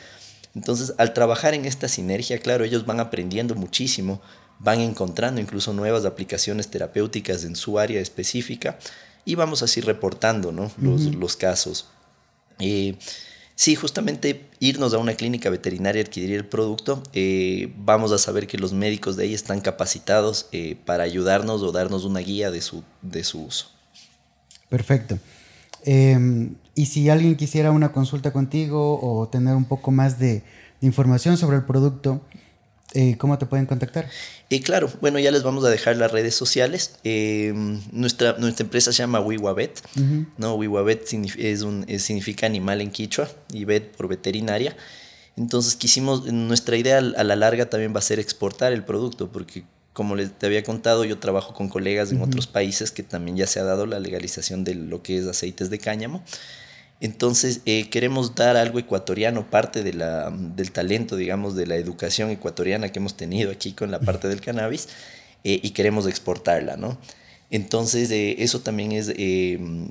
Entonces, 0.55 0.93
al 0.97 1.13
trabajar 1.13 1.53
en 1.53 1.65
esta 1.65 1.87
sinergia, 1.87 2.39
claro, 2.39 2.65
ellos 2.65 2.85
van 2.85 2.99
aprendiendo 2.99 3.55
muchísimo, 3.55 4.21
van 4.59 4.81
encontrando 4.81 5.41
incluso 5.41 5.73
nuevas 5.73 6.05
aplicaciones 6.05 6.69
terapéuticas 6.69 7.43
en 7.43 7.55
su 7.55 7.79
área 7.79 8.01
específica 8.01 8.77
y 9.25 9.35
vamos 9.35 9.63
así 9.63 9.81
reportando 9.81 10.51
¿no? 10.51 10.71
los, 10.77 11.35
casos. 11.35 11.87
Eh, 12.59 12.95
sí, 13.59 13.75
justamente 13.75 14.45
irnos 14.61 14.93
a 14.93 14.99
una 14.99 15.15
clínica 15.15 15.49
veterinaria 15.49 16.01
adquirir 16.01 16.33
el 16.33 16.45
producto, 16.45 17.03
eh, 17.11 17.73
vamos 17.75 18.13
a 18.13 18.17
saber 18.17 18.47
que 18.47 18.57
los 18.57 18.71
médicos 18.71 19.17
de 19.17 19.25
ahí 19.25 19.33
están 19.33 19.59
capacitados 19.59 20.47
eh, 20.53 20.77
para 20.85 21.03
ayudarnos 21.03 21.61
o 21.61 21.73
darnos 21.73 22.05
una 22.05 22.21
guía 22.21 22.51
de 22.51 22.61
su, 22.61 22.85
de 23.01 23.25
su 23.25 23.43
uso. 23.43 23.69
Perfecto. 24.69 25.19
Em, 25.83 26.55
y 26.73 26.85
si 26.85 27.09
alguien 27.09 27.35
quisiera 27.35 27.71
una 27.71 27.91
consulta 27.91 28.31
contigo 28.31 28.97
o 29.01 29.27
tener 29.27 29.55
un 29.55 29.65
poco 29.65 29.91
más 29.91 30.19
de, 30.19 30.41
información 30.81 31.35
sobre 31.35 31.57
el 31.57 31.65
producto, 31.65 32.21
eh, 32.93 33.17
¿cómo 33.17 33.37
te 33.37 33.45
pueden 33.45 33.65
contactar? 33.65 34.09
Eh, 34.49 34.61
claro, 34.61 34.91
bueno, 34.99 35.19
ya 35.19 35.31
les 35.31 35.43
vamos 35.43 35.63
a 35.63 35.69
dejar 35.69 35.95
las 35.97 36.11
redes 36.11 36.33
sociales. 36.35 36.95
Em, 37.03 37.81
nuestra, 37.91 38.33
nuestra 38.39 38.63
empresa 38.63 38.91
se 38.91 38.99
llama 38.99 39.19
Wiwabet. 39.19 39.81
¿no? 40.37 40.55
Wiwabet 40.55 41.07
es 41.37 41.61
un, 41.61 41.85
significa 41.99 42.45
animal 42.47 42.81
en 42.81 42.91
quichua 42.91 43.29
y 43.53 43.65
vet 43.65 43.95
por 43.95 44.07
veterinaria. 44.07 44.75
Entonces 45.37 45.75
quisimos, 45.75 46.25
nuestra 46.25 46.77
idea 46.77 46.97
a 46.97 47.23
la 47.23 47.35
larga 47.35 47.69
también 47.69 47.93
va 47.93 47.99
a 47.99 48.03
ser 48.03 48.19
exportar 48.19 48.73
el 48.73 48.83
producto, 48.83 49.31
porque 49.31 49.63
como 49.93 50.15
les 50.15 50.31
te 50.31 50.45
había 50.45 50.63
contado, 50.63 51.05
yo 51.05 51.19
trabajo 51.19 51.53
con 51.53 51.69
colegas 51.69 52.11
en 52.11 52.21
otros 52.21 52.47
países 52.47 52.91
que 52.91 53.03
también 53.03 53.37
ya 53.37 53.47
se 53.47 53.59
ha 53.59 53.63
dado 53.63 53.85
la 53.85 53.99
legalización 53.99 54.63
de 54.63 54.75
lo 54.75 55.03
que 55.03 55.17
es 55.17 55.27
aceites 55.27 55.69
de 55.69 55.77
cáñamo. 55.79 56.23
Entonces, 57.01 57.61
eh, 57.65 57.89
queremos 57.89 58.35
dar 58.35 58.57
algo 58.57 58.77
ecuatoriano, 58.77 59.49
parte 59.49 59.83
de 59.83 59.93
la, 59.93 60.31
del 60.31 60.71
talento, 60.71 61.15
digamos, 61.15 61.55
de 61.55 61.65
la 61.65 61.75
educación 61.75 62.29
ecuatoriana 62.29 62.89
que 62.89 62.99
hemos 62.99 63.15
tenido 63.15 63.51
aquí 63.51 63.71
con 63.71 63.89
la 63.89 64.01
parte 64.01 64.27
del 64.27 64.41
cannabis 64.41 64.89
eh, 65.45 65.61
y 65.63 65.69
queremos 65.69 66.07
exportarla, 66.07 66.75
¿no? 66.75 66.97
Entonces, 67.51 68.11
eh, 68.11 68.35
eso 68.39 68.59
también 68.59 68.91
es 68.91 69.13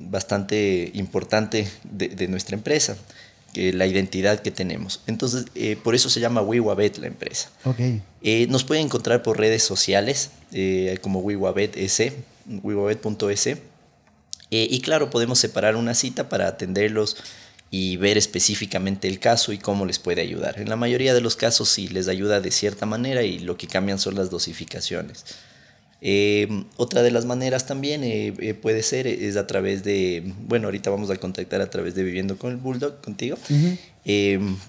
bastante 0.09 0.91
importante 0.93 1.67
de, 1.83 2.09
de 2.09 2.27
nuestra 2.27 2.55
empresa 2.55 2.95
la 3.55 3.87
identidad 3.87 4.41
que 4.41 4.51
tenemos. 4.51 5.01
Entonces, 5.07 5.45
por 5.83 5.95
eso 5.95 6.07
se 6.07 6.19
llama 6.19 6.43
WeWabet 6.43 6.99
la 6.99 7.07
empresa. 7.07 7.49
Okay. 7.65 7.99
Nos 8.47 8.63
pueden 8.63 8.85
encontrar 8.85 9.23
por 9.23 9.39
redes 9.39 9.63
sociales 9.63 10.29
como 11.01 11.19
WeWabet.es, 11.19 12.03
WeWabet.es. 14.51 14.73
y 14.73 14.81
claro, 14.81 15.09
podemos 15.09 15.39
separar 15.39 15.75
una 15.75 15.93
cita 15.93 16.29
para 16.29 16.47
atenderlos 16.47 17.17
y 17.71 17.97
ver 17.97 18.17
específicamente 18.17 19.07
el 19.07 19.19
caso 19.19 19.53
y 19.53 19.57
cómo 19.59 19.85
les 19.85 19.99
puede 19.99 20.21
ayudar. 20.21 20.59
En 20.59 20.69
la 20.69 20.75
mayoría 20.75 21.13
de 21.13 21.21
los 21.21 21.35
casos 21.35 21.69
sí 21.69 21.87
les 21.87 22.07
ayuda 22.07 22.41
de 22.41 22.51
cierta 22.51 22.85
manera 22.85 23.23
y 23.23 23.39
lo 23.39 23.57
que 23.57 23.67
cambian 23.67 23.99
son 23.99 24.15
las 24.15 24.29
dosificaciones. 24.29 25.25
Eh, 26.01 26.63
otra 26.77 27.03
de 27.03 27.11
las 27.11 27.25
maneras 27.25 27.65
también 27.65 28.05
eh, 28.05 28.33
eh, 28.39 28.53
puede 28.53 28.83
ser 28.83 29.05
es 29.05 29.35
a 29.35 29.47
través 29.47 29.83
de, 29.83 30.33
bueno, 30.47 30.67
ahorita 30.67 30.89
vamos 30.89 31.09
a 31.09 31.17
contactar 31.17 31.59
a 31.59 31.69
través 31.69 31.93
de 31.93 32.03
Viviendo 32.03 32.37
con 32.37 32.51
el 32.51 32.57
Bulldog 32.57 33.01
contigo, 33.01 33.37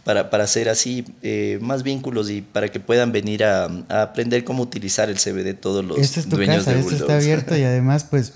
para, 0.03 0.29
para, 0.29 0.45
hacer 0.45 0.69
así 0.69 1.05
más 1.61 1.85
vínculos 1.85 2.31
y 2.31 2.43
para 2.43 2.69
que 2.69 2.81
puedan 2.81 3.13
venir 3.13 3.45
a, 3.45 3.65
aprender 3.89 4.43
cómo 4.43 4.65
utilizar 4.65 5.09
el 5.09 5.17
CBD 5.17 5.55
todos 5.55 5.85
los 5.85 5.99
Esta 5.99 6.21
es 6.21 6.29
tu 6.29 6.37
casa, 6.37 6.77
esto 6.77 6.97
está 6.97 7.17
abierto 7.17 7.57
y 7.57 7.63
además, 7.63 8.05
pues, 8.11 8.33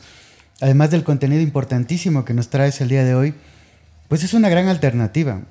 además 0.61 0.91
del 0.91 1.05
contenido 1.05 1.43
importantísimo 1.43 2.25
que 2.25 2.35
nos 2.35 2.49
traes 2.49 2.81
el 2.81 2.89
día 2.89 3.05
de 3.05 3.15
hoy, 3.15 3.35
pues 4.09 4.23
es 4.23 4.35
una 4.35 4.49
gran 4.49 4.69
alternativa. 4.69 5.43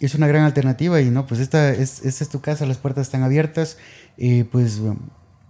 Es 0.00 0.14
una 0.14 0.28
gran 0.28 0.44
alternativa 0.44 1.00
y 1.00 1.10
no, 1.10 1.26
pues 1.26 1.40
esta 1.40 1.72
es, 1.72 2.04
esta 2.04 2.22
es 2.22 2.30
tu 2.30 2.40
casa, 2.40 2.66
las 2.66 2.78
puertas 2.78 3.06
están 3.06 3.24
abiertas 3.24 3.78
y 4.16 4.44
pues 4.44 4.80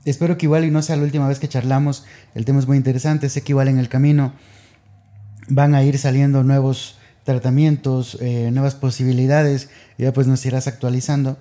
Espero 0.05 0.39
que 0.39 0.47
igual 0.47 0.65
y 0.65 0.71
no 0.71 0.81
sea 0.81 0.97
la 0.97 1.03
última 1.03 1.29
vez 1.29 1.39
que 1.39 1.49
charlamos. 1.49 2.05
El 2.35 2.45
tema 2.45 2.61
es 2.61 2.67
muy 2.67 2.77
interesante. 2.77 3.29
Sé 3.29 3.43
que 3.43 3.53
igual 3.53 3.69
en 3.69 3.79
el 3.79 3.89
camino 3.89 4.33
van 5.49 5.75
a 5.75 5.83
ir 5.83 5.99
saliendo 5.99 6.43
nuevos 6.45 6.99
tratamientos, 7.25 8.17
eh, 8.21 8.51
nuevas 8.51 8.75
posibilidades. 8.75 9.69
Ya 9.99 10.13
pues 10.13 10.27
nos 10.27 10.45
irás 10.47 10.67
actualizando. 10.67 11.39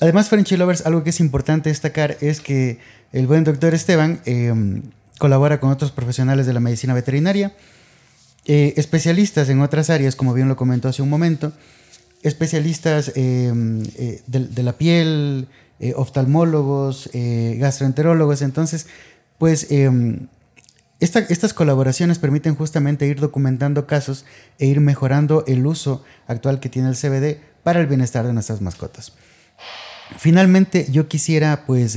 Además, 0.00 0.28
Frenchy 0.28 0.56
Lovers, 0.56 0.86
algo 0.86 1.02
que 1.02 1.10
es 1.10 1.18
importante 1.18 1.70
destacar 1.70 2.18
es 2.20 2.40
que 2.40 2.78
el 3.10 3.26
buen 3.26 3.42
doctor 3.42 3.74
Esteban 3.74 4.20
em, 4.26 4.82
colabora 5.22 5.60
con 5.60 5.70
otros 5.70 5.92
profesionales 5.92 6.46
de 6.46 6.52
la 6.52 6.58
medicina 6.58 6.94
veterinaria, 6.94 7.52
eh, 8.44 8.74
especialistas 8.76 9.48
en 9.50 9.60
otras 9.60 9.88
áreas, 9.88 10.16
como 10.16 10.34
bien 10.34 10.48
lo 10.48 10.56
comentó 10.56 10.88
hace 10.88 11.00
un 11.00 11.08
momento, 11.08 11.52
especialistas 12.22 13.12
em, 13.14 13.84
eh, 13.94 14.20
de, 14.26 14.62
la 14.64 14.72
piel, 14.72 15.46
eh, 15.78 15.92
oftalmólogos, 15.94 17.08
eh, 17.12 17.56
gastroenterólogos. 17.60 18.42
Entonces, 18.42 18.88
pues 19.38 19.68
estas 20.98 21.54
colaboraciones 21.54 22.18
permiten 22.18 22.56
justamente 22.56 23.06
ir 23.06 23.20
documentando 23.20 23.86
casos 23.86 24.24
e 24.58 24.66
ir 24.66 24.80
mejorando 24.80 25.44
el 25.46 25.64
uso 25.64 26.02
actual 26.26 26.58
que 26.58 26.68
tiene 26.68 26.88
el 26.88 26.96
CBD 26.96 27.38
para 27.62 27.78
el 27.78 27.86
bienestar 27.86 28.26
de 28.26 28.32
nuestras 28.32 28.60
mascotas. 28.60 29.12
Finalmente, 30.18 30.88
yo 30.90 31.06
quisiera, 31.06 31.64
pues, 31.64 31.96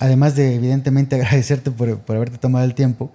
además 0.00 0.36
de 0.36 0.54
evidentemente 0.54 1.14
agradecerte 1.20 1.70
por, 1.70 1.98
por 2.00 2.16
haberte 2.16 2.38
tomado 2.38 2.64
el 2.64 2.74
tiempo, 2.74 3.12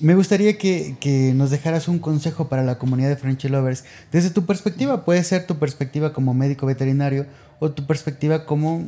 me 0.00 0.14
gustaría 0.14 0.56
que, 0.58 0.96
que, 1.00 1.32
nos 1.34 1.50
dejaras 1.50 1.88
un 1.88 1.98
consejo 1.98 2.48
para 2.48 2.62
la 2.62 2.78
comunidad 2.78 3.08
de 3.08 3.16
Frenchy 3.16 3.48
Lovers. 3.48 3.84
Desde 4.12 4.30
tu 4.30 4.46
perspectiva, 4.46 5.04
puede 5.04 5.24
ser 5.24 5.46
tu 5.46 5.58
perspectiva 5.58 6.12
como 6.12 6.34
médico 6.34 6.66
veterinario 6.66 7.26
o 7.58 7.72
tu 7.72 7.84
perspectiva 7.84 8.46
como 8.46 8.86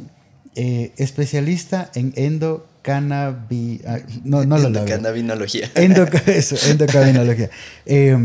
eh, 0.55 0.93
especialista 0.99 1.91
en 1.95 2.13
endocannabi... 2.15 3.81
Ah, 3.87 3.99
no, 4.23 4.45
no 4.45 4.57
Endocannabinología. 4.59 5.71
eso, 6.27 6.57
endocannabinología. 6.71 7.51
Eh, 7.87 8.17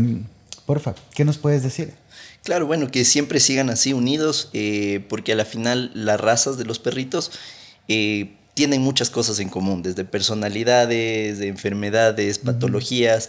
porfa, 0.64 0.94
¿qué 1.14 1.24
nos 1.24 1.38
puedes 1.38 1.64
decir? 1.64 1.92
Claro, 2.44 2.66
bueno, 2.66 2.88
que 2.92 3.04
siempre 3.04 3.40
sigan 3.40 3.70
así 3.70 3.92
unidos, 3.92 4.50
eh, 4.52 5.04
porque 5.08 5.32
a 5.32 5.34
la 5.34 5.44
final 5.44 5.90
las 5.94 6.20
razas 6.20 6.56
de 6.56 6.64
los 6.64 6.78
perritos 6.78 7.32
eh, 7.88 8.35
tienen 8.56 8.80
muchas 8.80 9.10
cosas 9.10 9.38
en 9.38 9.50
común, 9.50 9.82
desde 9.82 10.06
personalidades, 10.06 11.38
de 11.38 11.48
enfermedades, 11.48 12.38
patologías. 12.38 13.28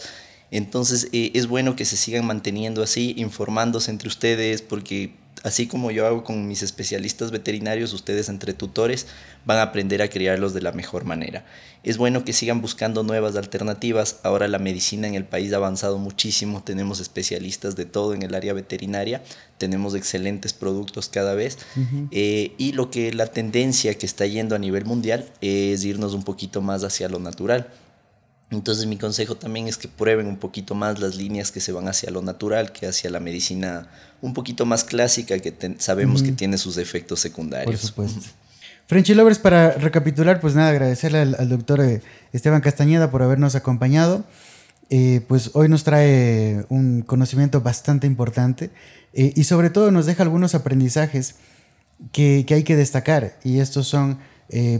Entonces 0.51 1.09
es 1.11 1.47
bueno 1.47 1.75
que 1.75 1.83
se 1.83 1.97
sigan 1.97 2.25
manteniendo 2.25 2.81
así, 2.81 3.13
informándose 3.17 3.91
entre 3.91 4.07
ustedes, 4.07 4.61
porque 4.61 5.11
así 5.43 5.67
como 5.67 5.91
yo 5.91 6.05
hago 6.05 6.23
con 6.23 6.47
mis 6.47 6.63
especialistas 6.63 7.31
veterinarios, 7.31 7.93
ustedes 7.93 8.29
entre 8.29 8.53
tutores 8.53 9.07
van 9.45 9.57
a 9.57 9.63
aprender 9.63 10.01
a 10.01 10.09
criarlos 10.09 10.53
de 10.53 10.61
la 10.61 10.71
mejor 10.71 11.05
manera. 11.05 11.45
Es 11.83 11.97
bueno 11.97 12.25
que 12.25 12.33
sigan 12.33 12.61
buscando 12.61 13.03
nuevas 13.03 13.35
alternativas. 13.35 14.19
Ahora 14.23 14.47
la 14.47 14.59
medicina 14.59 15.07
en 15.07 15.15
el 15.15 15.23
país 15.23 15.53
ha 15.53 15.57
avanzado 15.57 15.97
muchísimo, 15.97 16.63
tenemos 16.63 16.99
especialistas 16.99 17.75
de 17.75 17.85
todo 17.85 18.13
en 18.13 18.23
el 18.23 18.35
área 18.35 18.53
veterinaria, 18.53 19.23
tenemos 19.57 19.95
excelentes 19.95 20.53
productos 20.53 21.09
cada 21.09 21.33
vez. 21.33 21.57
Eh, 22.11 22.53
y 22.57 22.73
lo 22.73 22.91
que 22.91 23.13
la 23.13 23.27
tendencia 23.27 23.93
que 23.93 24.05
está 24.05 24.25
yendo 24.25 24.55
a 24.55 24.59
nivel 24.59 24.85
mundial 24.85 25.29
es 25.41 25.85
irnos 25.85 26.13
un 26.13 26.23
poquito 26.23 26.61
más 26.61 26.83
hacia 26.83 27.09
lo 27.09 27.19
natural 27.19 27.67
entonces 28.49 28.85
mi 28.85 28.97
consejo 28.97 29.35
también 29.35 29.67
es 29.67 29.77
que 29.77 29.87
prueben 29.87 30.27
un 30.27 30.37
poquito 30.37 30.73
más 30.73 30.99
las 30.99 31.15
líneas 31.15 31.51
que 31.51 31.59
se 31.59 31.73
van 31.73 31.87
hacia 31.87 32.11
lo 32.11 32.21
natural 32.21 32.71
que 32.71 32.87
hacia 32.87 33.09
la 33.09 33.19
medicina 33.19 33.89
un 34.21 34.33
poquito 34.33 34.65
más 34.65 34.83
clásica 34.83 35.37
que 35.39 35.53
sabemos 35.79 36.23
que 36.23 36.31
tiene 36.31 36.57
sus 36.57 36.77
efectos 36.77 37.19
secundarios. 37.19 37.81
Por 37.81 37.89
supuesto. 37.89 38.21
Frenchy 38.87 39.13
Lovers, 39.13 39.37
para 39.37 39.71
recapitular, 39.71 40.39
pues 40.39 40.55
nada, 40.55 40.69
agradecerle 40.69 41.19
al, 41.19 41.49
doctor 41.49 41.81
eh, 41.81 42.01
Esteban 42.31 42.61
Castañeda 42.61 43.11
por 43.11 43.21
habernos 43.21 43.55
acompañado. 43.55 44.23
Eh, 44.89 45.21
pues 45.27 45.51
hoy 45.53 45.67
nos 45.67 45.83
trae 45.83 46.65
un 46.69 47.01
conocimiento 47.01 47.59
bastante 47.59 48.07
importante 48.07 48.71
eh, 49.11 49.33
y 49.35 49.43
sobre 49.43 49.69
todo 49.69 49.91
nos 49.91 50.05
deja 50.05 50.23
algunos 50.23 50.55
aprendizajes 50.55 51.35
que, 52.13 52.45
que 52.47 52.53
hay 52.53 52.63
que 52.63 52.77
destacar. 52.77 53.37
Y 53.43 53.59
estos 53.59 53.87
son, 53.87 54.19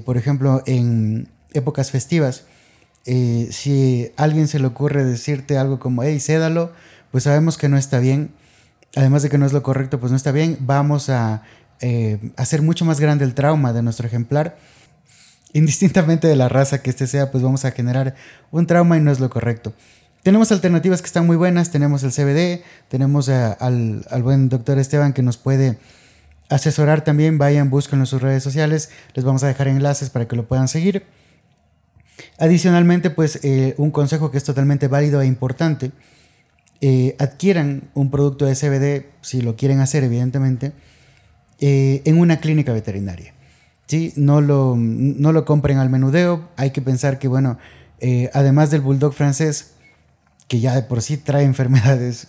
por 0.05 0.15
ejemplo, 0.15 0.63
en 0.65 1.27
épocas 1.51 1.91
festivas 1.91 2.45
eh, 3.09 3.47
si 3.51 4.11
alguien 4.17 4.49
se 4.49 4.59
le 4.59 4.67
ocurre 4.67 5.05
decirte 5.05 5.57
algo 5.57 5.79
como, 5.79 6.03
hey, 6.03 6.19
cédalo, 6.19 6.73
pues 7.09 7.23
sabemos 7.23 7.57
que 7.57 7.69
no 7.69 7.77
está 7.77 7.99
bien. 7.99 8.31
además 8.95 9.23
de 9.23 9.29
que 9.29 9.37
no 9.37 9.45
es 9.45 9.53
lo 9.53 9.63
correcto, 9.63 9.99
pues 9.99 10.11
no 10.11 10.17
está 10.17 10.31
bien, 10.33 10.57
vamos 10.59 11.09
a 11.09 11.41
eh, 11.79 12.19
hacer 12.35 12.61
mucho 12.61 12.83
más 12.83 12.99
grande 12.99 13.23
el 13.23 13.33
trauma 13.33 13.71
de 13.71 13.81
nuestro 13.81 14.07
ejemplar. 14.07 14.57
Indistintamente 15.53 16.27
de 16.27 16.35
la 16.35 16.49
raza 16.49 16.81
que 16.81 16.89
este 16.89 17.07
sea, 17.07 17.31
pues 17.31 17.41
vamos 17.41 17.63
a 17.63 17.71
generar 17.71 18.15
un 18.51 18.67
trauma 18.67 18.97
y 18.97 18.99
no 18.99 19.11
es 19.11 19.21
lo 19.21 19.29
correcto. 19.29 19.73
Tenemos 20.23 20.51
alternativas 20.51 21.01
que 21.01 21.07
están 21.07 21.25
muy 21.25 21.37
buenas, 21.37 21.71
tenemos 21.71 22.03
el 22.03 22.11
CBD, 22.11 22.61
tenemos 22.89 23.29
al, 23.29 24.05
al, 24.09 24.23
buen 24.23 24.49
doctor 24.49 24.77
Esteban 24.79 25.13
que 25.13 25.21
nos 25.21 25.37
puede 25.37 25.77
asesorar 26.49 27.05
también, 27.05 27.37
vayan, 27.37 27.69
busquen 27.69 27.99
en 27.99 28.05
sus 28.05 28.21
redes 28.21 28.43
sociales, 28.43 28.89
les 29.13 29.23
vamos 29.23 29.43
a 29.43 29.47
dejar 29.47 29.69
enlaces 29.69 30.09
para 30.09 30.27
que 30.27 30.35
lo 30.35 30.45
puedan 30.45 30.67
seguir. 30.67 31.05
Adicionalmente, 32.39 33.09
pues 33.09 33.39
eh, 33.43 33.73
un 33.77 33.91
consejo 33.91 34.31
que 34.31 34.37
es 34.37 34.43
totalmente 34.43 34.87
válido 34.87 35.21
e 35.21 35.27
importante, 35.27 35.91
eh, 36.81 37.15
adquieran 37.19 37.89
un 37.93 38.11
producto 38.11 38.45
de 38.45 38.55
CBD, 38.55 39.05
si 39.21 39.41
lo 39.41 39.55
quieren 39.55 39.79
hacer 39.79 40.03
evidentemente, 40.03 40.73
eh, 41.59 42.01
en 42.05 42.19
una 42.19 42.37
clínica 42.37 42.73
veterinaria. 42.73 43.33
¿sí? 43.87 44.13
No, 44.15 44.41
lo, 44.41 44.75
no 44.77 45.31
lo 45.31 45.45
compren 45.45 45.77
al 45.77 45.89
menudeo, 45.89 46.49
hay 46.55 46.71
que 46.71 46.81
pensar 46.81 47.19
que, 47.19 47.27
bueno, 47.27 47.57
además 48.33 48.69
del 48.69 48.81
bulldog 48.81 49.13
francés, 49.13 49.71
que 50.47 50.59
ya 50.59 50.75
de 50.75 50.83
por 50.83 51.01
sí 51.01 51.17
trae 51.17 51.43
enfermedades, 51.45 52.27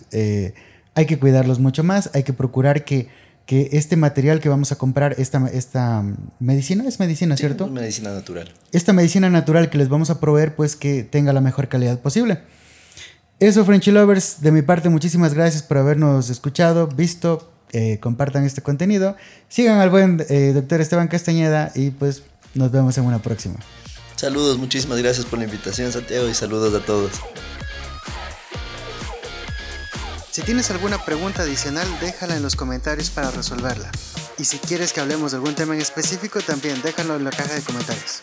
hay 0.95 1.05
que 1.05 1.19
cuidarlos 1.19 1.59
mucho 1.59 1.83
más, 1.83 2.09
hay 2.13 2.23
que 2.23 2.33
procurar 2.33 2.83
que 2.85 3.07
que 3.49 3.69
este 3.71 3.95
material 3.95 4.39
que 4.41 4.47
vamos 4.47 4.71
a 4.71 4.75
comprar, 4.75 5.15
esta, 5.17 5.43
esta 5.51 6.03
medicina, 6.37 6.87
es 6.87 6.99
medicina, 6.99 7.35
¿cierto? 7.35 7.65
Es 7.65 7.71
medicina 7.71 8.13
natural. 8.13 8.53
Esta 8.73 8.93
medicina 8.93 9.27
natural 9.31 9.71
que 9.71 9.79
les 9.79 9.89
vamos 9.89 10.11
a 10.11 10.19
proveer, 10.19 10.55
pues 10.55 10.75
que 10.75 11.03
tenga 11.03 11.33
la 11.33 11.41
mejor 11.41 11.67
calidad 11.67 11.99
posible. 11.99 12.43
Eso, 13.39 13.65
Frenchy 13.65 13.89
Lovers, 13.89 14.41
de 14.41 14.51
mi 14.51 14.61
parte, 14.61 14.89
muchísimas 14.89 15.33
gracias 15.33 15.63
por 15.63 15.79
habernos 15.79 16.29
escuchado, 16.29 16.89
visto, 16.89 17.51
eh, 17.71 17.97
compartan 17.99 18.45
este 18.45 18.61
contenido, 18.61 19.15
sigan 19.47 19.79
al 19.79 19.89
buen 19.89 20.23
eh, 20.29 20.51
doctor 20.53 20.79
Esteban 20.79 21.07
Castañeda 21.07 21.71
y 21.73 21.89
pues 21.89 22.21
nos 22.53 22.71
vemos 22.71 22.99
en 22.99 23.05
una 23.05 23.17
próxima. 23.17 23.55
Saludos, 24.15 24.59
muchísimas 24.59 24.99
gracias 24.99 25.25
por 25.25 25.39
la 25.39 25.45
invitación, 25.45 25.91
Santiago, 25.91 26.29
y 26.29 26.35
saludos 26.35 26.75
a 26.75 26.85
todos. 26.85 27.13
Si 30.31 30.43
tienes 30.43 30.69
alguna 30.69 31.03
pregunta 31.03 31.41
adicional, 31.41 31.87
déjala 31.99 32.35
en 32.35 32.43
los 32.43 32.55
comentarios 32.55 33.09
para 33.09 33.31
resolverla. 33.31 33.89
Y 34.37 34.45
si 34.45 34.59
quieres 34.59 34.93
que 34.93 34.99
hablemos 34.99 35.31
de 35.31 35.37
algún 35.37 35.55
tema 35.55 35.73
en 35.73 35.81
específico, 35.81 36.39
también 36.41 36.79
déjalo 36.83 37.15
en 37.15 37.23
la 37.23 37.31
caja 37.31 37.55
de 37.55 37.63
comentarios. 37.63 38.21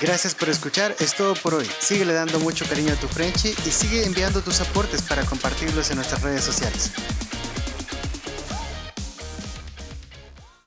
Gracias 0.00 0.34
por 0.34 0.48
escuchar, 0.48 0.94
es 1.00 1.14
todo 1.14 1.34
por 1.34 1.54
hoy. 1.54 1.68
Síguele 1.80 2.12
dando 2.12 2.38
mucho 2.38 2.64
cariño 2.66 2.92
a 2.92 2.96
tu 2.96 3.08
Frenchy 3.08 3.54
y 3.66 3.70
sigue 3.70 4.04
enviando 4.04 4.42
tus 4.42 4.60
aportes 4.60 5.02
para 5.02 5.24
compartirlos 5.24 5.90
en 5.90 5.96
nuestras 5.96 6.22
redes 6.22 6.44
sociales. 6.44 6.92